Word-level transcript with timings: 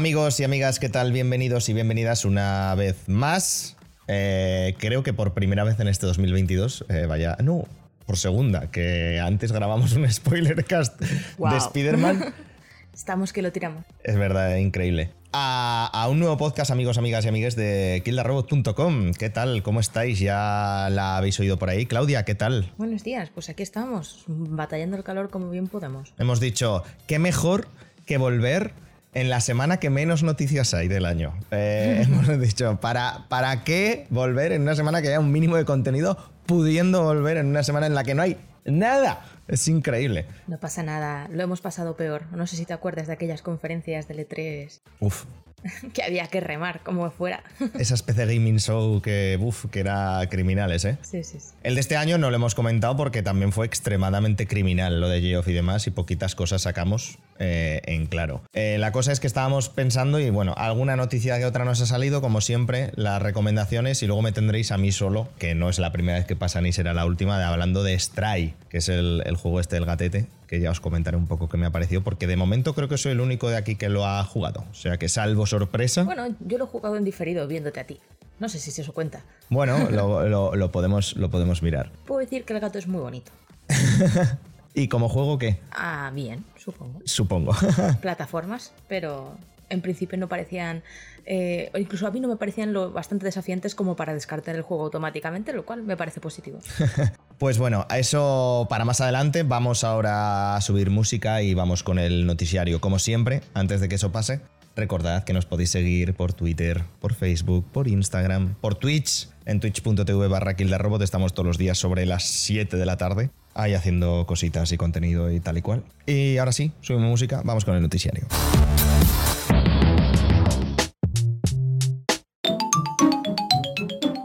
Amigos 0.00 0.40
y 0.40 0.44
amigas, 0.44 0.78
¿qué 0.78 0.88
tal? 0.88 1.12
Bienvenidos 1.12 1.68
y 1.68 1.74
bienvenidas 1.74 2.24
una 2.24 2.74
vez 2.74 3.06
más. 3.06 3.76
Eh, 4.08 4.74
creo 4.78 5.02
que 5.02 5.12
por 5.12 5.34
primera 5.34 5.62
vez 5.62 5.78
en 5.78 5.88
este 5.88 6.06
2022, 6.06 6.86
eh, 6.88 7.04
vaya, 7.04 7.36
no, 7.44 7.66
por 8.06 8.16
segunda, 8.16 8.70
que 8.70 9.20
antes 9.22 9.52
grabamos 9.52 9.92
un 9.92 10.10
spoiler 10.10 10.64
cast 10.64 10.98
Wow. 11.36 11.50
de 11.50 11.58
Spider-Man. 11.58 12.34
Estamos 12.94 13.34
que 13.34 13.42
lo 13.42 13.52
tiramos. 13.52 13.84
Es 14.02 14.16
verdad, 14.16 14.56
increíble. 14.56 15.10
A, 15.34 15.90
a 15.92 16.08
un 16.08 16.18
nuevo 16.18 16.38
podcast, 16.38 16.70
amigos, 16.70 16.96
amigas 16.96 17.26
y 17.26 17.28
amigues 17.28 17.54
de 17.54 18.00
killarobot.com. 18.02 19.12
¿Qué 19.12 19.28
tal? 19.28 19.62
¿Cómo 19.62 19.80
estáis? 19.80 20.18
¿Ya 20.18 20.88
la 20.90 21.18
habéis 21.18 21.38
oído 21.40 21.58
por 21.58 21.68
ahí? 21.68 21.84
Claudia, 21.84 22.24
¿qué 22.24 22.34
tal? 22.34 22.72
Buenos 22.78 23.04
días, 23.04 23.28
pues 23.34 23.50
aquí 23.50 23.62
estamos, 23.62 24.24
batallando 24.28 24.96
el 24.96 25.04
calor 25.04 25.28
como 25.28 25.50
bien 25.50 25.66
podemos. 25.66 26.14
Hemos 26.16 26.40
dicho, 26.40 26.84
qué 27.06 27.18
mejor 27.18 27.68
que 28.06 28.16
volver 28.16 28.72
en 29.12 29.30
la 29.30 29.40
semana 29.40 29.78
que 29.78 29.90
menos 29.90 30.22
noticias 30.22 30.74
hay 30.74 30.88
del 30.88 31.04
año. 31.04 31.34
Eh, 31.50 32.02
hemos 32.04 32.40
dicho, 32.40 32.78
¿para, 32.80 33.26
¿para 33.28 33.64
qué 33.64 34.06
volver 34.10 34.52
en 34.52 34.62
una 34.62 34.74
semana 34.74 35.02
que 35.02 35.08
haya 35.08 35.20
un 35.20 35.32
mínimo 35.32 35.56
de 35.56 35.64
contenido, 35.64 36.16
pudiendo 36.46 37.02
volver 37.02 37.36
en 37.36 37.46
una 37.46 37.62
semana 37.62 37.86
en 37.86 37.94
la 37.94 38.04
que 38.04 38.14
no 38.14 38.22
hay 38.22 38.36
nada? 38.64 39.24
Es 39.48 39.66
increíble. 39.66 40.26
No 40.46 40.58
pasa 40.58 40.82
nada, 40.82 41.28
lo 41.32 41.42
hemos 41.42 41.60
pasado 41.60 41.96
peor. 41.96 42.26
No 42.32 42.46
sé 42.46 42.56
si 42.56 42.66
te 42.66 42.72
acuerdas 42.72 43.08
de 43.08 43.14
aquellas 43.14 43.42
conferencias 43.42 44.06
del 44.06 44.28
E3 44.28 44.80
Uf, 45.00 45.24
que 45.92 46.02
había 46.02 46.26
que 46.26 46.40
remar 46.40 46.80
como 46.82 47.10
fuera. 47.10 47.42
esa 47.78 47.94
especie 47.94 48.26
de 48.26 48.36
gaming 48.36 48.58
show 48.58 49.00
que, 49.00 49.38
uf, 49.40 49.66
que 49.70 49.80
era 49.80 50.20
criminales, 50.30 50.84
¿eh? 50.84 50.98
Sí, 51.02 51.24
sí, 51.24 51.40
sí. 51.40 51.48
El 51.62 51.74
de 51.74 51.80
este 51.80 51.96
año 51.96 52.18
no 52.18 52.30
lo 52.30 52.36
hemos 52.36 52.54
comentado 52.54 52.96
porque 52.96 53.22
también 53.22 53.52
fue 53.52 53.66
extremadamente 53.66 54.46
criminal 54.46 55.00
lo 55.00 55.08
de 55.08 55.20
Geoff 55.20 55.48
y 55.48 55.52
demás 55.52 55.86
y 55.86 55.90
poquitas 55.90 56.34
cosas 56.34 56.62
sacamos 56.62 57.18
eh, 57.38 57.80
en 57.86 58.06
claro. 58.06 58.42
Eh, 58.52 58.76
la 58.78 58.92
cosa 58.92 59.12
es 59.12 59.20
que 59.20 59.26
estábamos 59.26 59.68
pensando 59.68 60.20
y 60.20 60.30
bueno, 60.30 60.54
alguna 60.56 60.96
noticia 60.96 61.38
que 61.38 61.46
otra 61.46 61.64
nos 61.64 61.80
ha 61.80 61.86
salido, 61.86 62.20
como 62.20 62.40
siempre, 62.40 62.92
las 62.96 63.20
recomendaciones 63.22 64.02
y 64.02 64.06
luego 64.06 64.22
me 64.22 64.32
tendréis 64.32 64.72
a 64.72 64.78
mí 64.78 64.92
solo, 64.92 65.28
que 65.38 65.54
no 65.54 65.68
es 65.68 65.78
la 65.78 65.92
primera 65.92 66.18
vez 66.18 66.26
que 66.26 66.36
pasa 66.36 66.60
ni 66.60 66.72
será 66.72 66.94
la 66.94 67.06
última, 67.06 67.38
de 67.38 67.44
hablando 67.44 67.82
de 67.82 67.98
Stray, 67.98 68.54
que 68.70 68.78
es 68.78 68.88
el, 68.88 69.22
el 69.26 69.36
juego 69.36 69.60
este 69.60 69.76
del 69.76 69.84
gatete, 69.84 70.26
que 70.46 70.60
ya 70.60 70.70
os 70.70 70.80
comentaré 70.80 71.16
un 71.18 71.26
poco 71.26 71.48
qué 71.48 71.56
me 71.58 71.66
ha 71.66 71.70
parecido, 71.70 72.02
porque 72.02 72.26
de 72.26 72.36
momento 72.36 72.72
creo 72.74 72.88
que 72.88 72.96
soy 72.96 73.12
el 73.12 73.20
único 73.20 73.50
de 73.50 73.56
aquí 73.58 73.74
que 73.76 73.88
lo 73.90 74.06
ha 74.06 74.24
jugado. 74.24 74.64
O 74.70 74.74
sea 74.74 74.96
que 74.96 75.08
salvo 75.08 75.44
sorpresa. 75.46 76.04
Bueno, 76.04 76.28
yo 76.40 76.56
lo 76.56 76.64
he 76.64 76.68
jugado 76.68 76.96
en 76.96 77.04
diferido 77.04 77.46
viéndote 77.46 77.80
a 77.80 77.84
ti. 77.84 78.00
No 78.38 78.48
sé 78.48 78.58
si 78.58 78.70
se 78.70 78.80
eso 78.80 78.94
cuenta. 78.94 79.22
Bueno, 79.50 79.90
lo, 79.90 80.26
lo- 80.28 80.56
lo 80.56 80.72
podemos, 80.72 81.14
lo 81.16 81.30
podemos 81.30 81.62
mirar. 81.62 81.90
Puedo 82.06 82.20
decir 82.20 82.44
que 82.44 82.54
el 82.54 82.60
gato 82.60 82.78
es 82.78 82.86
muy 82.86 83.00
bonito. 83.02 83.30
¿Y 84.74 84.88
como 84.88 85.08
juego 85.08 85.36
qué? 85.38 85.58
Ah, 85.72 86.10
bien, 86.14 86.44
supongo. 86.56 87.00
Supongo. 87.04 87.52
Plataformas, 88.00 88.72
pero 88.88 89.36
en 89.68 89.80
principio 89.82 90.16
no 90.16 90.28
parecían, 90.28 90.82
eh, 91.26 91.70
o 91.74 91.78
incluso 91.78 92.06
a 92.06 92.10
mí 92.10 92.20
no 92.20 92.28
me 92.28 92.36
parecían 92.36 92.72
lo 92.72 92.92
bastante 92.92 93.24
desafiantes 93.26 93.74
como 93.74 93.94
para 93.96 94.14
descartar 94.14 94.54
el 94.56 94.62
juego 94.62 94.84
automáticamente, 94.84 95.52
lo 95.52 95.64
cual 95.66 95.82
me 95.82 95.96
parece 95.96 96.20
positivo. 96.20 96.60
Pues 97.40 97.56
bueno, 97.56 97.86
a 97.88 97.98
eso 97.98 98.66
para 98.68 98.84
más 98.84 99.00
adelante. 99.00 99.44
Vamos 99.44 99.82
ahora 99.82 100.56
a 100.56 100.60
subir 100.60 100.90
música 100.90 101.40
y 101.40 101.54
vamos 101.54 101.82
con 101.82 101.98
el 101.98 102.26
noticiario. 102.26 102.82
Como 102.82 102.98
siempre, 102.98 103.40
antes 103.54 103.80
de 103.80 103.88
que 103.88 103.94
eso 103.94 104.12
pase, 104.12 104.42
recordad 104.76 105.24
que 105.24 105.32
nos 105.32 105.46
podéis 105.46 105.70
seguir 105.70 106.12
por 106.12 106.34
Twitter, 106.34 106.84
por 107.00 107.14
Facebook, 107.14 107.64
por 107.72 107.88
Instagram, 107.88 108.56
por 108.60 108.74
Twitch. 108.74 109.30
En 109.46 109.58
twitch.tv 109.58 110.28
barra 110.28 110.54
Robot 110.76 111.00
estamos 111.00 111.32
todos 111.32 111.46
los 111.46 111.56
días 111.56 111.78
sobre 111.78 112.04
las 112.04 112.24
7 112.24 112.76
de 112.76 112.84
la 112.84 112.98
tarde. 112.98 113.30
Ahí 113.54 113.72
haciendo 113.72 114.26
cositas 114.26 114.70
y 114.72 114.76
contenido 114.76 115.30
y 115.30 115.40
tal 115.40 115.56
y 115.56 115.62
cual. 115.62 115.82
Y 116.04 116.36
ahora 116.36 116.52
sí, 116.52 116.72
subimos 116.82 117.08
música, 117.08 117.40
vamos 117.42 117.64
con 117.64 117.74
el 117.74 117.80
noticiario. 117.80 118.26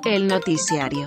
El 0.04 0.28
noticiario. 0.28 1.06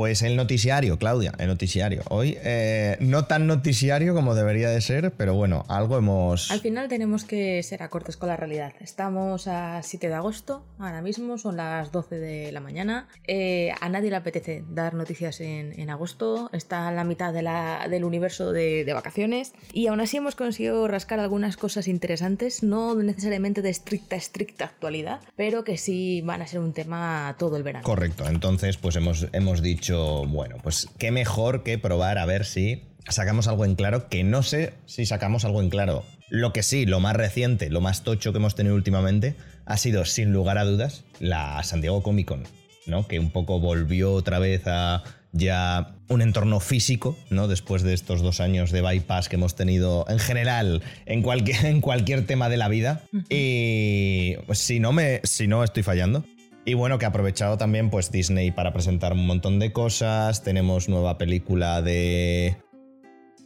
Pues 0.00 0.22
el 0.22 0.34
noticiario, 0.34 0.98
Claudia, 0.98 1.34
el 1.36 1.48
noticiario. 1.48 2.00
Hoy 2.08 2.38
eh, 2.42 2.96
no 3.00 3.26
tan 3.26 3.46
noticiario 3.46 4.14
como 4.14 4.34
debería 4.34 4.70
de 4.70 4.80
ser, 4.80 5.12
pero 5.14 5.34
bueno, 5.34 5.66
algo 5.68 5.98
hemos... 5.98 6.50
Al 6.50 6.60
final 6.60 6.88
tenemos 6.88 7.24
que 7.24 7.62
ser 7.62 7.82
acordes 7.82 8.16
con 8.16 8.30
la 8.30 8.36
realidad. 8.38 8.72
Estamos 8.80 9.46
a 9.46 9.82
7 9.82 10.08
de 10.08 10.14
agosto, 10.14 10.64
ahora 10.78 11.02
mismo 11.02 11.36
son 11.36 11.58
las 11.58 11.92
12 11.92 12.18
de 12.18 12.50
la 12.50 12.60
mañana. 12.60 13.08
Eh, 13.26 13.72
a 13.78 13.90
nadie 13.90 14.08
le 14.08 14.16
apetece 14.16 14.64
dar 14.70 14.94
noticias 14.94 15.38
en, 15.42 15.78
en 15.78 15.90
agosto, 15.90 16.48
está 16.54 16.88
a 16.88 16.92
la 16.92 17.04
mitad 17.04 17.34
de 17.34 17.42
la- 17.42 17.86
del 17.86 18.04
universo 18.04 18.52
de, 18.52 18.86
de 18.86 18.92
vacaciones 18.94 19.52
y 19.70 19.88
aún 19.88 20.00
así 20.00 20.16
hemos 20.16 20.34
conseguido 20.34 20.88
rascar 20.88 21.20
algunas 21.20 21.58
cosas 21.58 21.88
interesantes, 21.88 22.62
no 22.62 22.94
necesariamente 22.94 23.60
de 23.60 23.68
estricta, 23.68 24.16
estricta 24.16 24.64
actualidad, 24.64 25.20
pero 25.36 25.62
que 25.62 25.76
sí 25.76 26.22
van 26.24 26.40
a 26.40 26.46
ser 26.46 26.60
un 26.60 26.72
tema 26.72 27.36
todo 27.38 27.58
el 27.58 27.64
verano. 27.64 27.84
Correcto, 27.84 28.24
entonces 28.26 28.78
pues 28.78 28.96
hemos, 28.96 29.26
hemos 29.34 29.60
dicho, 29.60 29.89
bueno, 29.90 30.56
pues 30.62 30.88
qué 30.98 31.10
mejor 31.10 31.62
que 31.62 31.78
probar 31.78 32.18
a 32.18 32.26
ver 32.26 32.44
si 32.44 32.82
sacamos 33.08 33.48
algo 33.48 33.64
en 33.64 33.74
claro, 33.74 34.08
que 34.08 34.24
no 34.24 34.42
sé 34.42 34.74
si 34.86 35.06
sacamos 35.06 35.44
algo 35.44 35.60
en 35.60 35.70
claro. 35.70 36.04
Lo 36.28 36.52
que 36.52 36.62
sí, 36.62 36.86
lo 36.86 37.00
más 37.00 37.16
reciente, 37.16 37.70
lo 37.70 37.80
más 37.80 38.02
tocho 38.02 38.32
que 38.32 38.38
hemos 38.38 38.54
tenido 38.54 38.74
últimamente 38.74 39.34
ha 39.66 39.76
sido, 39.76 40.04
sin 40.04 40.32
lugar 40.32 40.58
a 40.58 40.64
dudas, 40.64 41.04
la 41.18 41.62
San 41.62 41.80
Diego 41.80 42.02
Comic 42.02 42.28
Con, 42.28 42.44
¿no? 42.86 43.06
Que 43.06 43.18
un 43.18 43.30
poco 43.30 43.58
volvió 43.58 44.12
otra 44.12 44.38
vez 44.38 44.62
a 44.66 45.02
ya 45.32 45.94
un 46.08 46.22
entorno 46.22 46.60
físico, 46.60 47.16
¿no? 47.30 47.48
Después 47.48 47.82
de 47.82 47.94
estos 47.94 48.20
dos 48.20 48.40
años 48.40 48.72
de 48.72 48.82
bypass 48.82 49.28
que 49.28 49.36
hemos 49.36 49.54
tenido 49.54 50.04
en 50.08 50.18
general 50.18 50.82
en 51.06 51.22
cualquier, 51.22 51.64
en 51.66 51.80
cualquier 51.80 52.26
tema 52.26 52.48
de 52.48 52.56
la 52.56 52.68
vida. 52.68 53.02
Y 53.28 54.36
pues, 54.46 54.58
si 54.58 54.80
no 54.80 54.92
me, 54.92 55.20
si 55.24 55.46
no 55.46 55.64
estoy 55.64 55.82
fallando. 55.82 56.24
Y 56.64 56.74
bueno, 56.74 56.98
que 56.98 57.06
ha 57.06 57.08
aprovechado 57.08 57.56
también 57.56 57.90
pues 57.90 58.12
Disney 58.12 58.50
para 58.50 58.72
presentar 58.72 59.12
un 59.12 59.26
montón 59.26 59.58
de 59.58 59.72
cosas. 59.72 60.42
Tenemos 60.42 60.88
nueva 60.88 61.16
película 61.16 61.80
de, 61.80 62.56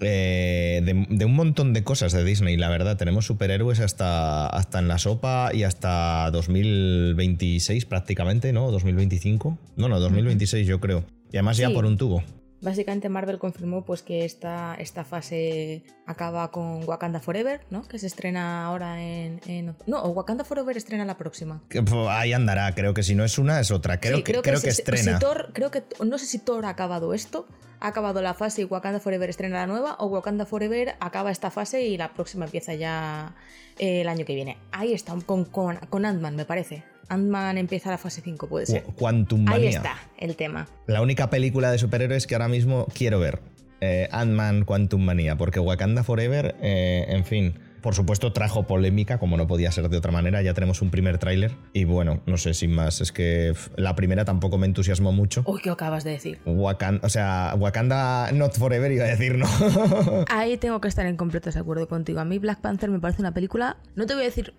eh, 0.00 0.82
de. 0.84 1.06
de 1.08 1.25
un 1.25 1.34
montón 1.34 1.72
de 1.72 1.84
cosas 1.84 2.12
de 2.12 2.25
Disney, 2.25 2.56
la 2.56 2.69
verdad. 2.69 2.97
Tenemos 2.97 3.26
superhéroes 3.26 3.80
hasta, 3.80 4.47
hasta 4.48 4.80
en 4.80 4.88
la 4.88 4.98
sopa 4.98 5.50
y 5.54 5.62
hasta 5.62 6.30
2026 6.32 7.84
prácticamente, 7.86 8.52
¿no? 8.52 8.70
2025. 8.70 9.58
No, 9.76 9.88
no, 9.88 10.00
2026 10.00 10.66
yo 10.66 10.81
creo. 10.81 11.04
Y 11.32 11.36
además 11.36 11.56
ya 11.56 11.70
por 11.70 11.84
un 11.84 11.96
tubo. 11.96 12.22
Básicamente 12.64 13.08
Marvel 13.08 13.38
confirmó 13.38 13.84
pues 13.84 14.02
que 14.02 14.25
esta, 14.25 14.75
esta 14.78 15.04
fase 15.04 15.84
acaba 16.06 16.50
con 16.50 16.82
Wakanda 16.88 17.20
Forever, 17.20 17.60
¿no? 17.70 17.86
Que 17.86 17.98
se 17.98 18.06
estrena 18.06 18.64
ahora 18.64 19.02
en... 19.02 19.41
en- 19.47 19.76
No, 19.86 20.00
Wakanda 20.02 20.44
Forever 20.44 20.76
estrena 20.76 21.04
la 21.04 21.16
próxima. 21.19 21.62
Que, 21.69 21.82
pues, 21.82 22.08
ahí 22.08 22.32
andará, 22.32 22.75
creo 22.75 22.94
que 22.94 23.02
si 23.02 23.14
no 23.14 23.25
es 23.25 23.38
una 23.38 23.60
es 23.60 23.70
otra. 23.70 24.00
Creo 24.00 24.16
Sí, 24.16 24.22
que, 24.22 24.32
creo 24.41 24.60
que, 24.60 24.69
estrena. 24.70 25.19
si 25.19 25.25
Thor- 25.25 25.50
creo 25.52 25.70
que 25.70 25.84
no 26.04 26.19
sé 26.19 26.26
si 26.26 26.38
Thor 26.38 26.64
ha 26.64 26.70
acabado 26.70 27.12
esto, 27.14 27.47
ha 27.84 27.88
acabado 27.88 28.22
la 28.22 28.32
fase 28.34 28.62
y 28.62 28.64
Wakanda 28.64 28.98
Forever 28.98 29.28
estrena 29.28 29.58
la 29.58 29.66
nueva, 29.66 29.96
o 29.98 30.06
Wakanda 30.06 30.46
Forever 30.46 30.94
acaba 31.00 31.30
esta 31.30 31.50
fase 31.50 31.82
y 31.82 31.96
la 31.98 32.12
próxima 32.14 32.46
empieza 32.46 32.75
ya 32.75 33.34
eh, 33.78 34.00
el 34.00 34.08
año 34.08 34.25
que 34.25 34.34
viene. 34.34 34.56
Ahí 34.72 34.94
está, 34.94 35.14
con, 35.26 35.44
con, 35.44 35.76
con 35.90 36.04
Ant-Man, 36.06 36.34
me 36.34 36.44
parece. 36.46 36.82
Ant-Man 37.08 37.58
empieza 37.58 37.90
la 37.90 37.98
fase 37.98 38.22
5, 38.22 38.48
puede 38.48 38.64
ser. 38.66 38.84
Qu- 38.84 38.94
Quantum 38.94 39.46
Ahí 39.48 39.66
está 39.66 39.96
el 40.16 40.34
tema. 40.36 40.66
La 40.86 41.02
única 41.02 41.28
película 41.28 41.70
de 41.70 41.76
superhéroes 41.78 42.26
que 42.26 42.34
ahora 42.34 42.48
mismo 42.48 42.86
quiero 42.94 43.20
ver. 43.20 43.40
Eh, 43.82 44.08
Ant-Man 44.12 44.64
Quantum 44.64 45.02
Manía, 45.04 45.37
porque 45.37 45.60
Wakanda 45.60 46.02
Forever, 46.02 46.56
eh, 46.62 47.04
en 47.08 47.25
fin, 47.26 47.54
por 47.84 47.94
supuesto 47.94 48.32
trajo 48.32 48.62
polémica, 48.62 49.19
como 49.19 49.36
no 49.36 49.46
podía 49.46 49.70
ser 49.70 49.90
de 49.90 49.98
otra 49.98 50.10
manera, 50.10 50.40
ya 50.40 50.54
tenemos 50.54 50.81
un 50.81 50.90
primer 50.90 51.19
tráiler 51.19 51.54
y 51.75 51.84
bueno, 51.84 52.22
no 52.25 52.38
sé, 52.38 52.54
sin 52.54 52.72
más, 52.72 53.02
es 53.02 53.12
que 53.12 53.52
la 53.76 53.94
primera 53.94 54.25
tampoco 54.25 54.56
me 54.56 54.64
entusiasmó 54.64 55.12
mucho. 55.12 55.44
Uy, 55.46 55.60
¿qué 55.60 55.69
acabas 55.69 56.02
de 56.02 56.12
decir? 56.12 56.38
Wakanda, 56.46 57.06
o 57.06 57.10
sea, 57.10 57.54
Wakanda 57.58 58.32
Not 58.32 58.54
Forever 58.54 58.90
iba 58.90 59.04
a 59.04 59.08
decir, 59.08 59.36
¿no? 59.36 59.46
Ahí 60.31 60.56
tengo 60.56 60.81
que 60.81 60.88
estar 60.88 61.04
en 61.04 61.19
completo 61.19 61.50
desacuerdo 61.50 61.86
contigo. 61.86 62.20
A 62.20 62.25
mí 62.25 62.38
Black 62.38 62.62
Panther 62.62 62.88
me 62.88 63.00
parece 63.00 63.20
una 63.20 63.34
película, 63.34 63.76
no 63.96 64.06
te 64.06 64.14
voy 64.14 64.22
a 64.22 64.26
decir 64.28 64.54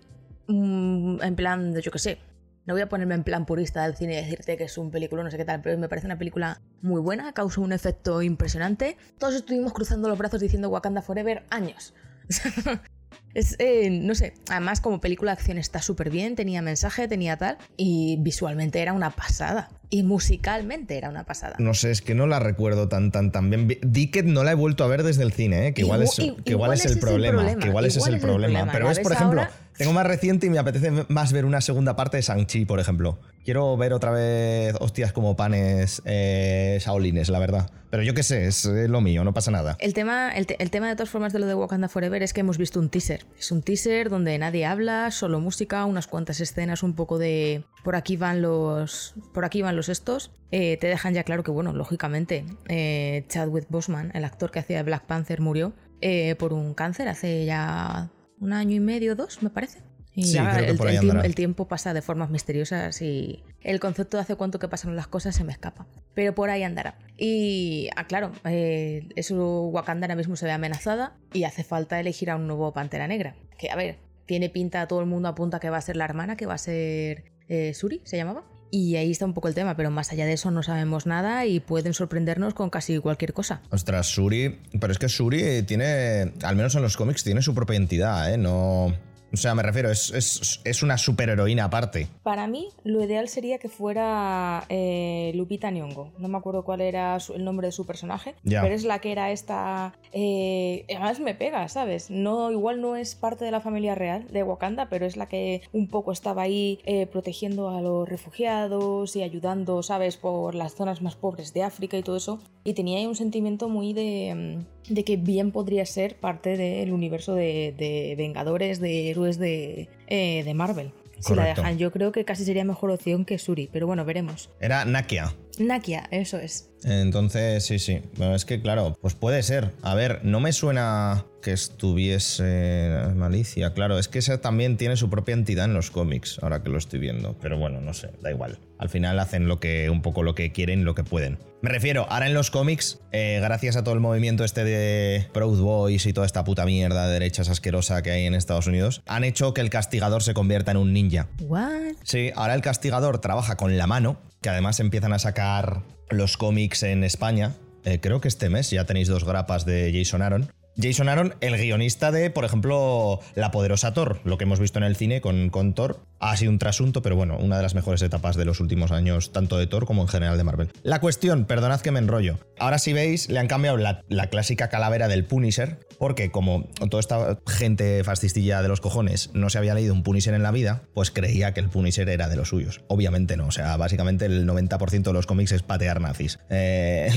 mm, 0.46 1.24
en 1.24 1.36
plan 1.36 1.74
de 1.74 1.82
yo 1.82 1.90
que 1.90 1.98
sé, 1.98 2.20
no 2.68 2.76
voy 2.76 2.84
a 2.84 2.90
ponerme 2.90 3.16
en 3.16 3.24
plan 3.24 3.48
purista 3.48 3.82
del 3.86 3.96
cine 3.96 4.14
y 4.14 4.18
decirte 4.18 4.56
que 4.56 4.66
es 4.66 4.78
un 4.78 4.92
película, 4.92 5.24
no 5.24 5.32
sé 5.32 5.38
qué 5.38 5.46
tal, 5.46 5.64
pero 5.64 5.80
me 5.80 5.90
parece 5.90 6.06
una 6.06 6.20
película 6.20 6.62
muy 6.84 7.02
buena, 7.02 7.34
causa 7.34 7.60
un 7.60 7.74
efecto 7.74 8.22
impresionante. 8.22 8.98
Todos 9.18 9.34
estuvimos 9.34 9.74
cruzando 9.74 10.10
los 10.10 10.18
brazos 10.20 10.42
diciendo 10.42 10.70
Wakanda 10.70 11.02
Forever 11.02 11.44
años. 11.50 11.96
Es, 13.34 13.56
eh, 13.60 13.90
no 13.90 14.16
sé, 14.16 14.34
además 14.50 14.80
como 14.82 15.02
película 15.02 15.32
de 15.32 15.38
acción 15.40 15.58
está 15.58 15.82
súper 15.82 16.10
bien, 16.10 16.36
tenía 16.36 16.62
mensaje, 16.62 17.08
tenía 17.08 17.36
tal, 17.38 17.58
y 17.76 18.18
visualmente 18.20 18.82
era 18.82 18.94
una 18.94 19.12
pasada. 19.12 19.70
Y 19.90 20.04
musicalmente 20.04 20.98
era 20.98 21.10
una 21.10 21.26
pasada. 21.26 21.56
No 21.60 21.74
sé, 21.74 21.92
es 21.92 22.02
que 22.02 22.16
no 22.16 22.28
la 22.28 22.40
recuerdo 22.40 22.88
tan, 22.88 23.12
tan, 23.12 23.32
tan 23.32 23.50
bien. 23.50 23.68
Dicket 23.82 24.26
no 24.26 24.44
la 24.44 24.52
he 24.52 24.56
vuelto 24.56 24.84
a 24.84 24.88
ver 24.88 25.04
desde 25.04 25.24
el 25.24 25.32
cine, 25.34 25.68
¿eh? 25.68 25.74
que 25.74 25.82
igual, 25.82 26.02
Igu- 26.02 26.04
es, 26.38 26.44
que 26.44 26.52
igual 26.52 26.74
es 26.74 26.86
el 26.86 27.00
problema. 27.00 27.56
Que 27.58 27.68
igual 27.68 27.86
ese 27.86 28.00
es 28.00 28.08
el 28.08 28.20
problema. 28.20 28.70
Pero 28.72 28.90
es, 28.90 29.00
por 29.00 29.12
ejemplo, 29.12 29.42
ahora 29.42 29.54
Tengo 29.78 29.92
más 29.92 30.08
reciente 30.08 30.48
y 30.48 30.50
me 30.50 30.58
apetece 30.58 31.06
más 31.10 31.34
ver 31.34 31.44
una 31.44 31.60
segunda 31.60 31.96
parte 31.98 32.18
de 32.18 32.24
Shang-Chi, 32.24 32.66
por 32.66 32.80
ejemplo. 32.80 33.20
Quiero 33.44 33.76
ver 33.76 33.92
otra 33.92 34.12
vez 34.12 34.74
hostias 34.80 35.12
como 35.12 35.36
panes 35.36 36.02
eh, 36.06 36.80
shaolines, 36.82 37.30
la 37.30 37.40
verdad. 37.40 37.70
Pero 37.90 38.02
yo 38.02 38.14
qué 38.14 38.24
sé, 38.24 38.48
es, 38.48 38.66
lo 38.66 39.02
mío, 39.02 39.24
no 39.24 39.34
pasa 39.34 39.52
nada. 39.52 39.76
El 39.80 39.94
tema, 39.94 40.32
el, 40.34 40.46
tema 40.46 40.88
de 40.88 40.96
todas 40.96 41.10
formas 41.10 41.34
de 41.34 41.40
lo 41.40 41.46
de 41.46 41.56
Wakanda 41.56 41.90
Forever 41.90 42.24
es 42.24 42.34
que 42.34 42.42
hemos 42.42 42.58
visto 42.58 42.80
un 42.80 42.90
teaser. 42.90 43.26
Es 43.38 43.52
un 43.52 43.62
teaser 43.62 44.10
donde 44.10 44.38
nadie 44.38 44.66
habla, 44.66 45.12
solo 45.12 45.40
música, 45.40 45.86
unas 45.86 46.08
cuantas 46.08 46.40
escenas, 46.40 46.82
un 46.82 46.94
poco 46.94 47.18
de 47.18 47.64
por 47.84 47.96
aquí 47.96 48.18
van 48.18 48.42
los, 48.42 49.14
por 49.34 49.46
aquí 49.46 49.62
van 49.62 49.76
los 49.76 49.90
estos. 49.90 50.32
Eh, 50.52 50.78
te 50.78 50.88
dejan 50.88 51.14
ya 51.14 51.24
claro 51.24 51.44
que, 51.44 51.52
bueno, 51.52 51.74
lógicamente, 51.74 52.46
eh, 52.70 53.26
Chadwick 53.28 53.68
Boseman, 53.70 54.12
el 54.14 54.24
actor 54.24 54.52
que 54.52 54.60
hacía 54.60 54.82
Black 54.84 55.06
Panther, 55.06 55.42
murió 55.42 55.74
eh, 56.02 56.36
por 56.36 56.54
un 56.54 56.74
cáncer 56.74 57.08
hace 57.08 57.46
ya 57.46 58.10
un 58.40 58.54
año 58.54 58.76
y 58.76 58.80
medio, 58.80 59.16
dos, 59.16 59.42
me 59.44 59.50
parece. 59.50 59.80
Y 60.18 60.38
el, 60.38 61.36
tiempo, 61.36 61.68
pasa 61.68 61.94
de 61.94 62.02
formas 62.02 62.30
misteriosas 62.30 63.02
y 63.02 63.44
el 63.62 63.82
concepto 63.82 64.16
de 64.16 64.22
hace 64.22 64.38
cuánto 64.38 64.60
que 64.60 64.70
pasan 64.70 64.96
las 64.96 65.08
cosas 65.08 65.36
se 65.36 65.44
me 65.44 65.52
escapa. 65.52 65.88
Pero 66.14 66.34
por 66.34 66.50
ahí 66.50 66.64
andará. 66.64 66.98
Y, 67.18 67.90
ah, 67.98 68.08
claro, 68.08 68.32
eh, 68.46 69.10
eso 69.18 69.64
Wakanda 69.64 70.06
ahora 70.06 70.16
mismo 70.16 70.38
se 70.38 70.46
ve 70.46 70.54
amenazada 70.54 71.18
y 71.34 71.44
hace 71.44 71.66
falta 71.66 72.00
elegir 72.00 72.30
a 72.30 72.38
un 72.38 72.48
nuevo 72.48 72.72
Pantera 72.72 73.08
Negra. 73.08 73.36
Que, 73.58 73.70
a 73.72 73.76
ver, 73.76 73.98
tiene 74.26 74.50
pinta, 74.50 74.88
todo 74.88 75.02
el 75.02 75.06
mundo 75.06 75.28
apunta 75.28 75.60
que 75.60 75.70
va 75.70 75.78
a 75.78 75.82
ser 75.82 75.98
la 75.98 76.06
hermana, 76.06 76.38
que 76.38 76.46
va 76.46 76.54
a 76.54 76.60
ser 76.60 77.26
eh, 77.50 77.74
Suri, 77.74 78.02
¿se 78.06 78.16
llamaba? 78.16 78.46
Y 78.78 78.98
ahí 78.98 79.10
está 79.10 79.24
un 79.24 79.34
poco 79.34 79.48
el 79.48 79.54
tema, 79.54 79.78
pero 79.78 79.90
más 79.90 80.12
allá 80.12 80.26
de 80.26 80.34
eso 80.34 80.52
no 80.52 80.62
sabemos 80.62 81.06
nada 81.06 81.46
y 81.46 81.62
pueden 81.62 81.94
sorprendernos 81.94 82.54
con 82.54 82.70
casi 82.70 83.00
cualquier 83.00 83.32
cosa. 83.32 83.62
Ostras, 83.70 84.08
Suri, 84.08 84.60
pero 84.82 84.92
es 84.92 85.00
que 85.00 85.08
Suri 85.08 85.64
tiene, 85.64 86.34
al 86.44 86.58
menos 86.58 86.76
en 86.76 86.82
los 86.82 86.98
cómics, 86.98 87.24
tiene 87.24 87.42
su 87.42 87.56
propia 87.56 87.78
entidad, 87.78 88.34
¿eh? 88.34 88.38
No, 88.38 88.94
o 89.34 89.38
sea, 89.38 89.56
me 89.56 89.64
refiero, 89.64 89.92
es, 89.92 90.12
es, 90.12 90.62
es 90.64 90.84
una 90.84 90.98
superheroína 90.98 91.66
aparte. 91.66 92.08
Para 92.24 92.48
mí, 92.48 92.70
lo 92.84 93.04
ideal 93.04 93.28
sería 93.28 93.58
que 93.58 93.70
fuera 93.70 94.66
eh, 94.70 95.32
Lupita 95.36 95.72
Nyong'o. 95.72 96.14
No 96.18 96.28
me 96.28 96.38
acuerdo 96.38 96.64
cuál 96.64 96.82
era 96.82 97.18
el 97.34 97.44
nombre 97.44 97.68
de 97.68 97.72
su 97.72 97.86
personaje, 97.86 98.36
pero 98.44 98.74
es 98.74 98.86
la 98.86 99.00
que 99.00 99.12
era 99.12 99.32
esta... 99.32 99.94
Eh, 100.14 100.86
además 100.90 101.20
me 101.20 101.36
pega, 101.36 101.68
¿sabes? 101.68 102.10
No, 102.10 102.52
igual 102.52 102.82
no 102.82 102.96
es 102.96 103.16
parte 103.16 103.44
de 103.46 103.52
la 103.52 103.62
familia 103.62 103.96
real 103.96 104.26
de 104.32 104.44
Wakanda, 104.44 104.90
pero 104.90 105.06
es 105.06 105.18
la 105.18 105.28
que 105.28 105.62
un 105.74 105.88
poco 105.88 106.12
estaba 106.12 106.44
ahí 106.44 106.80
eh, 106.86 107.06
protegiendo 107.08 107.70
a 107.70 107.82
los 107.82 108.08
refugiados 108.08 109.16
y 109.16 109.24
ayudando, 109.24 109.84
¿sabes? 109.84 110.18
Por 110.18 110.56
las 110.56 110.76
zonas 110.76 111.02
más 111.02 111.16
pobres 111.16 111.54
de 111.54 111.64
África 111.64 111.98
y 111.98 112.04
todo 112.04 112.16
eso. 112.16 112.40
Y 112.64 112.74
tenía 112.74 113.00
ahí 113.00 113.06
un 113.06 113.16
sentimiento 113.16 113.70
muy 113.70 113.94
de, 113.94 114.34
mm, 114.34 114.75
de 114.90 115.04
que 115.04 115.18
bien 115.18 115.52
podría 115.52 115.86
ser 115.86 116.16
parte 116.16 116.58
del 116.58 116.92
universo 116.92 117.36
de, 117.36 117.74
de 117.78 118.16
Vengadores, 118.18 118.80
de 118.80 119.10
héroes 119.10 119.38
de, 119.38 119.90
eh, 120.08 120.44
de 120.44 120.54
Marvel. 120.54 120.92
Si 121.20 121.34
la 121.34 121.46
dejan, 121.46 121.78
yo 121.78 121.92
creo 121.92 122.12
que 122.12 122.26
casi 122.26 122.46
sería 122.46 122.66
mejor 122.66 122.92
opción 122.92 123.26
que 123.26 123.40
Suri, 123.40 123.70
pero 123.72 123.88
bueno, 123.88 124.06
veremos. 124.06 124.50
Era 124.60 124.86
Nakia. 124.86 125.34
Nakia, 125.58 126.08
eso 126.12 126.38
es. 126.38 126.70
Entonces, 126.86 127.66
sí, 127.66 127.80
sí. 127.80 128.02
Bueno, 128.16 128.36
es 128.36 128.46
que 128.46 128.62
claro, 128.62 128.96
pues 129.02 129.16
puede 129.16 129.42
ser. 129.42 129.72
A 129.82 129.96
ver, 129.96 130.20
no 130.24 130.40
me 130.40 130.54
suena 130.54 131.26
que 131.42 131.52
estuviese 131.52 132.94
Malicia. 133.16 133.74
Claro, 133.74 133.98
es 133.98 134.08
que 134.08 134.20
esa 134.20 134.40
también 134.40 134.78
tiene 134.78 134.96
su 134.96 135.10
propia 135.10 135.34
entidad 135.34 135.66
en 135.66 135.74
los 135.74 135.90
cómics, 135.90 136.40
ahora 136.42 136.62
que 136.62 136.70
lo 136.70 136.78
estoy 136.78 137.00
viendo. 137.00 137.36
Pero 137.42 137.58
bueno, 137.58 137.82
no 137.82 137.94
sé, 137.94 138.12
da 138.22 138.32
igual. 138.32 138.60
Al 138.78 138.90
final 138.90 139.20
hacen 139.20 139.48
lo 139.48 139.60
que, 139.60 139.90
un 139.90 140.02
poco 140.02 140.22
lo 140.22 140.36
que 140.36 140.52
quieren, 140.52 140.86
lo 140.86 140.94
que 140.94 141.04
pueden. 141.04 141.40
Me 141.62 141.72
refiero, 141.72 142.06
ahora 142.10 142.28
en 142.28 142.36
los 142.36 142.52
cómics, 142.52 143.00
eh, 143.12 143.40
gracias 143.42 143.76
a 143.76 143.84
todo 143.84 143.96
el 143.96 144.00
movimiento 144.00 144.44
este 144.44 144.64
de 144.64 145.28
Proud 145.34 145.60
Boys 145.60 146.06
y 146.06 146.14
toda 146.14 146.28
esta 146.28 146.44
puta 146.44 146.66
mierda 146.66 147.08
de 147.08 147.14
derechas 147.14 147.50
asquerosa 147.50 148.04
que 148.04 148.12
hay 148.12 148.26
en 148.26 148.36
Estados 148.36 148.68
Unidos, 148.68 149.02
han 149.08 149.24
hecho 149.24 149.54
que 149.56 149.62
el 149.62 149.72
castigador 149.72 150.22
se 150.22 150.36
convierta 150.36 150.72
en 150.72 150.78
un 150.78 150.94
ninja. 150.94 151.30
¿What? 151.42 151.94
Sí, 152.04 152.32
ahora 152.36 152.54
el 152.54 152.62
castigador 152.62 153.20
trabaja 153.20 153.56
con 153.56 153.76
la 153.78 153.88
mano, 153.88 154.20
que 154.42 154.50
además 154.50 154.80
empiezan 154.80 155.14
a 155.14 155.20
sacar 155.20 155.95
los 156.10 156.38
cómics 156.38 156.84
en 156.84 157.04
España. 157.04 157.56
Eh, 157.84 158.00
creo 158.02 158.22
que 158.22 158.28
este 158.28 158.50
mes 158.50 158.70
ya 158.70 158.86
tenéis 158.86 159.08
dos 159.08 159.24
grapas 159.24 159.66
de 159.66 159.92
Jason 159.94 160.22
Aaron. 160.22 160.52
Jason 160.78 161.08
Aaron, 161.08 161.36
el 161.40 161.56
guionista 161.58 162.12
de, 162.12 162.30
por 162.30 162.44
ejemplo, 162.44 163.22
La 163.36 163.52
Poderosa 163.52 163.94
Thor, 163.94 164.20
lo 164.26 164.38
que 164.38 164.44
hemos 164.44 164.60
visto 164.60 164.78
en 164.78 164.84
el 164.84 164.96
cine 164.96 165.22
con, 165.22 165.50
con 165.50 165.74
Thor, 165.74 166.02
ha 166.20 166.36
sido 166.38 166.52
un 166.52 166.60
trasunto, 166.60 167.02
pero 167.02 167.16
bueno, 167.16 167.38
una 167.38 167.58
de 167.58 167.64
las 167.64 167.76
mejores 167.76 168.02
etapas 168.02 168.36
de 168.36 168.46
los 168.46 168.60
últimos 168.60 168.92
años, 168.92 169.32
tanto 169.32 169.58
de 169.58 169.68
Thor 169.68 169.86
como 169.86 170.02
en 170.02 170.08
general 170.08 170.38
de 170.38 170.44
Marvel. 170.44 170.72
La 170.84 171.00
cuestión, 171.00 171.46
perdonad 171.46 171.82
que 171.82 171.92
me 171.92 172.00
enrollo. 172.00 172.40
Ahora 172.60 172.78
si 172.80 172.94
veis, 172.94 173.30
le 173.30 173.40
han 173.40 173.48
cambiado 173.48 173.78
la, 173.78 174.04
la 174.08 174.28
clásica 174.28 174.70
calavera 174.70 175.08
del 175.08 175.26
Punisher, 175.26 175.80
porque 175.98 176.32
como 176.32 176.68
toda 176.90 177.00
esta 177.00 177.40
gente 177.48 178.04
fascistilla 178.04 178.62
de 178.62 178.68
los 178.68 178.82
cojones 178.82 179.30
no 179.34 179.50
se 179.50 179.58
había 179.58 179.74
leído 179.74 179.94
un 179.94 180.04
Punisher 180.04 180.34
en 180.34 180.44
la 180.44 180.52
vida, 180.52 180.84
pues 180.94 181.12
creía 181.12 181.54
que 181.54 181.60
el 181.60 181.70
Punisher 181.70 182.10
era 182.10 182.28
de 182.28 182.36
los 182.36 182.50
suyos. 182.50 182.82
Obviamente 182.88 183.38
no, 183.38 183.48
o 183.48 183.52
sea, 183.52 183.78
básicamente 183.78 184.26
el 184.26 184.48
90% 184.48 185.04
de 185.04 185.14
los 185.14 185.26
cómics 185.26 185.52
es 185.52 185.64
patear 185.64 186.02
nazis 186.02 186.40
eh, 186.50 187.10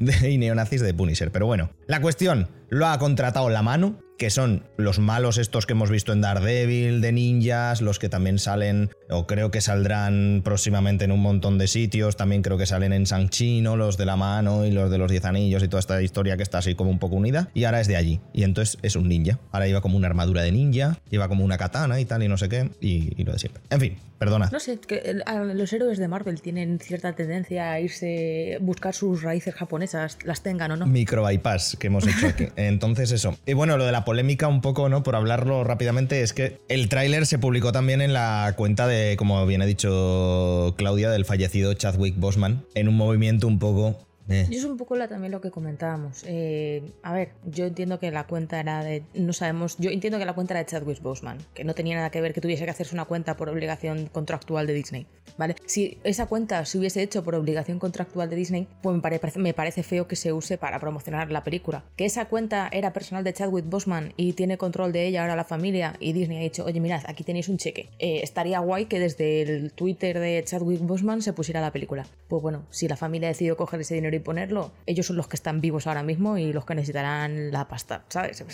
y 0.28 0.38
neonazis 0.38 0.80
de 0.80 0.94
Punisher. 0.94 1.30
Pero 1.30 1.46
bueno, 1.46 1.70
la 1.86 2.00
cuestión, 2.00 2.48
lo 2.68 2.86
ha 2.86 2.98
contratado 2.98 3.50
la 3.50 3.62
mano 3.62 3.98
que 4.18 4.30
son 4.30 4.64
los 4.76 4.98
malos 4.98 5.38
estos 5.38 5.66
que 5.66 5.72
hemos 5.72 5.90
visto 5.90 6.12
en 6.12 6.20
Daredevil, 6.20 7.00
de 7.00 7.12
ninjas, 7.12 7.82
los 7.82 7.98
que 7.98 8.08
también 8.08 8.38
salen, 8.38 8.90
o 9.10 9.26
creo 9.26 9.50
que 9.50 9.60
saldrán 9.60 10.42
próximamente 10.44 11.04
en 11.04 11.12
un 11.12 11.20
montón 11.20 11.58
de 11.58 11.66
sitios, 11.66 12.16
también 12.16 12.42
creo 12.42 12.58
que 12.58 12.66
salen 12.66 12.92
en 12.92 13.06
San 13.06 13.28
Chino, 13.28 13.76
los 13.76 13.96
de 13.96 14.06
la 14.06 14.16
mano 14.16 14.64
y 14.64 14.70
los 14.70 14.90
de 14.90 14.98
los 14.98 15.10
diez 15.10 15.24
anillos 15.24 15.62
y 15.62 15.68
toda 15.68 15.80
esta 15.80 16.00
historia 16.02 16.36
que 16.36 16.42
está 16.42 16.58
así 16.58 16.74
como 16.74 16.90
un 16.90 16.98
poco 16.98 17.16
unida, 17.16 17.48
y 17.54 17.64
ahora 17.64 17.80
es 17.80 17.88
de 17.88 17.96
allí, 17.96 18.20
y 18.32 18.44
entonces 18.44 18.78
es 18.82 18.96
un 18.96 19.08
ninja, 19.08 19.38
ahora 19.50 19.66
lleva 19.66 19.80
como 19.80 19.96
una 19.96 20.06
armadura 20.08 20.42
de 20.42 20.52
ninja, 20.52 20.98
lleva 21.10 21.28
como 21.28 21.44
una 21.44 21.58
katana 21.58 22.00
y 22.00 22.04
tal 22.04 22.22
y 22.22 22.28
no 22.28 22.36
sé 22.36 22.48
qué, 22.48 22.70
y, 22.80 23.22
lo 23.24 23.32
de 23.32 23.38
siempre. 23.38 23.62
En 23.70 23.80
fin, 23.80 23.96
perdona. 24.22 24.48
No 24.52 24.60
sé, 24.60 24.78
que 24.78 25.20
los 25.54 25.72
héroes 25.72 25.98
de 25.98 26.06
Marvel 26.06 26.40
tienen 26.40 26.78
cierta 26.78 27.12
tendencia 27.14 27.72
a 27.72 27.80
irse, 27.80 28.58
buscar 28.60 28.94
sus 28.94 29.22
raíces 29.22 29.52
japonesas, 29.52 30.18
las 30.22 30.42
tengan 30.42 30.70
o 30.70 30.76
no. 30.76 30.86
Micro 30.86 31.24
bypass 31.24 31.76
que 31.78 31.88
hemos 31.88 32.06
hecho 32.06 32.28
aquí. 32.28 32.46
Entonces 32.56 33.10
eso. 33.10 33.36
Y 33.46 33.54
bueno, 33.54 33.76
lo 33.76 33.84
de 33.84 33.90
la 33.90 34.04
polémica 34.04 34.46
un 34.46 34.60
poco, 34.60 34.88
¿no? 34.88 35.02
Por 35.02 35.16
hablarlo 35.16 35.64
rápidamente, 35.64 36.22
es 36.22 36.32
que 36.32 36.60
el 36.68 36.88
tráiler 36.88 37.26
se 37.26 37.40
publicó 37.40 37.72
también 37.72 38.00
en 38.00 38.12
la 38.12 38.54
cuenta 38.56 38.86
de, 38.86 39.16
como 39.16 39.44
bien 39.44 39.60
ha 39.60 39.66
dicho 39.66 40.74
Claudia, 40.78 41.10
del 41.10 41.24
fallecido 41.24 41.74
Chadwick 41.74 42.16
Bosman, 42.16 42.64
en 42.74 42.88
un 42.88 42.96
movimiento 42.96 43.48
un 43.48 43.58
poco 43.58 44.06
eh. 44.28 44.46
Y 44.50 44.56
es 44.56 44.64
un 44.64 44.76
poco 44.76 44.96
también 45.08 45.32
lo 45.32 45.40
que 45.40 45.50
comentábamos. 45.50 46.24
Eh, 46.26 46.92
a 47.02 47.12
ver, 47.12 47.32
yo 47.44 47.66
entiendo 47.66 47.98
que 47.98 48.10
la 48.10 48.26
cuenta 48.26 48.60
era 48.60 48.84
de. 48.84 49.02
No 49.14 49.32
sabemos. 49.32 49.76
Yo 49.78 49.90
entiendo 49.90 50.18
que 50.18 50.24
la 50.24 50.34
cuenta 50.34 50.54
era 50.54 50.60
de 50.60 50.66
Chadwick 50.66 51.00
Boseman, 51.00 51.38
que 51.54 51.64
no 51.64 51.74
tenía 51.74 51.96
nada 51.96 52.10
que 52.10 52.20
ver 52.20 52.32
que 52.32 52.40
tuviese 52.40 52.64
que 52.64 52.70
hacerse 52.70 52.94
una 52.94 53.04
cuenta 53.04 53.36
por 53.36 53.48
obligación 53.48 54.06
contractual 54.06 54.66
de 54.66 54.74
Disney. 54.74 55.06
¿Vale? 55.38 55.56
Si 55.66 55.98
esa 56.04 56.26
cuenta 56.26 56.64
se 56.64 56.78
hubiese 56.78 57.02
hecho 57.02 57.24
por 57.24 57.34
obligación 57.34 57.78
contractual 57.78 58.28
de 58.28 58.36
Disney, 58.36 58.68
pues 58.82 58.94
me 58.94 59.02
parece, 59.02 59.38
me 59.38 59.54
parece 59.54 59.82
feo 59.82 60.06
que 60.06 60.16
se 60.16 60.32
use 60.32 60.58
para 60.58 60.78
promocionar 60.78 61.32
la 61.32 61.42
película. 61.42 61.84
Que 61.96 62.04
esa 62.04 62.26
cuenta 62.26 62.68
era 62.70 62.92
personal 62.92 63.24
de 63.24 63.32
Chadwick 63.32 63.68
Boseman 63.68 64.12
y 64.16 64.34
tiene 64.34 64.58
control 64.58 64.92
de 64.92 65.06
ella 65.06 65.22
ahora 65.22 65.36
la 65.36 65.44
familia 65.44 65.96
y 66.00 66.12
Disney 66.12 66.38
ha 66.38 66.42
dicho, 66.42 66.64
oye, 66.64 66.80
mirad, 66.80 67.02
aquí 67.06 67.24
tenéis 67.24 67.48
un 67.48 67.56
cheque. 67.56 67.88
Eh, 67.98 68.20
estaría 68.22 68.58
guay 68.60 68.86
que 68.86 69.00
desde 69.00 69.42
el 69.42 69.72
Twitter 69.72 70.18
de 70.18 70.42
Chadwick 70.44 70.80
Boseman 70.80 71.22
se 71.22 71.32
pusiera 71.32 71.60
la 71.60 71.72
película. 71.72 72.06
Pues 72.28 72.42
bueno, 72.42 72.66
si 72.70 72.88
la 72.88 72.96
familia 72.96 73.28
ha 73.28 73.32
decidido 73.32 73.56
coger 73.56 73.80
ese 73.80 73.94
dinero 73.94 74.11
y 74.16 74.20
ponerlo, 74.20 74.72
ellos 74.86 75.06
son 75.06 75.16
los 75.16 75.28
que 75.28 75.36
están 75.36 75.60
vivos 75.60 75.86
ahora 75.86 76.02
mismo 76.02 76.38
y 76.38 76.52
los 76.52 76.64
que 76.64 76.74
necesitarán 76.74 77.50
la 77.50 77.68
pasta, 77.68 78.04
¿sabes? 78.08 78.44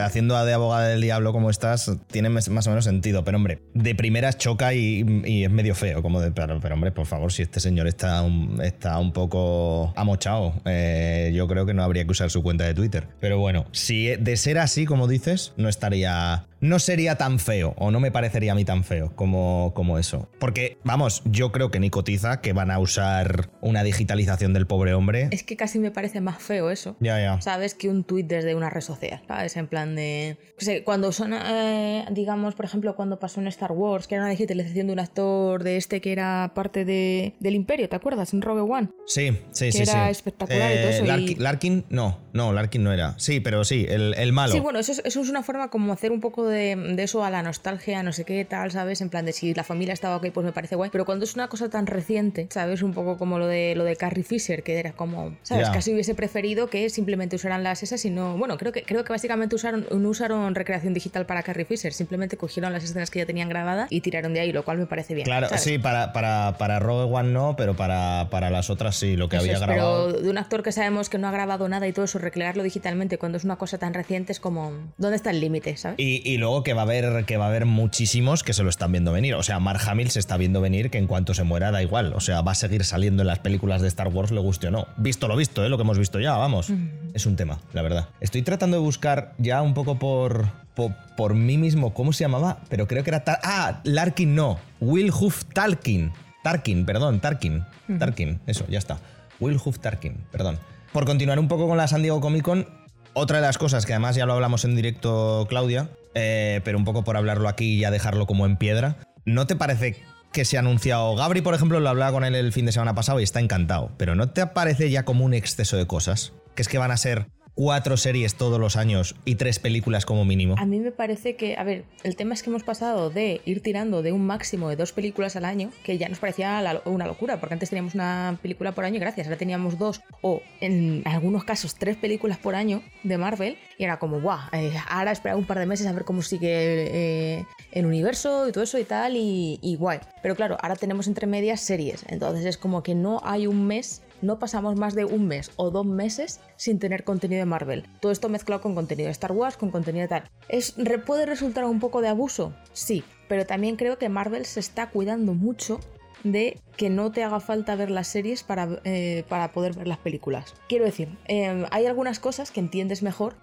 Haciendo 0.00 0.44
de 0.44 0.52
abogada 0.52 0.88
del 0.88 1.00
diablo 1.00 1.32
como 1.32 1.50
estás, 1.50 1.90
tiene 2.08 2.28
más 2.28 2.48
o 2.48 2.70
menos 2.70 2.84
sentido, 2.84 3.24
pero 3.24 3.36
hombre, 3.36 3.60
de 3.74 3.94
primeras 3.94 4.38
choca 4.38 4.74
y, 4.74 5.44
es 5.44 5.50
medio 5.50 5.74
feo, 5.74 6.02
como 6.02 6.20
de, 6.20 6.32
pero, 6.32 6.74
hombre, 6.74 6.92
por 6.92 7.06
favor, 7.06 7.32
si 7.32 7.42
este 7.42 7.60
señor 7.60 7.86
está 7.86 8.22
un, 8.22 8.60
está 8.62 8.98
un 8.98 9.12
poco 9.12 9.92
amochado, 9.96 10.54
eh, 10.64 11.32
yo 11.34 11.46
creo 11.48 11.66
que 11.66 11.74
no 11.74 11.82
habría 11.82 12.04
que 12.04 12.10
usar 12.10 12.30
su 12.30 12.42
cuenta 12.42 12.64
de 12.64 12.74
Twitter. 12.74 13.08
Pero 13.20 13.38
bueno, 13.38 13.66
si 13.72 14.16
de 14.16 14.36
ser 14.36 14.58
así, 14.58 14.84
como 14.86 15.08
dices, 15.08 15.52
no 15.56 15.68
estaría 15.68 16.46
no 16.64 16.78
sería 16.78 17.16
tan 17.16 17.38
feo, 17.38 17.74
o 17.76 17.90
no 17.90 18.00
me 18.00 18.10
parecería 18.10 18.52
a 18.52 18.54
mí 18.54 18.64
tan 18.64 18.84
feo 18.84 19.14
como, 19.14 19.72
como 19.74 19.98
eso. 19.98 20.30
Porque, 20.38 20.78
vamos, 20.82 21.22
yo 21.26 21.52
creo 21.52 21.70
que 21.70 21.78
ni 21.78 21.90
cotiza 21.90 22.40
que 22.40 22.54
van 22.54 22.70
a 22.70 22.78
usar 22.78 23.50
una 23.60 23.84
digitalización 23.84 24.54
del 24.54 24.66
pobre 24.66 24.94
hombre. 24.94 25.28
Es 25.30 25.42
que 25.42 25.56
casi 25.56 25.78
me 25.78 25.90
parece 25.90 26.22
más 26.22 26.42
feo 26.42 26.70
eso. 26.70 26.96
Ya, 27.00 27.20
ya. 27.20 27.38
¿Sabes? 27.42 27.74
Que 27.74 27.90
un 27.90 28.02
tuit 28.02 28.26
desde 28.26 28.54
una 28.54 28.70
red 28.70 28.80
social, 28.80 29.22
¿sabes? 29.28 29.58
En 29.58 29.66
plan 29.66 29.94
de... 29.94 30.38
cuando 30.86 31.12
son, 31.12 31.34
eh, 31.34 32.06
digamos, 32.10 32.54
por 32.54 32.64
ejemplo, 32.64 32.96
cuando 32.96 33.18
pasó 33.18 33.40
en 33.40 33.48
Star 33.48 33.72
Wars, 33.72 34.06
que 34.06 34.14
era 34.14 34.24
una 34.24 34.30
digitalización 34.30 34.86
de 34.86 34.92
un 34.94 35.00
actor 35.00 35.62
de 35.62 35.76
este 35.76 36.00
que 36.00 36.12
era 36.12 36.52
parte 36.54 36.86
de, 36.86 37.34
del 37.40 37.56
Imperio, 37.56 37.90
¿te 37.90 37.96
acuerdas? 37.96 38.32
En 38.32 38.40
Rogue 38.40 38.62
One. 38.62 38.88
Sí, 39.04 39.36
sí, 39.50 39.70
sí. 39.70 39.82
Era 39.82 40.08
espectacular 40.08 40.72
y 40.72 40.80
todo 40.80 40.88
eso. 40.88 41.04
Eh, 41.04 41.36
Larkin, 41.36 41.84
no, 41.90 42.20
no, 42.32 42.54
Larkin 42.54 42.82
no 42.82 42.90
era. 42.90 43.18
Sí, 43.18 43.40
pero 43.40 43.64
sí, 43.64 43.84
el, 43.86 44.14
el 44.14 44.32
malo. 44.32 44.54
Sí, 44.54 44.60
bueno, 44.60 44.78
eso, 44.78 44.92
eso 44.92 45.20
es 45.20 45.28
una 45.28 45.42
forma 45.42 45.68
como 45.68 45.92
hacer 45.92 46.10
un 46.10 46.20
poco 46.20 46.46
de 46.46 46.53
de, 46.54 46.76
de 46.76 47.02
eso 47.02 47.24
a 47.24 47.30
la 47.30 47.42
nostalgia, 47.42 48.02
no 48.02 48.12
sé 48.12 48.24
qué 48.24 48.44
tal, 48.44 48.70
¿sabes? 48.70 49.00
En 49.00 49.10
plan 49.10 49.26
de 49.26 49.32
si 49.32 49.54
la 49.54 49.64
familia 49.64 49.92
estaba 49.92 50.16
ok, 50.16 50.28
pues 50.32 50.44
me 50.44 50.52
parece 50.52 50.76
guay. 50.76 50.90
Pero 50.90 51.04
cuando 51.04 51.24
es 51.24 51.34
una 51.34 51.48
cosa 51.48 51.68
tan 51.68 51.86
reciente, 51.86 52.46
¿sabes? 52.50 52.82
Un 52.82 52.94
poco 52.94 53.18
como 53.18 53.38
lo 53.38 53.46
de 53.46 53.74
lo 53.74 53.84
de 53.84 53.96
Carrie 53.96 54.24
Fisher, 54.24 54.62
que 54.62 54.78
era 54.78 54.92
como, 54.92 55.36
¿sabes? 55.42 55.68
Casi 55.70 55.92
hubiese 55.92 56.14
preferido 56.14 56.68
que 56.68 56.88
simplemente 56.90 57.36
usaran 57.36 57.62
las 57.62 57.82
esas 57.82 58.04
y 58.04 58.10
no. 58.10 58.36
Bueno, 58.38 58.56
creo 58.56 58.72
que, 58.72 58.82
creo 58.82 59.04
que 59.04 59.12
básicamente 59.12 59.54
usaron, 59.54 59.86
no 59.90 60.08
usaron 60.08 60.54
recreación 60.54 60.94
digital 60.94 61.26
para 61.26 61.42
Carrie 61.42 61.64
Fisher, 61.64 61.92
simplemente 61.92 62.36
cogieron 62.36 62.72
las 62.72 62.84
escenas 62.84 63.10
que 63.10 63.20
ya 63.20 63.26
tenían 63.26 63.48
grabadas 63.48 63.88
y 63.90 64.00
tiraron 64.00 64.34
de 64.34 64.40
ahí, 64.40 64.52
lo 64.52 64.64
cual 64.64 64.78
me 64.78 64.86
parece 64.86 65.14
bien. 65.14 65.24
Claro, 65.24 65.48
¿sabes? 65.48 65.62
sí, 65.62 65.78
para, 65.78 66.12
para, 66.12 66.56
para 66.58 66.78
Rogue 66.78 67.12
One 67.12 67.32
no, 67.32 67.56
pero 67.56 67.74
para, 67.74 68.28
para 68.30 68.50
las 68.50 68.70
otras 68.70 68.96
sí, 68.96 69.16
lo 69.16 69.28
que 69.28 69.36
Eso 69.36 69.44
había 69.44 69.54
es, 69.54 69.60
grabado. 69.60 70.06
Pero 70.08 70.22
de 70.22 70.30
un 70.30 70.38
actor 70.38 70.62
que 70.62 70.72
sabemos 70.72 71.08
que 71.08 71.18
no 71.18 71.28
ha 71.28 71.32
grabado 71.32 71.68
nada 71.68 71.86
y 71.88 71.92
todo 71.92 72.04
eso, 72.04 72.18
recrearlo 72.18 72.62
digitalmente 72.62 73.18
cuando 73.18 73.38
es 73.38 73.44
una 73.44 73.56
cosa 73.56 73.78
tan 73.78 73.94
reciente 73.94 74.32
es 74.32 74.40
como. 74.40 74.72
¿Dónde 74.98 75.16
está 75.16 75.30
el 75.30 75.40
límite, 75.40 75.76
sabes? 75.76 75.98
Y, 75.98 76.22
y 76.24 76.36
luego 76.44 76.62
que 76.62 76.74
va 76.74 76.82
a 76.82 76.84
haber 76.84 77.24
que 77.24 77.38
va 77.38 77.46
a 77.46 77.48
haber 77.48 77.64
muchísimos 77.64 78.42
que 78.42 78.52
se 78.52 78.62
lo 78.62 78.68
están 78.68 78.92
viendo 78.92 79.12
venir. 79.12 79.34
O 79.34 79.42
sea, 79.42 79.58
Mark 79.60 79.80
Hamill 79.88 80.10
se 80.10 80.18
está 80.20 80.36
viendo 80.36 80.60
venir 80.60 80.90
que 80.90 80.98
en 80.98 81.06
cuanto 81.06 81.32
se 81.32 81.42
muera 81.42 81.70
da 81.70 81.82
igual. 81.82 82.12
O 82.14 82.20
sea, 82.20 82.42
va 82.42 82.52
a 82.52 82.54
seguir 82.54 82.84
saliendo 82.84 83.22
en 83.22 83.28
las 83.28 83.38
películas 83.38 83.80
de 83.80 83.88
Star 83.88 84.08
Wars, 84.08 84.30
le 84.30 84.40
guste 84.40 84.68
o 84.68 84.70
no. 84.70 84.86
Visto 84.98 85.26
lo 85.26 85.36
visto, 85.36 85.64
¿eh? 85.64 85.70
lo 85.70 85.78
que 85.78 85.82
hemos 85.84 85.98
visto 85.98 86.20
ya, 86.20 86.36
vamos. 86.36 86.70
Es 87.14 87.24
un 87.24 87.36
tema, 87.36 87.60
la 87.72 87.80
verdad. 87.80 88.08
Estoy 88.20 88.42
tratando 88.42 88.76
de 88.76 88.82
buscar 88.82 89.32
ya 89.38 89.62
un 89.62 89.72
poco 89.72 89.98
por, 89.98 90.50
por, 90.74 90.92
por 91.16 91.34
mí 91.34 91.56
mismo 91.56 91.94
cómo 91.94 92.12
se 92.12 92.24
llamaba, 92.24 92.58
pero 92.68 92.86
creo 92.86 93.02
que 93.04 93.10
era... 93.10 93.24
Tar- 93.24 93.40
ah, 93.42 93.80
Larkin 93.84 94.34
no. 94.34 94.58
Will 94.80 95.10
Huff 95.18 95.44
Talkin. 95.54 96.12
Tarkin, 96.42 96.84
perdón, 96.84 97.20
Tarkin. 97.20 97.64
Tarkin, 97.98 98.40
eso, 98.46 98.66
ya 98.68 98.78
está. 98.78 98.98
Will 99.40 99.58
Huff 99.64 99.78
Tarkin, 99.78 100.18
perdón. 100.30 100.58
Por 100.92 101.06
continuar 101.06 101.38
un 101.38 101.48
poco 101.48 101.66
con 101.66 101.78
la 101.78 101.88
San 101.88 102.02
Diego 102.02 102.20
Comic 102.20 102.42
Con, 102.42 102.68
otra 103.14 103.38
de 103.38 103.46
las 103.46 103.58
cosas 103.58 103.86
que 103.86 103.92
además 103.92 104.16
ya 104.16 104.26
lo 104.26 104.34
hablamos 104.34 104.64
en 104.64 104.76
directo, 104.76 105.46
Claudia, 105.48 105.88
eh, 106.14 106.60
pero 106.64 106.78
un 106.78 106.84
poco 106.84 107.04
por 107.04 107.16
hablarlo 107.16 107.48
aquí 107.48 107.74
y 107.74 107.78
ya 107.80 107.90
dejarlo 107.90 108.26
como 108.26 108.46
en 108.46 108.56
piedra, 108.56 108.96
¿no 109.24 109.46
te 109.46 109.56
parece 109.56 109.96
que 110.32 110.44
se 110.44 110.56
ha 110.56 110.60
anunciado? 110.60 111.14
Gabri, 111.14 111.40
por 111.40 111.54
ejemplo, 111.54 111.80
lo 111.80 111.88
hablaba 111.88 112.12
con 112.12 112.24
él 112.24 112.34
el 112.34 112.52
fin 112.52 112.66
de 112.66 112.72
semana 112.72 112.94
pasado 112.94 113.20
y 113.20 113.22
está 113.22 113.40
encantado, 113.40 113.92
pero 113.96 114.14
¿no 114.14 114.30
te 114.30 114.46
parece 114.46 114.90
ya 114.90 115.04
como 115.04 115.24
un 115.24 115.34
exceso 115.34 115.76
de 115.76 115.86
cosas? 115.86 116.32
Que 116.54 116.62
es 116.62 116.68
que 116.68 116.78
van 116.78 116.90
a 116.90 116.96
ser 116.96 117.28
cuatro 117.54 117.96
series 117.96 118.34
todos 118.34 118.58
los 118.58 118.76
años 118.76 119.14
y 119.24 119.36
tres 119.36 119.58
películas 119.58 120.06
como 120.06 120.24
mínimo. 120.24 120.56
A 120.58 120.66
mí 120.66 120.80
me 120.80 120.90
parece 120.90 121.36
que, 121.36 121.56
a 121.56 121.64
ver, 121.64 121.84
el 122.02 122.16
tema 122.16 122.34
es 122.34 122.42
que 122.42 122.50
hemos 122.50 122.64
pasado 122.64 123.10
de 123.10 123.40
ir 123.44 123.62
tirando 123.62 124.02
de 124.02 124.12
un 124.12 124.26
máximo 124.26 124.68
de 124.68 124.76
dos 124.76 124.92
películas 124.92 125.36
al 125.36 125.44
año, 125.44 125.70
que 125.84 125.96
ya 125.98 126.08
nos 126.08 126.18
parecía 126.18 126.82
una 126.84 127.06
locura, 127.06 127.38
porque 127.40 127.54
antes 127.54 127.70
teníamos 127.70 127.94
una 127.94 128.38
película 128.42 128.72
por 128.72 128.84
año, 128.84 129.00
gracias, 129.00 129.26
ahora 129.26 129.38
teníamos 129.38 129.78
dos 129.78 130.02
o 130.20 130.42
en 130.60 131.02
algunos 131.04 131.44
casos 131.44 131.74
tres 131.76 131.96
películas 131.96 132.38
por 132.38 132.54
año 132.54 132.82
de 133.02 133.18
Marvel, 133.18 133.56
y 133.78 133.84
era 133.84 133.98
como, 133.98 134.20
guau, 134.20 134.40
eh, 134.52 134.72
ahora 134.88 135.12
esperar 135.12 135.36
un 135.36 135.44
par 135.44 135.58
de 135.58 135.66
meses 135.66 135.86
a 135.86 135.92
ver 135.92 136.04
cómo 136.04 136.22
sigue 136.22 136.48
eh, 136.50 137.46
el 137.72 137.86
universo 137.86 138.48
y 138.48 138.52
todo 138.52 138.64
eso 138.64 138.78
y 138.78 138.84
tal, 138.84 139.16
y, 139.16 139.58
y 139.62 139.76
guay. 139.76 140.00
Pero 140.22 140.34
claro, 140.34 140.56
ahora 140.60 140.76
tenemos 140.76 141.06
entre 141.06 141.26
medias 141.26 141.60
series, 141.60 142.04
entonces 142.08 142.44
es 142.46 142.56
como 142.56 142.82
que 142.82 142.94
no 142.94 143.20
hay 143.22 143.46
un 143.46 143.66
mes 143.66 144.02
no 144.24 144.38
pasamos 144.38 144.76
más 144.76 144.94
de 144.94 145.04
un 145.04 145.26
mes 145.26 145.50
o 145.56 145.70
dos 145.70 145.86
meses 145.86 146.40
sin 146.56 146.78
tener 146.78 147.04
contenido 147.04 147.40
de 147.40 147.46
Marvel. 147.46 147.86
Todo 148.00 148.12
esto 148.12 148.28
mezclado 148.28 148.62
con 148.62 148.74
contenido 148.74 149.06
de 149.06 149.12
Star 149.12 149.32
Wars, 149.32 149.56
con 149.56 149.70
contenido 149.70 150.02
de 150.02 150.08
tal. 150.08 150.30
¿Es, 150.48 150.74
¿Puede 151.06 151.26
resultar 151.26 151.64
un 151.64 151.80
poco 151.80 152.00
de 152.00 152.08
abuso? 152.08 152.54
Sí, 152.72 153.04
pero 153.28 153.46
también 153.46 153.76
creo 153.76 153.98
que 153.98 154.08
Marvel 154.08 154.44
se 154.46 154.60
está 154.60 154.90
cuidando 154.90 155.34
mucho 155.34 155.80
de 156.24 156.58
que 156.76 156.90
no 156.90 157.12
te 157.12 157.22
haga 157.22 157.38
falta 157.38 157.76
ver 157.76 157.90
las 157.90 158.08
series 158.08 158.42
para, 158.42 158.80
eh, 158.84 159.24
para 159.28 159.52
poder 159.52 159.74
ver 159.74 159.86
las 159.86 159.98
películas. 159.98 160.54
Quiero 160.68 160.84
decir, 160.84 161.08
eh, 161.28 161.66
hay 161.70 161.86
algunas 161.86 162.18
cosas 162.18 162.50
que 162.50 162.60
entiendes 162.60 163.02
mejor, 163.02 163.34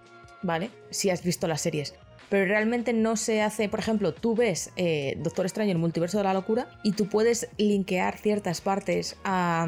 ¿vale? 0.41 0.71
Si 0.89 1.09
has 1.09 1.23
visto 1.23 1.47
las 1.47 1.61
series. 1.61 1.93
Pero 2.29 2.45
realmente 2.45 2.93
no 2.93 3.17
se 3.17 3.41
hace, 3.41 3.67
por 3.67 3.81
ejemplo, 3.81 4.13
tú 4.13 4.35
ves 4.35 4.71
eh, 4.77 5.17
Doctor 5.19 5.45
Extraño 5.45 5.71
en 5.71 5.77
el 5.77 5.81
multiverso 5.81 6.17
de 6.17 6.23
la 6.23 6.33
locura 6.33 6.69
y 6.81 6.93
tú 6.93 7.07
puedes 7.07 7.50
linkear 7.57 8.17
ciertas 8.17 8.61
partes 8.61 9.17
a, 9.25 9.67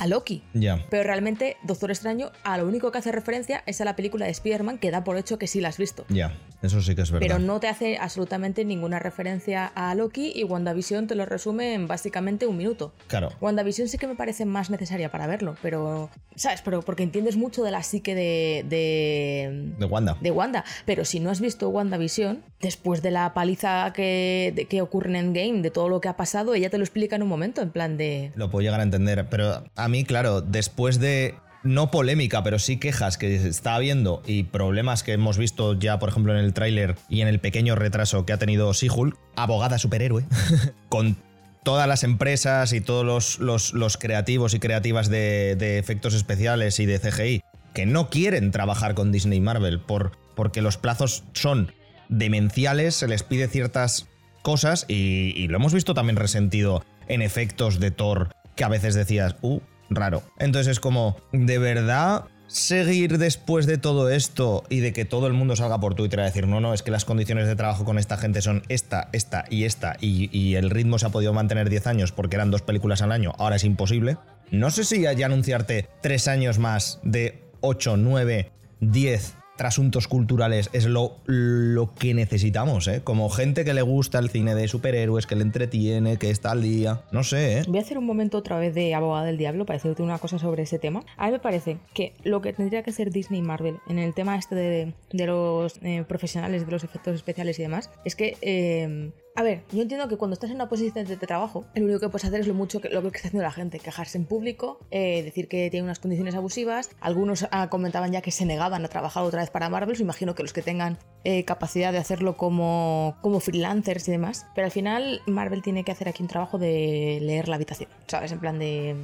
a 0.00 0.06
Loki. 0.06 0.42
Ya. 0.54 0.84
Pero 0.90 1.04
realmente 1.04 1.58
Doctor 1.62 1.90
Extraño 1.90 2.32
a 2.42 2.58
lo 2.58 2.66
único 2.66 2.90
que 2.90 2.98
hace 2.98 3.12
referencia 3.12 3.62
es 3.66 3.80
a 3.80 3.84
la 3.84 3.94
película 3.94 4.24
de 4.24 4.32
Spider-Man 4.32 4.78
que 4.78 4.90
da 4.90 5.04
por 5.04 5.16
hecho 5.16 5.38
que 5.38 5.46
sí 5.46 5.60
la 5.60 5.68
has 5.68 5.78
visto. 5.78 6.06
Ya, 6.08 6.36
eso 6.62 6.80
sí 6.82 6.94
que 6.94 7.02
es 7.02 7.10
verdad. 7.10 7.26
Pero 7.26 7.38
no 7.38 7.58
te 7.60 7.68
hace 7.68 7.96
absolutamente 7.98 8.64
ninguna 8.64 8.98
referencia 8.98 9.66
a 9.74 9.94
Loki 9.94 10.32
y 10.34 10.44
WandaVision 10.44 11.06
te 11.06 11.14
lo 11.14 11.24
resume 11.26 11.74
en 11.74 11.86
básicamente 11.88 12.46
un 12.46 12.56
minuto. 12.56 12.92
Claro. 13.06 13.30
WandaVision 13.40 13.88
sí 13.88 13.96
que 13.98 14.06
me 14.06 14.14
parece 14.14 14.44
más 14.44 14.70
necesaria 14.70 15.10
para 15.10 15.26
verlo, 15.26 15.56
pero, 15.62 16.10
¿sabes? 16.36 16.60
Pero 16.62 16.82
porque 16.82 17.02
entiendes 17.02 17.36
mucho 17.36 17.64
de 17.64 17.70
la 17.70 17.82
psique 17.82 18.14
de, 18.14 18.64
de, 18.68 19.72
De 19.78 19.84
Wanda. 19.86 20.16
de 20.20 20.30
Wanda. 20.30 20.64
Pero 20.84 21.04
si 21.04 21.20
no 21.20 21.30
has 21.30 21.40
visto 21.40 21.68
WandaVision, 21.68 22.42
después 22.60 23.02
de 23.02 23.10
la 23.10 23.32
paliza 23.34 23.92
que, 23.94 24.52
de- 24.54 24.66
que 24.66 24.82
ocurre 24.82 25.10
en 25.10 25.16
Endgame, 25.16 25.62
de 25.62 25.70
todo 25.70 25.88
lo 25.88 26.00
que 26.00 26.08
ha 26.08 26.16
pasado, 26.16 26.54
ella 26.54 26.70
te 26.70 26.78
lo 26.78 26.84
explica 26.84 27.16
en 27.16 27.22
un 27.22 27.28
momento, 27.28 27.62
en 27.62 27.70
plan 27.70 27.96
de... 27.96 28.32
Lo 28.34 28.50
puedo 28.50 28.62
llegar 28.62 28.80
a 28.80 28.82
entender, 28.82 29.26
pero 29.30 29.64
a 29.76 29.88
mí, 29.88 30.04
claro, 30.04 30.40
después 30.40 31.00
de 31.00 31.34
no 31.62 31.90
polémica, 31.90 32.42
pero 32.42 32.58
sí 32.58 32.78
quejas 32.78 33.18
que 33.18 33.34
está 33.46 33.74
habiendo 33.74 34.22
y 34.26 34.44
problemas 34.44 35.02
que 35.02 35.12
hemos 35.12 35.38
visto 35.38 35.74
ya, 35.74 35.98
por 35.98 36.08
ejemplo, 36.08 36.36
en 36.36 36.44
el 36.44 36.54
tráiler 36.54 36.96
y 37.08 37.20
en 37.20 37.28
el 37.28 37.40
pequeño 37.40 37.74
retraso 37.74 38.24
que 38.24 38.32
ha 38.32 38.38
tenido 38.38 38.72
She-Hulk, 38.72 39.16
abogada 39.36 39.78
superhéroe, 39.78 40.24
con 40.88 41.16
todas 41.62 41.86
las 41.86 42.04
empresas 42.04 42.72
y 42.72 42.80
todos 42.80 43.38
los, 43.38 43.72
los- 43.72 43.96
creativos 43.98 44.54
y 44.54 44.60
creativas 44.60 45.08
de, 45.10 45.78
efectos 45.78 46.14
especiales 46.14 46.80
y 46.80 46.86
de 46.86 46.98
CGI 46.98 47.42
que 47.74 47.86
no 47.86 48.08
quieren 48.10 48.50
trabajar 48.50 48.94
con 48.94 49.12
Disney 49.12 49.40
Marvel 49.40 49.80
por, 49.80 50.12
porque 50.34 50.62
los 50.62 50.76
plazos 50.76 51.24
son 51.34 51.72
demenciales, 52.08 52.96
se 52.96 53.06
les 53.06 53.22
pide 53.22 53.46
ciertas 53.46 54.08
cosas 54.42 54.86
y, 54.88 55.32
y 55.36 55.46
lo 55.48 55.56
hemos 55.56 55.74
visto 55.74 55.94
también 55.94 56.16
resentido 56.16 56.84
en 57.06 57.22
efectos 57.22 57.78
de 57.78 57.90
Thor 57.90 58.30
que 58.56 58.64
a 58.64 58.68
veces 58.68 58.94
decías, 58.94 59.36
uh, 59.42 59.60
raro. 59.90 60.22
Entonces 60.38 60.72
es 60.72 60.80
como, 60.80 61.16
¿de 61.32 61.58
verdad 61.58 62.24
seguir 62.46 63.18
después 63.18 63.66
de 63.66 63.78
todo 63.78 64.10
esto 64.10 64.64
y 64.68 64.80
de 64.80 64.92
que 64.92 65.04
todo 65.04 65.28
el 65.28 65.32
mundo 65.32 65.54
salga 65.54 65.78
por 65.78 65.94
Twitter 65.94 66.20
a 66.20 66.24
decir, 66.24 66.48
no, 66.48 66.60
no, 66.60 66.74
es 66.74 66.82
que 66.82 66.90
las 66.90 67.04
condiciones 67.04 67.46
de 67.46 67.54
trabajo 67.54 67.84
con 67.84 67.98
esta 67.98 68.16
gente 68.16 68.42
son 68.42 68.64
esta, 68.68 69.08
esta 69.12 69.44
y 69.48 69.64
esta 69.64 69.96
y, 70.00 70.36
y 70.36 70.56
el 70.56 70.70
ritmo 70.70 70.98
se 70.98 71.06
ha 71.06 71.10
podido 71.10 71.32
mantener 71.32 71.70
10 71.70 71.86
años 71.86 72.12
porque 72.12 72.36
eran 72.36 72.50
dos 72.50 72.62
películas 72.62 73.02
al 73.02 73.12
año, 73.12 73.32
ahora 73.38 73.56
es 73.56 73.64
imposible? 73.64 74.16
No 74.50 74.70
sé 74.70 74.84
si 74.84 75.02
ya 75.02 75.26
anunciarte 75.26 75.88
tres 76.00 76.26
años 76.26 76.58
más 76.58 76.98
de 77.04 77.44
8, 77.60 77.96
9, 77.96 78.50
10 78.80 79.34
trasuntos 79.60 80.08
culturales 80.08 80.70
es 80.72 80.86
lo, 80.86 81.18
lo 81.26 81.92
que 81.92 82.14
necesitamos, 82.14 82.88
¿eh? 82.88 83.02
Como 83.04 83.28
gente 83.28 83.62
que 83.62 83.74
le 83.74 83.82
gusta 83.82 84.18
el 84.18 84.30
cine 84.30 84.54
de 84.54 84.66
superhéroes, 84.68 85.26
que 85.26 85.36
le 85.36 85.42
entretiene, 85.42 86.16
que 86.16 86.30
está 86.30 86.52
al 86.52 86.62
día. 86.62 87.02
No 87.12 87.24
sé, 87.24 87.58
¿eh? 87.58 87.62
Voy 87.68 87.76
a 87.76 87.82
hacer 87.82 87.98
un 87.98 88.06
momento 88.06 88.38
otra 88.38 88.58
vez 88.58 88.74
de 88.74 88.94
abogada 88.94 89.26
del 89.26 89.36
diablo 89.36 89.66
para 89.66 89.76
decirte 89.76 90.02
una 90.02 90.16
cosa 90.16 90.38
sobre 90.38 90.62
ese 90.62 90.78
tema. 90.78 91.04
A 91.18 91.26
mí 91.26 91.32
me 91.32 91.40
parece 91.40 91.76
que 91.92 92.14
lo 92.24 92.40
que 92.40 92.54
tendría 92.54 92.82
que 92.82 92.88
hacer 92.88 93.10
Disney 93.10 93.40
y 93.40 93.42
Marvel 93.42 93.76
en 93.86 93.98
el 93.98 94.14
tema 94.14 94.38
este 94.38 94.54
de, 94.54 94.94
de 95.12 95.26
los 95.26 95.76
eh, 95.82 96.04
profesionales, 96.08 96.64
de 96.64 96.72
los 96.72 96.82
efectos 96.82 97.14
especiales 97.14 97.58
y 97.58 97.62
demás, 97.62 97.90
es 98.06 98.16
que... 98.16 98.38
eh, 98.40 99.10
a 99.36 99.42
ver, 99.42 99.62
yo 99.72 99.82
entiendo 99.82 100.08
que 100.08 100.16
cuando 100.16 100.34
estás 100.34 100.50
en 100.50 100.56
una 100.56 100.68
posición 100.68 101.06
de 101.06 101.16
trabajo, 101.16 101.64
lo 101.74 101.84
único 101.84 102.00
que 102.00 102.08
puedes 102.08 102.24
hacer 102.26 102.40
es 102.40 102.46
lo 102.46 102.54
mucho 102.54 102.80
que 102.80 102.88
lo 102.88 103.00
que 103.02 103.08
está 103.08 103.28
haciendo 103.28 103.42
la 103.42 103.52
gente, 103.52 103.78
quejarse 103.78 104.18
en 104.18 104.24
público, 104.24 104.80
eh, 104.90 105.22
decir 105.22 105.48
que 105.48 105.70
tiene 105.70 105.84
unas 105.84 105.98
condiciones 105.98 106.34
abusivas. 106.34 106.90
Algunos 107.00 107.46
ah, 107.50 107.68
comentaban 107.70 108.12
ya 108.12 108.22
que 108.22 108.32
se 108.32 108.44
negaban 108.44 108.84
a 108.84 108.88
trabajar 108.88 109.22
otra 109.22 109.40
vez 109.40 109.50
para 109.50 109.68
Marvel. 109.68 109.96
Yo 109.96 110.02
imagino 110.02 110.34
que 110.34 110.42
los 110.42 110.52
que 110.52 110.62
tengan 110.62 110.98
eh, 111.24 111.44
capacidad 111.44 111.92
de 111.92 111.98
hacerlo 111.98 112.36
como, 112.36 113.16
como 113.22 113.40
freelancers 113.40 114.08
y 114.08 114.10
demás. 114.10 114.46
Pero 114.54 114.66
al 114.66 114.72
final 114.72 115.22
Marvel 115.26 115.62
tiene 115.62 115.84
que 115.84 115.92
hacer 115.92 116.08
aquí 116.08 116.22
un 116.22 116.28
trabajo 116.28 116.58
de 116.58 117.18
leer 117.22 117.48
la 117.48 117.56
habitación, 117.56 117.88
¿sabes? 118.06 118.32
En 118.32 118.40
plan 118.40 118.58
de... 118.58 118.96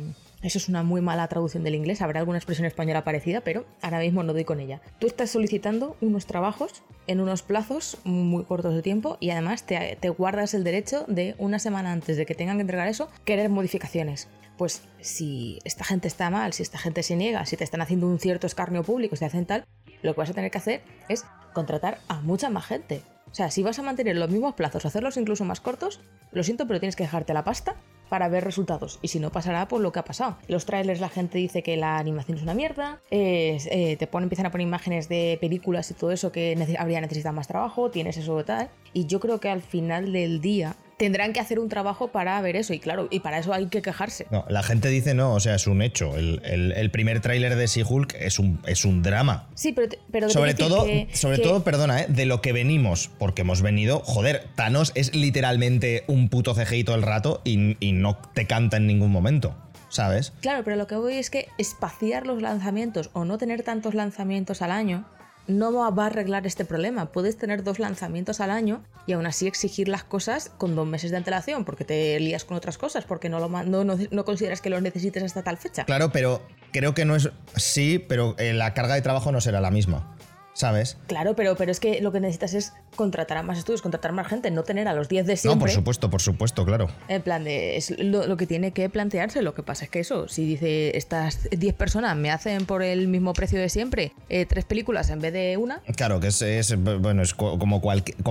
Eso 0.43 0.59
es 0.59 0.69
una 0.69 0.83
muy 0.83 1.01
mala 1.01 1.27
traducción 1.29 1.65
del 1.65 1.75
inglés, 1.75 2.03
habrá 2.03 2.21
alguna 2.21 2.39
expresión 2.39 2.67
española 2.67 3.05
parecida, 3.05 3.41
pero 3.41 3.65
ahora 3.81 4.01
mismo 4.01 4.23
no 4.23 4.35
doy 4.35 4.45
con 4.45 4.61
ella. 4.61 4.83
Tú 4.99 5.07
estás 5.07 5.31
solicitando 5.31 5.97
unos 6.01 6.27
trabajos 6.27 6.83
en 7.07 7.21
unos 7.21 7.43
plazos 7.43 7.99
muy 8.05 8.45
cortos 8.45 8.75
de 8.75 8.83
tiempo 8.83 9.17
y 9.19 9.31
además 9.31 9.65
te, 9.65 9.97
guardas 10.11 10.53
el 10.55 10.63
derecho 10.63 11.05
de 11.09 11.35
una 11.39 11.59
semana 11.59 11.91
antes 11.93 12.17
de 12.17 12.27
que 12.27 12.35
tengan 12.35 12.59
que 12.59 12.63
entregar 12.63 12.87
eso, 12.89 13.09
querer 13.25 13.49
modificaciones. 13.49 14.29
Pues 14.59 14.83
si 15.01 15.59
esta 15.65 15.85
gente 15.85 16.09
está 16.09 16.31
mal, 16.31 16.53
si 16.53 16.63
esta 16.63 16.79
gente 16.79 17.03
se 17.03 17.17
niega, 17.17 17.45
si 17.47 17.57
te 17.57 17.65
están 17.65 17.81
haciendo 17.81 18.07
un 18.07 18.19
cierto 18.19 18.47
escarnio 18.47 18.83
público, 18.83 19.17
si 19.17 19.21
te 19.21 19.27
hacen 19.27 19.47
tal, 19.47 19.65
lo 20.03 20.15
que 20.15 20.21
vas 20.21 20.31
a 20.31 20.35
tener 20.35 20.51
que 20.51 20.59
hacer 20.59 20.83
es 21.09 21.25
contratar 21.55 21.99
a 22.09 22.21
mucha 22.21 22.51
más 22.51 22.67
gente. 22.67 23.03
O 23.31 23.35
sea, 23.35 23.51
si 23.51 23.63
vas 23.63 23.79
a 23.79 23.83
mantener 23.83 24.17
los 24.17 24.31
mismos 24.31 24.55
plazos 24.55 24.87
hacerlos 24.87 25.17
incluso 25.17 25.45
más 25.45 25.61
cortos, 25.61 26.01
lo 26.33 26.43
siento, 26.43 26.67
pero 26.67 26.81
tienes 26.81 26.97
que 26.97 27.05
dejarte 27.05 27.35
la 27.35 27.45
pasta 27.45 27.77
para 28.09 28.29
ver 28.29 28.45
resultados. 28.45 28.99
Y 29.03 29.09
si 29.09 29.21
no, 29.21 29.31
pasará 29.31 29.69
por 29.69 29.81
lo 29.81 29.93
que 29.93 29.99
ha 29.99 30.05
pasado. 30.05 30.37
Los 30.49 30.67
trailers 30.67 31.01
la 31.01 31.09
gente 31.09 31.39
dice 31.39 31.63
que 31.63 31.77
la 31.77 31.99
animación 31.99 32.39
es 32.39 32.43
una 32.43 32.55
mierda, 32.55 33.01
eh, 33.11 33.97
te 33.99 34.07
ponen, 34.07 34.25
empiezan 34.25 34.47
a 34.47 34.51
poner 34.51 34.67
imágenes 34.67 35.09
de 35.09 35.39
películas 35.41 35.91
y 35.91 35.95
todo 35.95 36.13
eso 36.13 36.33
que 36.33 36.57
habría 36.79 37.01
necesitado 37.01 37.35
más 37.35 37.49
trabajo, 37.49 37.91
tienes 37.91 38.17
eso 38.17 38.45
tal. 38.45 38.71
Y 38.93 39.07
yo 39.07 39.21
creo 39.21 39.41
que 39.41 39.49
al 39.49 39.63
final 39.63 40.13
del 40.13 40.41
día 40.41 40.77
tendrán 40.97 41.33
que 41.33 41.41
hacer 41.41 41.59
un 41.59 41.69
trabajo 41.69 42.09
para 42.09 42.41
ver 42.41 42.57
eso. 42.57 42.73
Y 42.75 42.79
claro, 42.79 43.09
y 43.11 43.21
para 43.21 43.39
eso 43.39 43.53
hay 43.53 43.67
que 43.67 43.83
quejarse. 43.83 44.27
No, 44.31 44.45
la 44.49 44.63
gente 44.63 44.89
dice 44.89 45.15
no, 45.15 45.35
o 45.35 45.41
sea, 45.41 45.55
es 45.55 45.67
un 45.67 45.83
hecho. 45.83 46.17
El, 46.17 46.41
el- 46.45 46.73
el 46.73 46.91
primer 46.91 47.21
tráiler 47.21 47.57
de 47.57 47.67
She-Hulk 47.67 48.15
es 48.19 48.39
un, 48.39 48.61
es 48.67 48.85
un 48.85 49.03
drama. 49.03 49.49
Sí, 49.55 49.73
pero, 49.73 49.89
pero 50.11 50.31
Sobre 50.31 50.55
todo, 50.55 50.85
que- 50.85 51.09
sobre 51.13 51.37
que- 51.37 51.43
todo, 51.43 51.65
perdona, 51.65 52.03
¿eh? 52.03 52.07
de 52.09 52.27
lo 52.27 52.41
que 52.41 52.53
venimos, 52.53 53.11
porque 53.19 53.43
hemos 53.43 53.63
venido, 53.63 54.01
joder, 54.01 54.45
Thanos 54.55 54.93
es 54.95 55.15
literalmente 55.15 56.05
un 56.07 56.29
puto 56.29 56.55
CGI 56.55 56.85
todo 56.85 56.97
el 56.97 57.03
rato 57.03 57.41
y, 57.45 57.77
y 57.85 57.93
no 57.93 58.17
te 58.35 58.47
canta 58.47 58.79
en 58.79 58.87
ningún 58.87 59.11
momento, 59.13 59.55
¿sabes? 59.89 60.33
Claro, 60.41 60.65
pero 60.65 60.77
lo 60.77 60.87
que 60.87 60.97
voy 60.97 61.15
es 61.15 61.31
que 61.31 61.49
espaciar 61.59 62.27
los 62.27 62.41
lanzamientos 62.43 63.11
o 63.13 63.25
no 63.25 63.39
tener 63.39 63.63
tantos 63.63 63.95
lanzamientos 63.95 64.63
al 64.63 64.71
año 64.71 65.05
no 65.49 65.73
va 65.73 66.05
a 66.05 66.07
arreglar 66.07 66.47
este 66.47 66.65
problema. 66.65 67.13
Puedes 67.13 67.37
tener 67.37 67.63
dos 67.63 67.79
lanzamientos 67.79 68.41
al 68.41 68.51
año 68.51 68.83
y 69.07 69.13
aún 69.13 69.27
así 69.27 69.47
exigir 69.47 69.89
las 69.89 70.05
cosas 70.05 70.51
con 70.59 70.75
dos 70.75 70.87
meses 70.87 71.11
de 71.11 71.17
antelación 71.17 71.65
porque 71.65 71.85
te 71.85 72.19
lías 72.21 72.45
con 72.45 72.57
otras 72.57 72.79
cosas, 72.79 73.05
porque 73.05 73.29
no, 73.29 73.39
lo, 73.41 73.49
no, 73.49 73.85
no, 73.85 73.97
no 74.11 74.25
consideras 74.25 74.61
que 74.61 74.71
los 74.71 74.83
necesites 74.83 75.23
hasta 75.23 75.43
tal 75.43 75.57
fecha. 75.57 75.85
Claro, 75.85 76.11
pero 76.13 76.43
creo 76.73 76.95
que 76.95 77.05
no 77.05 77.17
es. 77.17 77.31
Sí, 77.57 77.99
pero 77.99 78.35
eh, 78.39 78.53
la 78.53 78.75
carga 78.75 78.95
de 78.95 79.03
trabajo 79.03 79.33
no 79.33 79.41
será 79.41 79.61
la 79.61 79.71
misma, 79.71 80.17
¿sabes? 80.53 80.99
Claro, 81.07 81.37
pero, 81.37 81.57
pero 81.57 81.71
es 81.71 81.81
que 81.81 82.01
lo 82.01 82.13
que 82.13 82.21
necesitas 82.21 82.55
es 82.55 82.73
contratar 82.97 83.39
a 83.39 83.43
más 83.43 83.59
estudios, 83.59 83.83
contratar 83.83 84.13
más 84.13 84.27
gente, 84.27 84.51
no 84.51 84.65
tener 84.65 84.89
a 84.89 84.95
los 84.95 85.09
10 85.09 85.27
de 85.27 85.33
No, 85.35 85.37
siempre. 85.37 85.61
por 85.61 85.71
supuesto, 85.71 86.11
por 86.11 86.21
supuesto, 86.21 86.65
claro. 86.65 86.89
En 87.09 87.23
plan 87.23 87.45
de, 87.45 87.77
es 87.77 87.97
lo, 87.99 88.27
lo 88.27 88.37
que 88.37 88.47
tiene 88.47 88.73
que 88.73 88.89
plantearse. 88.89 89.43
Lo 89.43 89.55
que 89.55 89.63
pasa 89.63 89.85
es 89.85 89.91
que 89.91 90.01
eso, 90.01 90.27
si 90.29 90.45
dice 90.45 90.97
estas 90.97 91.49
10 91.51 91.75
personas 91.75 92.17
me 92.17 92.31
hacen 92.31 92.67
por 92.67 92.83
el 92.83 93.07
mismo 93.09 93.33
precio 93.33 93.61
de 93.61 93.69
siempre 93.69 94.13
eh, 94.29 94.47
tres 94.47 94.65
películas 94.65 95.11
en 95.11 95.21
vez 95.21 95.33
de 95.33 95.57
una, 95.57 95.81
Claro, 95.97 96.19
que 96.21 96.29
es, 96.29 96.43
es, 96.43 96.75
bueno, 96.83 97.23
es 97.23 97.35
co- 97.35 97.59
como, 97.59 97.81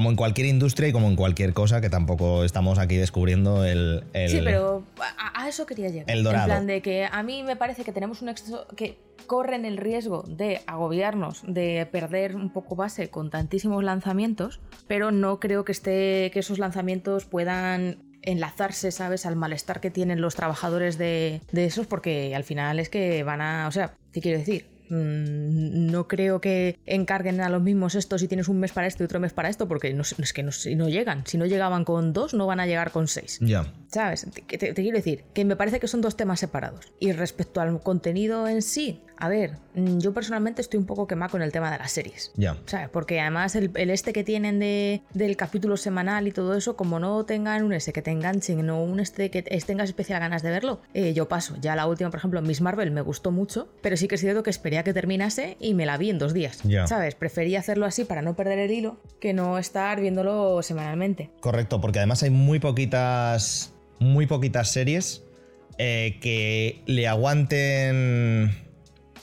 en 0.10 0.16
cualquier 0.16 0.48
industria 0.48 0.90
y 0.90 0.92
como 0.92 1.08
en 1.08 1.16
cualquier 1.16 1.54
cosa 1.54 1.80
que 1.82 1.90
tampoco 1.90 2.44
estamos 2.44 2.80
aquí 2.80 2.96
descubriendo 2.96 3.64
el. 3.64 4.04
el- 4.14 4.30
Sí, 4.30 4.42
pero 4.44 4.84
a, 5.20 5.44
a 5.44 5.48
eso 5.50 5.66
quería 5.66 5.90
llegar. 5.90 6.10
El 6.10 6.24
dorado. 6.24 6.46
En 6.46 6.50
plan 6.50 6.68
de 6.68 6.82
que 6.82 7.06
a 7.10 7.24
mí 7.24 7.44
me 7.44 7.56
parece 7.56 7.84
que 7.84 7.92
tenemos 7.92 8.22
un 8.22 8.30
exceso 8.30 8.66
que 8.76 8.98
corren 9.28 9.66
el 9.66 9.78
riesgo 9.78 10.24
de 10.28 10.62
agobiarnos, 10.68 11.42
de 11.48 11.88
perder 11.92 12.36
un 12.36 12.50
poco 12.52 12.76
base 12.76 13.10
con 13.10 13.30
tantísimos 13.30 13.84
lanzamientos, 13.84 14.55
pero 14.88 15.12
no 15.12 15.40
creo 15.40 15.66
que 15.66 15.72
esté 15.72 16.30
que 16.34 16.40
esos 16.40 16.60
lanzamientos 16.60 17.26
puedan 17.26 18.04
enlazarse, 18.22 18.92
¿sabes?, 18.92 19.26
al 19.26 19.36
malestar 19.36 19.82
que 19.82 19.92
tienen 19.92 20.20
los 20.22 20.36
trabajadores 20.36 20.98
de, 20.98 21.42
de 21.52 21.66
esos, 21.66 21.86
porque 21.88 22.36
al 22.36 22.44
final 22.44 22.80
es 22.80 22.90
que 22.90 23.24
van 23.24 23.42
a. 23.42 23.68
O 23.68 23.72
sea, 23.72 23.94
¿qué 24.12 24.22
quiero 24.22 24.40
decir? 24.40 24.68
Mm, 24.90 25.92
No 25.92 26.08
creo 26.08 26.42
que 26.42 26.78
encarguen 26.86 27.42
a 27.42 27.50
los 27.50 27.62
mismos 27.62 27.96
estos 27.96 28.22
si 28.22 28.28
tienes 28.28 28.48
un 28.48 28.60
mes 28.60 28.72
para 28.72 28.88
esto 28.88 29.04
y 29.04 29.06
otro 29.06 29.20
mes 29.20 29.34
para 29.34 29.50
esto, 29.50 29.68
porque 29.68 29.94
no, 29.94 30.02
es 30.04 30.34
que 30.34 30.44
no, 30.44 30.52
si 30.52 30.76
no 30.76 30.90
llegan. 30.90 31.24
Si 31.26 31.38
no 31.38 31.46
llegaban 31.46 31.86
con 31.86 32.14
dos, 32.14 32.34
no 32.34 32.48
van 32.48 32.60
a 32.60 32.66
llegar 32.68 32.92
con 32.92 33.08
seis. 33.08 33.38
Ya. 33.42 33.72
¿Sabes? 33.88 34.28
Te, 34.34 34.42
te- 34.58 34.74
te 34.74 34.82
quiero 34.82 34.98
decir 34.98 35.24
que 35.34 35.46
me 35.46 35.56
parece 35.56 35.80
que 35.80 35.88
son 35.88 36.02
dos 36.02 36.16
temas 36.18 36.40
separados. 36.40 36.92
Y 37.00 37.12
respecto 37.12 37.62
al 37.62 37.80
contenido 37.82 38.48
en 38.48 38.62
sí, 38.62 39.02
a 39.18 39.30
ver, 39.30 39.58
mm, 39.76 40.00
yo 40.00 40.14
personalmente 40.14 40.62
estoy 40.62 40.80
un 40.80 40.86
poco 40.86 41.08
quemado 41.08 41.32
con 41.32 41.42
el 41.42 41.52
tema 41.52 41.72
de 41.72 41.78
las 41.78 41.92
series. 41.92 42.32
Ya. 42.36 42.58
¿Sabes? 42.66 42.90
Porque 42.90 43.20
además 43.22 43.56
el, 43.56 43.72
el 43.76 43.90
este 43.90 44.14
que 44.14 44.24
tienen 44.24 44.60
de, 44.60 45.02
del 45.14 45.38
capítulo 45.38 45.78
semanal 45.78 46.28
y 46.28 46.32
todo 46.32 46.56
eso, 46.56 46.76
como 46.76 47.00
no 47.00 47.26
tengan 47.26 47.64
un 47.64 47.74
ese 47.74 47.94
que 47.94 48.02
te 48.02 48.12
enganchen, 48.12 48.66
no 48.66 48.84
un 48.84 49.00
este 49.00 49.30
que 49.32 49.42
te- 49.42 49.58
tengas 49.60 49.90
especial 49.90 50.20
ganas 50.20 50.44
de 50.44 50.50
verlo, 50.50 50.82
eh, 50.94 51.14
yo 51.14 51.28
paso. 51.28 51.56
Ya 51.62 51.76
la 51.76 51.88
última, 51.88 52.10
por 52.10 52.20
ejemplo, 52.20 52.42
Miss 52.42 52.62
Marvel 52.62 52.92
me 52.92 53.02
gustó 53.02 53.32
mucho, 53.32 53.68
pero 53.82 53.98
sí 53.98 54.08
que 54.08 54.16
es 54.16 54.22
cierto 54.22 54.44
que 54.44 54.50
esperé 54.50 54.78
a 54.78 54.84
que 54.84 54.94
terminase 54.94 55.58
y 55.60 55.74
me 55.74 55.86
la 55.86 55.98
vi 55.98 56.10
en 56.10 56.20
dos 56.20 56.34
días. 56.34 56.60
Ya. 56.64 56.88
¿Sabes? 56.88 57.16
Preferí 57.16 57.56
hacerlo 57.56 57.86
así 57.86 58.06
para 58.06 58.22
no 58.22 58.36
perder 58.36 58.60
el 58.60 58.72
hilo 58.72 58.98
que 59.20 59.34
no 59.34 59.58
estar 59.58 60.00
viéndolo 60.02 60.62
semanalmente. 60.64 61.30
Correcto, 61.40 61.82
porque 61.82 62.00
además 62.00 62.22
hay 62.24 62.30
muy 62.32 62.60
poquitas. 62.60 63.72
Muy 63.98 64.26
poquitas 64.28 64.72
series 64.72 65.24
eh, 65.78 66.18
que 66.22 66.82
le 66.86 67.08
aguanten 67.08 68.65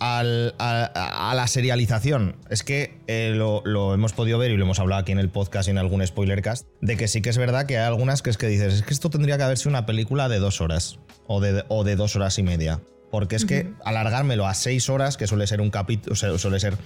al- 0.03 0.55
a, 0.59 1.31
a 1.31 1.35
la 1.35 1.47
serialización. 1.47 2.37
Es 2.51 2.63
que 2.63 2.99
eh, 3.07 3.33
lo, 3.35 3.63
lo 3.65 3.95
hemos 3.95 4.13
podido 4.13 4.39
ver 4.39 4.51
y 4.51 4.57
lo 4.57 4.65
hemos 4.65 4.79
hablado 4.79 5.01
aquí 5.03 5.13
en 5.13 5.19
el 5.19 5.29
podcast 5.31 5.69
y 5.69 5.71
en 5.71 5.79
algún 5.79 6.07
spoilercast, 6.07 6.67
de 6.81 6.97
que 6.97 7.09
sí 7.09 7.23
que 7.23 7.31
es 7.31 7.39
verdad 7.39 7.67
que 7.67 7.79
hay 7.79 7.85
algunas 7.87 8.23
que 8.23 8.31
es 8.31 8.37
que 8.39 8.49
dices, 8.49 8.75
es 8.75 8.83
que 8.83 8.93
esto 8.93 9.11
tendría 9.11 9.37
que 9.37 9.45
haberse 9.45 9.69
una 9.69 9.87
película 9.87 10.29
de 10.29 10.39
dos 10.39 10.61
horas 10.61 10.99
o 11.27 11.41
de, 11.41 11.65
o 11.69 11.85
de 11.85 11.97
dos 11.97 12.17
horas 12.17 12.39
y 12.39 12.43
media. 12.43 12.81
Porque 13.11 13.37
es 13.37 13.45
que 13.45 13.71
alargármelo 13.85 14.47
a 14.47 14.55
seis 14.55 14.89
horas, 14.89 15.19
que 15.19 15.27
suele 15.27 15.47
ser 15.47 15.61
un 15.61 15.69
capítulo, 15.71 16.17
suele 16.17 16.59
ser 16.59 16.79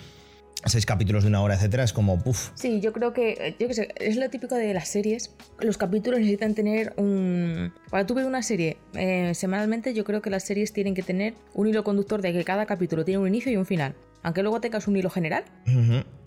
seis 0.68 0.87
capítulos 0.87 1.24
de 1.24 1.29
una 1.29 1.42
hora, 1.42 1.55
etcétera, 1.55 1.85
es 1.85 1.92
como, 1.92 2.18
puff. 2.22 2.50
Sí, 2.55 2.81
yo 2.81 2.92
creo 2.92 3.12
que, 3.12 3.31
eh, 3.33 3.57
yo 3.59 3.68
qué 3.68 3.74
sé, 3.74 3.88
es 3.96 4.16
lo 4.16 4.29
típico 4.31 4.55
de 4.55 4.72
las 4.74 4.88
series. 4.88 5.35
Los 5.61 5.79
capítulos 5.79 6.20
necesitan 6.20 6.55
tener 6.55 6.92
un... 6.96 7.72
Para 7.90 8.07
tú 8.07 8.14
ver 8.14 8.26
una 8.26 8.42
serie 8.42 8.79
eh, 8.94 9.33
semanalmente, 9.35 9.94
yo 9.94 10.05
creo 10.05 10.22
que 10.22 10.31
las 10.31 10.44
series 10.44 10.72
tienen 10.72 10.94
que 10.94 11.02
tener 11.02 11.35
un 11.55 11.68
hilo 11.68 11.85
conductor 11.85 12.22
de 12.22 12.33
que 12.33 12.44
cada 12.44 12.66
capítulo 12.66 13.05
tiene 13.05 13.18
un 13.18 13.29
inicio 13.29 13.52
y 13.52 13.57
un 13.57 13.66
final. 13.66 13.94
Aunque 14.22 14.42
luego 14.42 14.61
tengas 14.61 14.88
un 14.88 14.96
hilo 14.96 15.11
general. 15.11 15.44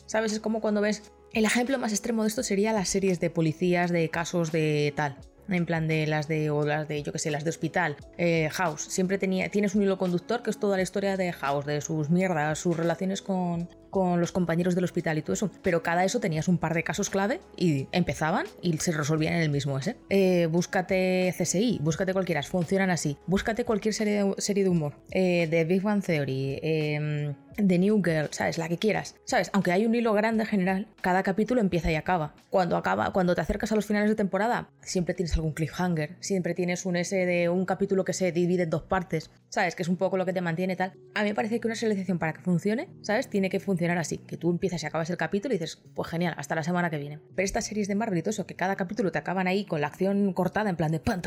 ¿sabes? 0.09 0.33
Es 0.33 0.39
como 0.39 0.59
cuando 0.59 0.81
ves... 0.81 1.11
El 1.31 1.45
ejemplo 1.45 1.77
más 1.77 1.91
extremo 1.91 2.23
de 2.23 2.29
esto 2.29 2.41
sería 2.41 2.73
las 2.73 2.89
series 2.89 3.19
de 3.19 3.29
policías, 3.29 3.91
de 3.91 4.09
casos 4.09 4.51
de 4.51 4.91
tal. 4.95 5.15
En 5.47 5.65
plan 5.65 5.87
de 5.87 6.07
las 6.07 6.27
de, 6.27 6.49
o 6.49 6.65
las 6.65 6.87
de, 6.87 7.03
yo 7.03 7.11
qué 7.11 7.19
sé, 7.19 7.29
las 7.29 7.43
de 7.43 7.51
hospital, 7.51 7.97
eh, 8.17 8.49
House. 8.51 8.81
Siempre 8.81 9.17
tenía, 9.19 9.49
tienes 9.49 9.75
un 9.75 9.83
hilo 9.83 9.97
conductor 9.97 10.41
que 10.41 10.49
es 10.49 10.59
toda 10.59 10.77
la 10.77 10.83
historia 10.83 11.17
de 11.17 11.31
House, 11.31 11.65
de 11.65 11.81
sus 11.81 12.09
mierdas, 12.09 12.57
sus 12.57 12.75
relaciones 12.75 13.21
con, 13.21 13.69
con 13.89 14.19
los 14.19 14.31
compañeros 14.31 14.75
del 14.75 14.83
hospital 14.83 15.17
y 15.17 15.21
todo 15.21 15.33
eso. 15.33 15.51
Pero 15.61 15.83
cada 15.83 16.03
eso 16.03 16.19
tenías 16.19 16.47
un 16.47 16.57
par 16.57 16.73
de 16.73 16.83
casos 16.83 17.09
clave 17.09 17.39
y 17.57 17.87
empezaban 17.91 18.45
y 18.61 18.77
se 18.77 18.91
resolvían 18.91 19.33
en 19.33 19.41
el 19.41 19.49
mismo 19.49 19.77
ese. 19.77 19.95
Eh, 20.09 20.47
búscate 20.51 21.33
CSI, 21.37 21.79
búscate 21.81 22.13
cualquiera, 22.13 22.43
funcionan 22.43 22.89
así. 22.89 23.17
Búscate 23.27 23.65
cualquier 23.65 23.93
serie 23.93 24.23
de, 24.63 24.69
humor, 24.69 24.95
eh, 25.11 25.47
de 25.49 25.65
Big 25.65 25.81
Bang 25.81 26.03
Theory, 26.03 26.59
eh, 26.61 27.33
The 27.67 27.79
New 27.79 28.01
Girl, 28.03 28.29
¿sabes? 28.31 28.57
La 28.57 28.69
que 28.69 28.77
quieras. 28.77 29.15
¿Sabes? 29.25 29.49
Aunque 29.53 29.71
hay 29.71 29.85
un 29.85 29.95
hilo 29.95 30.13
grande 30.13 30.45
general, 30.45 30.87
cada 31.01 31.23
capítulo 31.23 31.61
empieza 31.61 31.91
y 31.91 31.95
acaba. 31.95 32.33
Cuando 32.49 32.77
acaba, 32.77 33.11
cuando 33.11 33.35
te 33.35 33.41
acercas 33.41 33.71
a 33.71 33.75
los 33.75 33.85
finales 33.85 34.09
de 34.09 34.15
temporada, 34.15 34.69
siempre 34.81 35.13
tienes 35.13 35.33
algún 35.35 35.53
cliffhanger, 35.53 36.15
siempre 36.19 36.53
tienes 36.53 36.85
un 36.85 36.95
ese 36.95 37.25
de 37.25 37.49
un 37.49 37.65
capítulo 37.65 38.05
que 38.05 38.13
se 38.13 38.31
divide 38.31 38.63
en 38.63 38.69
dos 38.69 38.83
partes, 38.83 39.31
¿sabes? 39.49 39.75
Que 39.75 39.83
es 39.83 39.89
un 39.89 39.97
poco 39.97 40.17
lo 40.17 40.25
que 40.25 40.33
te 40.33 40.41
mantiene 40.41 40.75
tal. 40.75 40.93
A 41.15 41.23
mí 41.23 41.29
me 41.29 41.35
parece 41.35 41.59
que 41.59 41.67
una 41.67 41.75
selección 41.75 42.19
para 42.19 42.33
que 42.33 42.41
funcione, 42.41 42.89
¿sabes? 43.01 43.29
Tiene 43.29 43.49
que 43.49 43.59
funcionar 43.59 43.97
así, 43.97 44.19
que 44.19 44.37
tú 44.37 44.49
empiezas 44.49 44.83
y 44.83 44.85
acabas 44.85 45.09
el 45.09 45.17
capítulo 45.17 45.53
y 45.53 45.57
dices, 45.57 45.81
pues 45.95 46.09
genial, 46.09 46.33
hasta 46.37 46.55
la 46.55 46.63
semana 46.63 46.89
que 46.89 46.97
viene. 46.97 47.19
Pero 47.35 47.45
estas 47.45 47.65
series 47.65 47.87
de 47.87 47.95
Marvel 47.95 48.19
eso, 48.25 48.45
que 48.45 48.55
cada 48.55 48.75
capítulo 48.75 49.11
te 49.11 49.17
acaban 49.17 49.47
ahí 49.47 49.65
con 49.65 49.81
la 49.81 49.87
acción 49.87 50.33
cortada 50.33 50.69
en 50.69 50.75
plan 50.75 50.91
de 50.91 50.99
pan, 50.99 51.21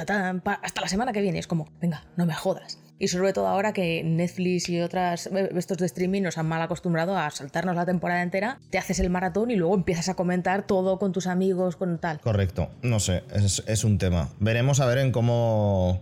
hasta 0.63 0.81
la 0.81 0.89
semana 0.89 1.13
que 1.13 1.21
viene, 1.21 1.39
es 1.39 1.47
como, 1.47 1.69
venga, 1.81 2.05
no 2.17 2.27
me 2.27 2.35
jodas. 2.35 2.79
Y 2.99 3.09
sobre 3.09 3.33
todo 3.33 3.49
ahora 3.49 3.73
que 3.73 4.05
Netflix 4.05 4.69
y 4.69 4.81
otras 4.81 5.27
eh, 5.27 5.51
estos 5.57 5.79
de 5.79 5.87
streaming 5.87 6.22
nos 6.23 6.39
han 6.39 6.47
mal 6.47 6.63
acostumbrado 6.63 7.17
a 7.17 7.31
saltarnos 7.31 7.77
la 7.77 7.87
temporada 7.87 8.23
entera, 8.23 8.59
te 8.71 8.79
haces 8.79 8.99
el 9.01 9.11
maratón 9.11 9.51
y 9.51 9.57
luego 9.57 9.75
empiezas 9.75 10.09
a 10.09 10.15
comentar 10.15 10.67
todo 10.67 10.99
con 10.99 11.13
tus 11.13 11.27
amigos, 11.27 11.77
con 11.77 11.99
tal. 11.99 12.21
Correcto, 12.21 12.71
no 12.83 13.01
sé, 13.01 13.25
es, 13.35 13.63
es 13.67 13.85
un 13.85 13.99
tema. 13.99 14.29
Veremos 14.41 14.81
a 14.81 14.87
ver 14.87 14.99
en 14.99 15.13
cómo, 15.13 16.01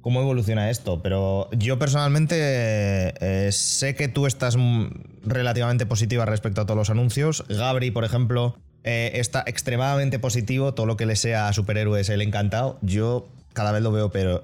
cómo 0.00 0.20
evoluciona 0.20 0.70
esto, 0.70 1.02
pero 1.02 1.48
yo 1.52 1.78
personalmente 1.78 2.34
eh, 2.38 3.52
sé 3.52 3.94
que 3.94 4.08
tú 4.08 4.26
estás 4.26 4.56
relativamente 5.24 5.86
positiva 5.86 6.24
respecto 6.24 6.60
a 6.60 6.66
todos 6.66 6.78
los 6.78 6.90
anuncios. 6.90 7.44
Gabri, 7.48 7.90
por 7.90 8.04
ejemplo, 8.04 8.56
eh, 8.84 9.12
está 9.14 9.44
extremadamente 9.46 10.18
positivo, 10.18 10.74
todo 10.74 10.86
lo 10.86 10.96
que 10.96 11.06
le 11.06 11.16
sea 11.16 11.48
a 11.48 11.52
superhéroes, 11.52 12.08
él 12.08 12.22
encantado. 12.22 12.78
Yo 12.82 13.28
cada 13.52 13.72
vez 13.72 13.82
lo 13.82 13.92
veo, 13.92 14.10
pero 14.10 14.42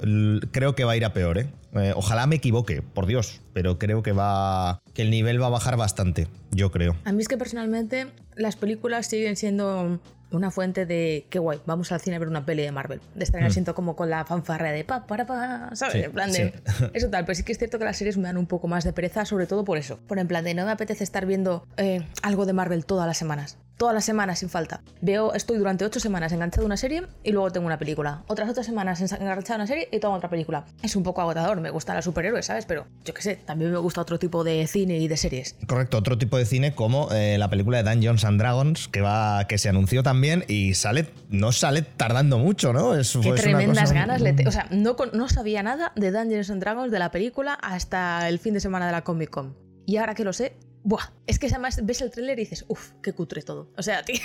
creo 0.51 0.75
que 0.75 0.85
va 0.85 0.93
a 0.93 0.97
ir 0.97 1.05
a 1.05 1.13
peor, 1.13 1.39
¿eh? 1.39 1.47
Eh, 1.75 1.93
ojalá 1.95 2.27
me 2.27 2.37
equivoque, 2.37 2.83
por 2.83 3.07
Dios, 3.07 3.41
pero 3.53 3.79
creo 3.79 4.03
que 4.03 4.13
va 4.13 4.81
que 4.95 5.03
el 5.03 5.11
nivel 5.11 5.41
va 5.41 5.47
a 5.47 5.51
bajar 5.51 5.77
bastante, 5.77 6.27
yo 6.51 6.71
creo. 6.71 6.97
A 7.05 7.13
mí 7.13 7.21
es 7.21 7.29
que 7.29 7.37
personalmente 7.37 8.07
las 8.35 8.57
películas 8.57 9.07
siguen 9.07 9.37
siendo 9.37 10.01
una 10.31 10.51
fuente 10.51 10.87
de 10.87 11.27
qué 11.31 11.39
guay, 11.39 11.61
vamos 11.67 11.93
al 11.93 12.01
cine 12.01 12.17
a 12.17 12.19
ver 12.19 12.29
una 12.29 12.45
peli 12.45 12.63
de 12.63 12.73
Marvel. 12.73 13.01
De 13.15 13.25
estar 13.25 13.39
en 13.41 13.47
el 13.47 13.51
asiento 13.51 13.75
como 13.75 13.95
con 13.95 14.11
la 14.11 14.25
fanfarrea 14.25 14.73
de 14.73 14.85
pa, 14.85 15.07
para, 15.07 15.27
pa, 15.27 15.71
¿sabes? 15.75 15.95
Sí, 15.95 16.01
en 16.01 16.13
plan 16.13 16.33
de. 16.33 16.55
sí. 16.65 16.85
Eso 16.95 17.11
tal, 17.11 17.25
pero 17.25 17.35
sí 17.35 17.43
que 17.43 17.53
es 17.53 17.59
cierto 17.59 17.79
que 17.79 17.85
las 17.85 17.97
series 17.97 18.17
me 18.17 18.25
dan 18.25 18.37
un 18.37 18.47
poco 18.47 18.69
más 18.69 18.85
de 18.85 18.93
pereza, 18.93 19.25
sobre 19.25 19.47
todo 19.47 19.65
por 19.65 19.79
eso. 19.79 19.99
Por 20.07 20.19
en 20.19 20.29
plan 20.29 20.45
de 20.45 20.55
no 20.55 20.65
me 20.65 20.73
apetece 20.73 21.05
estar 21.05 21.27
viendo 21.27 21.67
eh, 21.77 22.07
algo 22.23 22.47
de 22.47 22.53
Marvel 22.53 22.85
todas 22.85 23.07
las 23.07 23.19
semanas. 23.19 23.59
Todas 23.77 23.95
las 23.95 24.07
semanas 24.07 24.39
sin 24.39 24.49
falta. 24.49 24.81
Veo, 25.03 25.35
estoy 25.35 25.59
durante 25.59 25.85
ocho 25.85 26.01
semanas 26.01 26.33
enganchado 26.33 26.63
a 26.63 26.67
una 26.67 26.79
serie 26.79 27.03
y 27.23 27.33
luego 27.33 27.51
tengo 27.51 27.67
una 27.67 27.79
película. 27.79 28.23
Otras 28.27 28.49
ocho 28.49 28.63
semanas 28.63 29.01
enganchado 29.03 29.53
a 29.53 29.57
una 29.57 29.67
serie 29.67 29.89
y 29.93 29.99
tengo 30.01 30.15
otra 30.15 30.31
película. 30.31 30.65
Es 30.83 30.97
un 30.97 31.03
poco 31.03 31.21
agotador, 31.21 31.61
me 31.61 31.69
gustan 31.69 31.95
los 31.97 32.07
superhéroes, 32.07 32.47
¿sabes? 32.47 32.65
Pero 32.65 32.87
yo 33.05 33.13
qué 33.13 33.21
sé, 33.21 33.37
también 33.37 33.71
me 33.71 33.77
gusta 33.79 34.01
otro 34.01 34.19
tipo 34.19 34.45
de 34.45 34.67
cine 34.67 34.97
y 34.97 35.09
de 35.09 35.19
series. 35.19 35.57
Correcto, 35.67 35.99
otro 35.99 36.17
tipo 36.17 36.39
de 36.39 36.47
cine 36.47 36.75
como 36.75 37.09
eh, 37.13 37.37
la 37.37 37.51
película 37.51 37.83
de 37.83 37.91
Dungeons 37.91 38.25
and 38.25 38.41
Dragons 38.41 38.89
que 38.89 39.03
va 39.03 39.47
que 39.47 39.59
se 39.59 39.69
anunció 39.69 40.03
también 40.03 40.45
y 40.49 40.73
sale 40.73 41.11
no 41.29 41.53
sale 41.53 41.83
tardando 41.83 42.39
mucho, 42.39 42.73
¿no? 42.73 42.95
Es, 42.95 43.13
Qué 43.13 43.29
pues, 43.29 43.43
tremendas 43.43 43.91
cosa- 43.91 43.95
ganas 43.95 44.23
le 44.23 44.33
te- 44.33 44.49
O 44.49 44.53
sea, 44.53 44.69
no, 44.71 44.97
no 45.13 45.29
sabía 45.29 45.63
nada 45.63 45.93
de 45.97 46.13
Dungeons 46.13 46.49
and 46.51 46.63
Dragons 46.63 46.91
de 46.91 46.99
la 46.99 47.11
película 47.11 47.53
hasta 47.53 48.27
el 48.29 48.39
fin 48.39 48.55
de 48.55 48.61
semana 48.61 48.87
de 48.87 48.93
la 48.93 49.05
Comic 49.05 49.29
Con. 49.29 49.55
Y 49.85 49.99
ahora 49.99 50.15
que 50.15 50.25
lo 50.25 50.33
sé, 50.33 50.57
Buah, 50.87 51.11
es 51.27 51.41
que 51.41 51.49
además 51.49 51.81
ves 51.83 52.01
el 52.01 52.13
tráiler 52.13 52.39
y 52.39 52.43
dices, 52.43 52.65
uff, 52.69 52.93
qué 53.03 53.13
cutre 53.13 53.43
todo. 53.43 53.73
O 53.77 53.83
sea, 53.83 54.03
tío, 54.05 54.21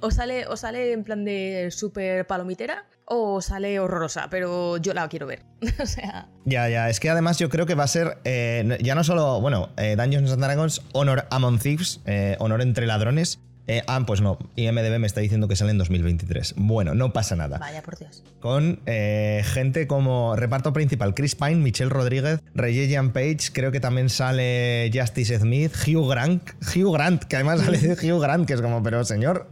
o, 0.00 0.10
sale, 0.10 0.46
o 0.46 0.56
sale 0.56 0.92
en 0.92 1.04
plan 1.04 1.26
de 1.26 1.68
súper 1.70 2.26
palomitera 2.26 2.86
o 3.04 3.42
sale 3.42 3.78
horrorosa, 3.78 4.28
pero 4.30 4.78
yo 4.78 4.94
la 4.94 5.06
quiero 5.10 5.26
ver. 5.26 5.42
o 5.78 5.84
sea... 5.84 6.30
Ya, 6.46 6.70
ya, 6.70 6.88
es 6.88 7.00
que 7.00 7.10
además 7.10 7.38
yo 7.38 7.50
creo 7.50 7.66
que 7.66 7.74
va 7.74 7.84
a 7.84 7.88
ser, 7.88 8.16
eh, 8.24 8.78
ya 8.80 8.94
no 8.94 9.04
solo, 9.04 9.38
bueno, 9.42 9.68
eh, 9.76 9.94
Dungeons 9.94 10.32
and 10.32 10.42
Dragons, 10.42 10.80
Honor 10.94 11.26
Among 11.30 11.58
Thieves, 11.58 12.00
eh, 12.06 12.36
Honor 12.38 12.62
entre 12.62 12.86
ladrones, 12.86 13.38
eh, 13.68 13.82
ah, 13.86 14.02
pues 14.06 14.20
no. 14.20 14.38
IMDB 14.54 14.98
me 14.98 15.06
está 15.06 15.20
diciendo 15.20 15.48
que 15.48 15.56
sale 15.56 15.72
en 15.72 15.78
2023. 15.78 16.54
Bueno, 16.56 16.94
no 16.94 17.12
pasa 17.12 17.34
nada. 17.34 17.58
Vaya, 17.58 17.82
por 17.82 17.98
Dios. 17.98 18.22
Con 18.40 18.80
eh, 18.86 19.42
gente 19.44 19.86
como 19.86 20.36
reparto 20.36 20.72
principal: 20.72 21.14
Chris 21.14 21.34
Pine, 21.34 21.56
Michelle 21.56 21.90
Rodríguez, 21.90 22.40
Reggian 22.54 23.12
Page. 23.12 23.38
Creo 23.52 23.72
que 23.72 23.80
también 23.80 24.08
sale 24.08 24.90
Justice 24.94 25.38
Smith, 25.38 25.72
Hugh 25.86 26.08
Grant. 26.08 26.42
Hugh 26.74 26.92
Grant, 26.92 27.24
que 27.24 27.36
además 27.36 27.60
sale 27.60 27.78
Hugh 28.02 28.20
Grant, 28.20 28.46
que 28.46 28.54
es 28.54 28.60
como, 28.60 28.82
pero 28.82 29.04
señor, 29.04 29.48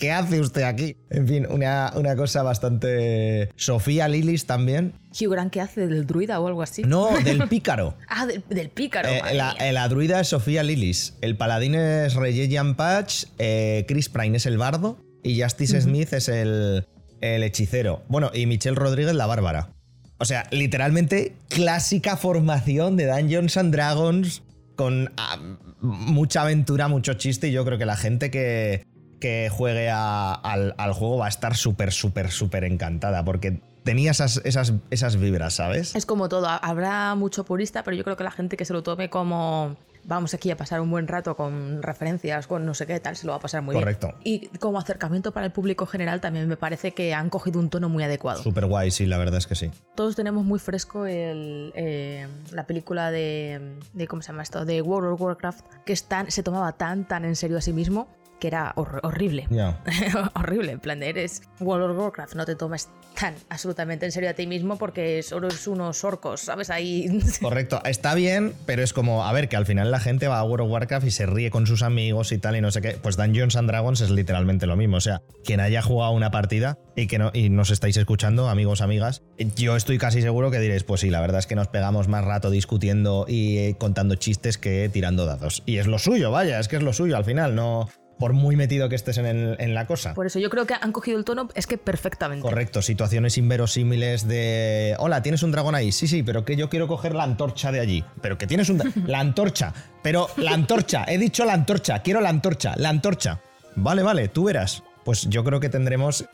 ¿qué 0.00 0.10
hace 0.10 0.40
usted 0.40 0.62
aquí? 0.62 0.96
En 1.10 1.28
fin, 1.28 1.46
una, 1.48 1.92
una 1.94 2.16
cosa 2.16 2.42
bastante. 2.42 3.50
Sofía 3.54 4.08
Lillis 4.08 4.46
también. 4.46 4.94
Hugh 5.12 5.30
Grant, 5.30 5.52
¿qué 5.52 5.60
hace? 5.60 5.86
¿Del 5.86 6.06
druida 6.06 6.40
o 6.40 6.46
algo 6.48 6.62
así? 6.62 6.82
No, 6.82 7.10
del 7.22 7.46
pícaro. 7.48 7.94
ah, 8.08 8.26
del, 8.26 8.42
del 8.48 8.70
pícaro. 8.70 9.08
Eh, 9.08 9.22
la, 9.34 9.52
eh, 9.60 9.72
la 9.72 9.86
druida 9.88 10.18
es 10.20 10.28
Sofía 10.28 10.62
Lillis. 10.62 11.14
El 11.20 11.36
paladín 11.36 11.74
es 11.74 12.14
Reggian 12.14 12.74
Patch. 12.74 13.26
eh, 13.38 13.84
Chris 13.86 14.08
Pine 14.08 14.36
es 14.38 14.46
el 14.46 14.58
bardo. 14.58 14.98
Y 15.22 15.40
Justice 15.40 15.78
Smith 15.82 16.12
es 16.14 16.28
el, 16.28 16.86
el 17.20 17.42
hechicero. 17.42 18.02
Bueno, 18.08 18.30
y 18.32 18.46
Michelle 18.46 18.74
Rodríguez 18.76 19.14
la 19.14 19.26
bárbara. 19.26 19.74
O 20.16 20.24
sea, 20.24 20.46
literalmente 20.50 21.34
clásica 21.48 22.16
formación 22.16 22.96
de 22.96 23.06
Dungeons 23.06 23.56
and 23.58 23.72
Dragons 23.74 24.42
con 24.76 25.12
ah, 25.18 25.38
mucha 25.82 26.42
aventura, 26.42 26.88
mucho 26.88 27.14
chiste. 27.14 27.48
Y 27.48 27.52
yo 27.52 27.66
creo 27.66 27.76
que 27.76 27.84
la 27.86 27.96
gente 27.96 28.30
que, 28.30 28.84
que 29.20 29.48
juegue 29.50 29.90
a- 29.90 30.32
al, 30.32 30.74
al 30.78 30.92
juego 30.92 31.18
va 31.18 31.26
a 31.26 31.28
estar 31.28 31.54
súper, 31.56 31.92
súper, 31.92 32.30
súper 32.30 32.64
encantada. 32.64 33.24
Porque 33.24 33.60
tenía 33.84 34.10
esas, 34.10 34.40
esas, 34.44 34.72
esas 34.90 35.16
vibras, 35.16 35.54
¿sabes? 35.54 35.94
Es 35.94 36.06
como 36.06 36.28
todo, 36.28 36.48
habrá 36.48 37.14
mucho 37.14 37.44
purista, 37.44 37.82
pero 37.84 37.96
yo 37.96 38.04
creo 38.04 38.16
que 38.16 38.24
la 38.24 38.30
gente 38.30 38.56
que 38.56 38.64
se 38.64 38.72
lo 38.72 38.82
tome 38.82 39.08
como 39.10 39.76
vamos 40.02 40.32
aquí 40.32 40.50
a 40.50 40.56
pasar 40.56 40.80
un 40.80 40.90
buen 40.90 41.06
rato 41.06 41.36
con 41.36 41.82
referencias, 41.82 42.46
con 42.46 42.64
no 42.64 42.72
sé 42.72 42.86
qué 42.86 42.98
tal, 43.00 43.16
se 43.16 43.26
lo 43.26 43.32
va 43.32 43.36
a 43.36 43.40
pasar 43.40 43.60
muy 43.60 43.74
Correcto. 43.74 44.14
bien. 44.24 44.42
Y 44.52 44.58
como 44.58 44.78
acercamiento 44.78 45.32
para 45.32 45.44
el 45.44 45.52
público 45.52 45.84
general 45.84 46.22
también 46.22 46.48
me 46.48 46.56
parece 46.56 46.92
que 46.92 47.12
han 47.12 47.28
cogido 47.28 47.60
un 47.60 47.68
tono 47.68 47.90
muy 47.90 48.02
adecuado. 48.02 48.42
Súper 48.42 48.64
guay, 48.64 48.90
sí, 48.90 49.04
la 49.04 49.18
verdad 49.18 49.36
es 49.36 49.46
que 49.46 49.54
sí. 49.54 49.70
Todos 49.94 50.16
tenemos 50.16 50.46
muy 50.46 50.58
fresco 50.58 51.04
el, 51.04 51.70
eh, 51.76 52.26
la 52.50 52.66
película 52.66 53.10
de, 53.10 53.76
de, 53.92 54.08
¿cómo 54.08 54.22
se 54.22 54.28
llama 54.32 54.42
esto? 54.42 54.64
De 54.64 54.80
World 54.80 55.12
of 55.12 55.20
Warcraft, 55.20 55.66
que 55.84 55.92
es 55.92 56.04
tan- 56.04 56.30
se 56.30 56.42
tomaba 56.42 56.72
tan, 56.72 57.06
tan 57.06 57.26
en 57.26 57.36
serio 57.36 57.58
a 57.58 57.60
sí 57.60 57.74
mismo 57.74 58.08
que 58.40 58.48
era 58.48 58.72
hor- 58.76 59.00
horrible. 59.02 59.46
Horrible, 60.34 60.72
en 60.72 60.80
plan 60.80 60.98
de 61.00 61.08
eres 61.10 61.42
World 61.60 61.90
of 61.92 61.98
Warcraft, 61.98 62.34
no 62.34 62.44
te 62.44 62.56
tomes 62.56 62.88
tan 63.18 63.34
absolutamente 63.48 64.06
en 64.06 64.12
serio 64.12 64.30
a 64.30 64.34
ti 64.34 64.46
mismo 64.46 64.76
porque 64.78 65.22
solo 65.22 65.48
eres 65.48 65.66
unos 65.66 66.02
orcos, 66.04 66.40
¿sabes? 66.40 66.70
Ahí... 66.70 67.06
Correcto, 67.40 67.80
está 67.84 68.14
bien, 68.14 68.54
pero 68.66 68.82
es 68.82 68.92
como, 68.92 69.24
a 69.24 69.32
ver, 69.32 69.48
que 69.48 69.56
al 69.56 69.66
final 69.66 69.90
la 69.90 70.00
gente 70.00 70.26
va 70.28 70.38
a 70.38 70.44
World 70.44 70.66
of 70.66 70.72
Warcraft 70.72 71.06
y 71.06 71.10
se 71.10 71.26
ríe 71.26 71.50
con 71.50 71.66
sus 71.66 71.82
amigos 71.82 72.32
y 72.32 72.38
tal 72.38 72.56
y 72.56 72.60
no 72.60 72.70
sé 72.70 72.80
qué. 72.80 72.92
Pues 73.00 73.16
Dungeons 73.16 73.56
and 73.56 73.68
Dragons 73.68 74.00
es 74.00 74.10
literalmente 74.10 74.66
lo 74.66 74.76
mismo. 74.76 74.96
O 74.96 75.00
sea, 75.00 75.22
quien 75.44 75.60
haya 75.60 75.82
jugado 75.82 76.12
una 76.12 76.30
partida 76.30 76.78
y 76.96 77.06
que 77.06 77.18
no, 77.18 77.30
y 77.34 77.50
nos 77.50 77.70
estáis 77.70 77.96
escuchando, 77.96 78.48
amigos, 78.48 78.80
amigas, 78.80 79.22
yo 79.56 79.76
estoy 79.76 79.98
casi 79.98 80.22
seguro 80.22 80.50
que 80.50 80.58
diréis, 80.60 80.84
pues 80.84 81.02
sí, 81.02 81.10
la 81.10 81.20
verdad 81.20 81.40
es 81.40 81.46
que 81.46 81.56
nos 81.56 81.68
pegamos 81.68 82.08
más 82.08 82.24
rato 82.24 82.50
discutiendo 82.50 83.26
y 83.28 83.58
eh, 83.58 83.76
contando 83.78 84.14
chistes 84.14 84.56
que 84.58 84.88
tirando 84.88 85.26
dados. 85.26 85.62
Y 85.66 85.78
es 85.78 85.86
lo 85.86 85.98
suyo, 85.98 86.30
vaya, 86.30 86.58
es 86.58 86.68
que 86.68 86.76
es 86.76 86.82
lo 86.82 86.92
suyo 86.92 87.16
al 87.16 87.24
final, 87.24 87.54
no 87.54 87.88
por 88.20 88.32
muy 88.34 88.54
metido 88.54 88.88
que 88.88 88.94
estés 88.94 89.18
en, 89.18 89.26
el- 89.26 89.56
en 89.58 89.74
la 89.74 89.86
cosa. 89.88 90.14
Por 90.14 90.26
eso 90.26 90.38
yo 90.38 90.48
creo 90.50 90.66
que 90.66 90.74
han 90.80 90.92
cogido 90.92 91.18
el 91.18 91.24
tono, 91.24 91.48
es 91.56 91.66
que 91.66 91.76
perfectamente. 91.78 92.42
Correcto, 92.42 92.82
situaciones 92.82 93.36
inverosímiles 93.38 94.28
de. 94.28 94.94
Hola, 95.00 95.22
tienes 95.22 95.42
un 95.42 95.50
dragón 95.50 95.74
ahí. 95.74 95.90
Sí, 95.90 96.06
sí, 96.06 96.22
pero 96.22 96.44
que 96.44 96.54
yo 96.54 96.68
quiero 96.68 96.86
coger 96.86 97.14
la 97.16 97.24
antorcha 97.24 97.72
de 97.72 97.80
allí. 97.80 98.04
Pero 98.22 98.38
que 98.38 98.46
tienes 98.46 98.68
un. 98.68 98.80
La 99.06 99.18
antorcha. 99.18 99.72
Pero 100.02 100.28
la 100.36 100.52
antorcha. 100.52 101.04
He 101.08 101.18
dicho 101.18 101.44
la 101.44 101.54
antorcha. 101.54 102.00
Quiero 102.02 102.20
la 102.20 102.28
antorcha. 102.28 102.74
La 102.76 102.90
antorcha. 102.90 103.40
Vale, 103.74 104.02
vale, 104.02 104.28
tú 104.28 104.44
verás. 104.44 104.82
Pues 105.04 105.28
yo 105.28 105.42
creo 105.42 105.58
que 105.58 105.68
tendremos 105.68 106.26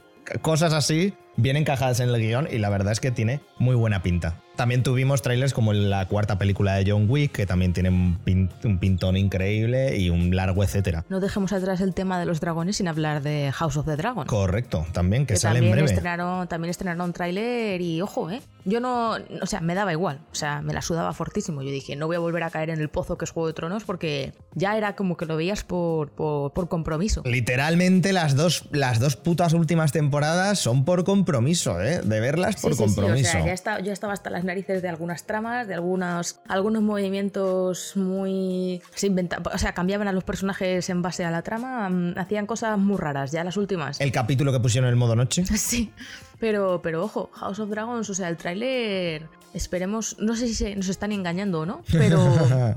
cosas 0.43 0.73
así 0.73 1.15
bien 1.37 1.57
encajadas 1.57 2.01
en 2.01 2.09
el 2.09 2.19
guion 2.21 2.49
y 2.51 2.59
la 2.59 2.69
verdad 2.69 2.93
es 2.93 2.99
que 3.01 3.11
tiene 3.13 3.41
muy 3.59 3.77
buena 3.77 4.03
pinta. 4.03 4.41
También 4.57 4.83
tuvimos 4.83 5.23
trailers 5.23 5.53
como 5.53 5.73
la 5.73 6.07
cuarta 6.07 6.39
película 6.39 6.75
de 6.75 6.91
John 6.91 7.07
Wick, 7.09 7.33
que 7.33 7.47
también 7.47 7.73
tiene 7.73 7.91
un, 7.91 8.19
pin- 8.25 8.51
un 8.65 8.79
pintón 8.79 9.17
increíble 9.17 9.97
y 9.99 10.11
un 10.11 10.35
largo 10.35 10.65
etcétera. 10.65 11.05
No 11.09 11.21
dejemos 11.21 11.53
atrás 11.53 11.81
el 11.81 11.95
tema 11.95 12.19
de 12.19 12.27
los 12.27 12.41
dragones 12.41 12.77
sin 12.79 12.89
hablar 12.89 13.23
de 13.23 13.53
House 13.53 13.77
of 13.77 13.87
the 13.87 13.97
Dragon. 13.97 14.27
Correcto, 14.27 14.87
también, 14.93 15.27
que, 15.27 15.35
que 15.35 15.41
sale 15.41 15.59
en 15.59 15.65
también 15.67 15.85
breve. 15.85 15.93
estrenaron, 15.93 16.49
también 16.49 16.71
estrenaron 16.71 17.13
tráiler 17.13 17.81
y 17.81 18.01
ojo, 18.01 18.31
¿eh? 18.31 18.41
Yo 18.65 18.81
no, 18.81 19.17
o 19.43 19.47
sea, 19.47 19.61
me 19.61 19.75
daba 19.75 19.93
igual, 19.93 20.21
o 20.33 20.35
sea, 20.35 20.61
me 20.63 20.73
la 20.75 20.83
sudaba 20.83 21.13
fortísimo. 21.13 21.63
Yo 21.63 21.71
dije, 21.71 21.95
no 21.95 22.07
voy 22.09 22.17
a 22.17 22.19
volver 22.19 22.43
a 22.43 22.51
caer 22.51 22.71
en 22.71 22.81
el 22.81 22.89
pozo 22.89 23.17
que 23.17 23.25
es 23.25 23.31
Juego 23.31 23.47
de 23.47 23.53
Tronos 23.53 23.85
porque 23.85 24.33
ya 24.55 24.77
era 24.77 24.97
como 24.97 25.17
que 25.17 25.27
lo 25.27 25.37
veías 25.37 25.63
por, 25.63 26.11
por, 26.11 26.53
por 26.53 26.69
compromiso. 26.69 27.23
Literalmente 27.25 28.13
las 28.13 28.35
dos, 28.35 28.65
las 28.73 28.99
dos 28.99 29.17
putas 29.17 29.53
últimas 29.53 29.93
temporadas 29.93 30.59
son 30.59 30.85
por 30.85 31.05
compromiso, 31.05 31.81
¿eh? 31.81 32.01
De 32.03 32.19
verlas 32.21 32.57
por 32.57 32.73
Sí, 32.75 32.79
sí, 32.79 32.89
sí, 32.89 32.95
compromiso. 32.97 33.29
o 33.39 33.43
sea, 33.43 33.55
ya 33.55 33.81
yo 33.85 33.93
estaba 33.93 34.13
hasta 34.13 34.31
las 34.31 34.45
narices 34.47 34.81
de 34.83 34.89
algunas 34.89 35.25
tramas, 35.27 35.69
de 35.69 35.75
algunos, 35.75 36.41
algunos 36.49 36.83
movimientos 36.83 37.97
muy... 37.97 38.81
Se 38.95 39.09
inventa- 39.09 39.43
o 39.53 39.59
sea, 39.59 39.73
cambiaban 39.75 40.09
a 40.09 40.13
los 40.13 40.25
personajes 40.25 40.89
en 40.89 41.03
base 41.03 41.25
a 41.25 41.31
la 41.31 41.43
trama, 41.43 41.89
mm, 41.91 42.15
hacían 42.19 42.47
cosas 42.47 42.79
muy 42.79 42.97
raras, 42.97 43.33
ya 43.33 43.45
las 43.45 43.57
últimas. 43.57 44.01
El 44.01 44.13
capítulo 44.13 44.53
que 44.53 44.61
pusieron 44.61 44.87
en 44.89 44.93
el 44.93 44.97
modo 44.97 45.15
noche. 45.17 45.45
Sí, 45.57 45.93
pero, 46.39 46.81
pero 46.83 47.03
ojo, 47.05 47.29
House 47.35 47.59
of 47.59 47.69
Dragons, 47.71 48.09
o 48.09 48.15
sea, 48.15 48.29
el 48.29 48.37
tráiler, 48.37 49.29
esperemos, 49.53 50.17
no 50.21 50.37
sé 50.37 50.47
si 50.49 50.55
se, 50.55 50.77
nos 50.77 50.89
están 50.89 51.11
engañando 51.13 51.61
o 51.61 51.67
no, 51.67 51.83
pero 51.91 52.21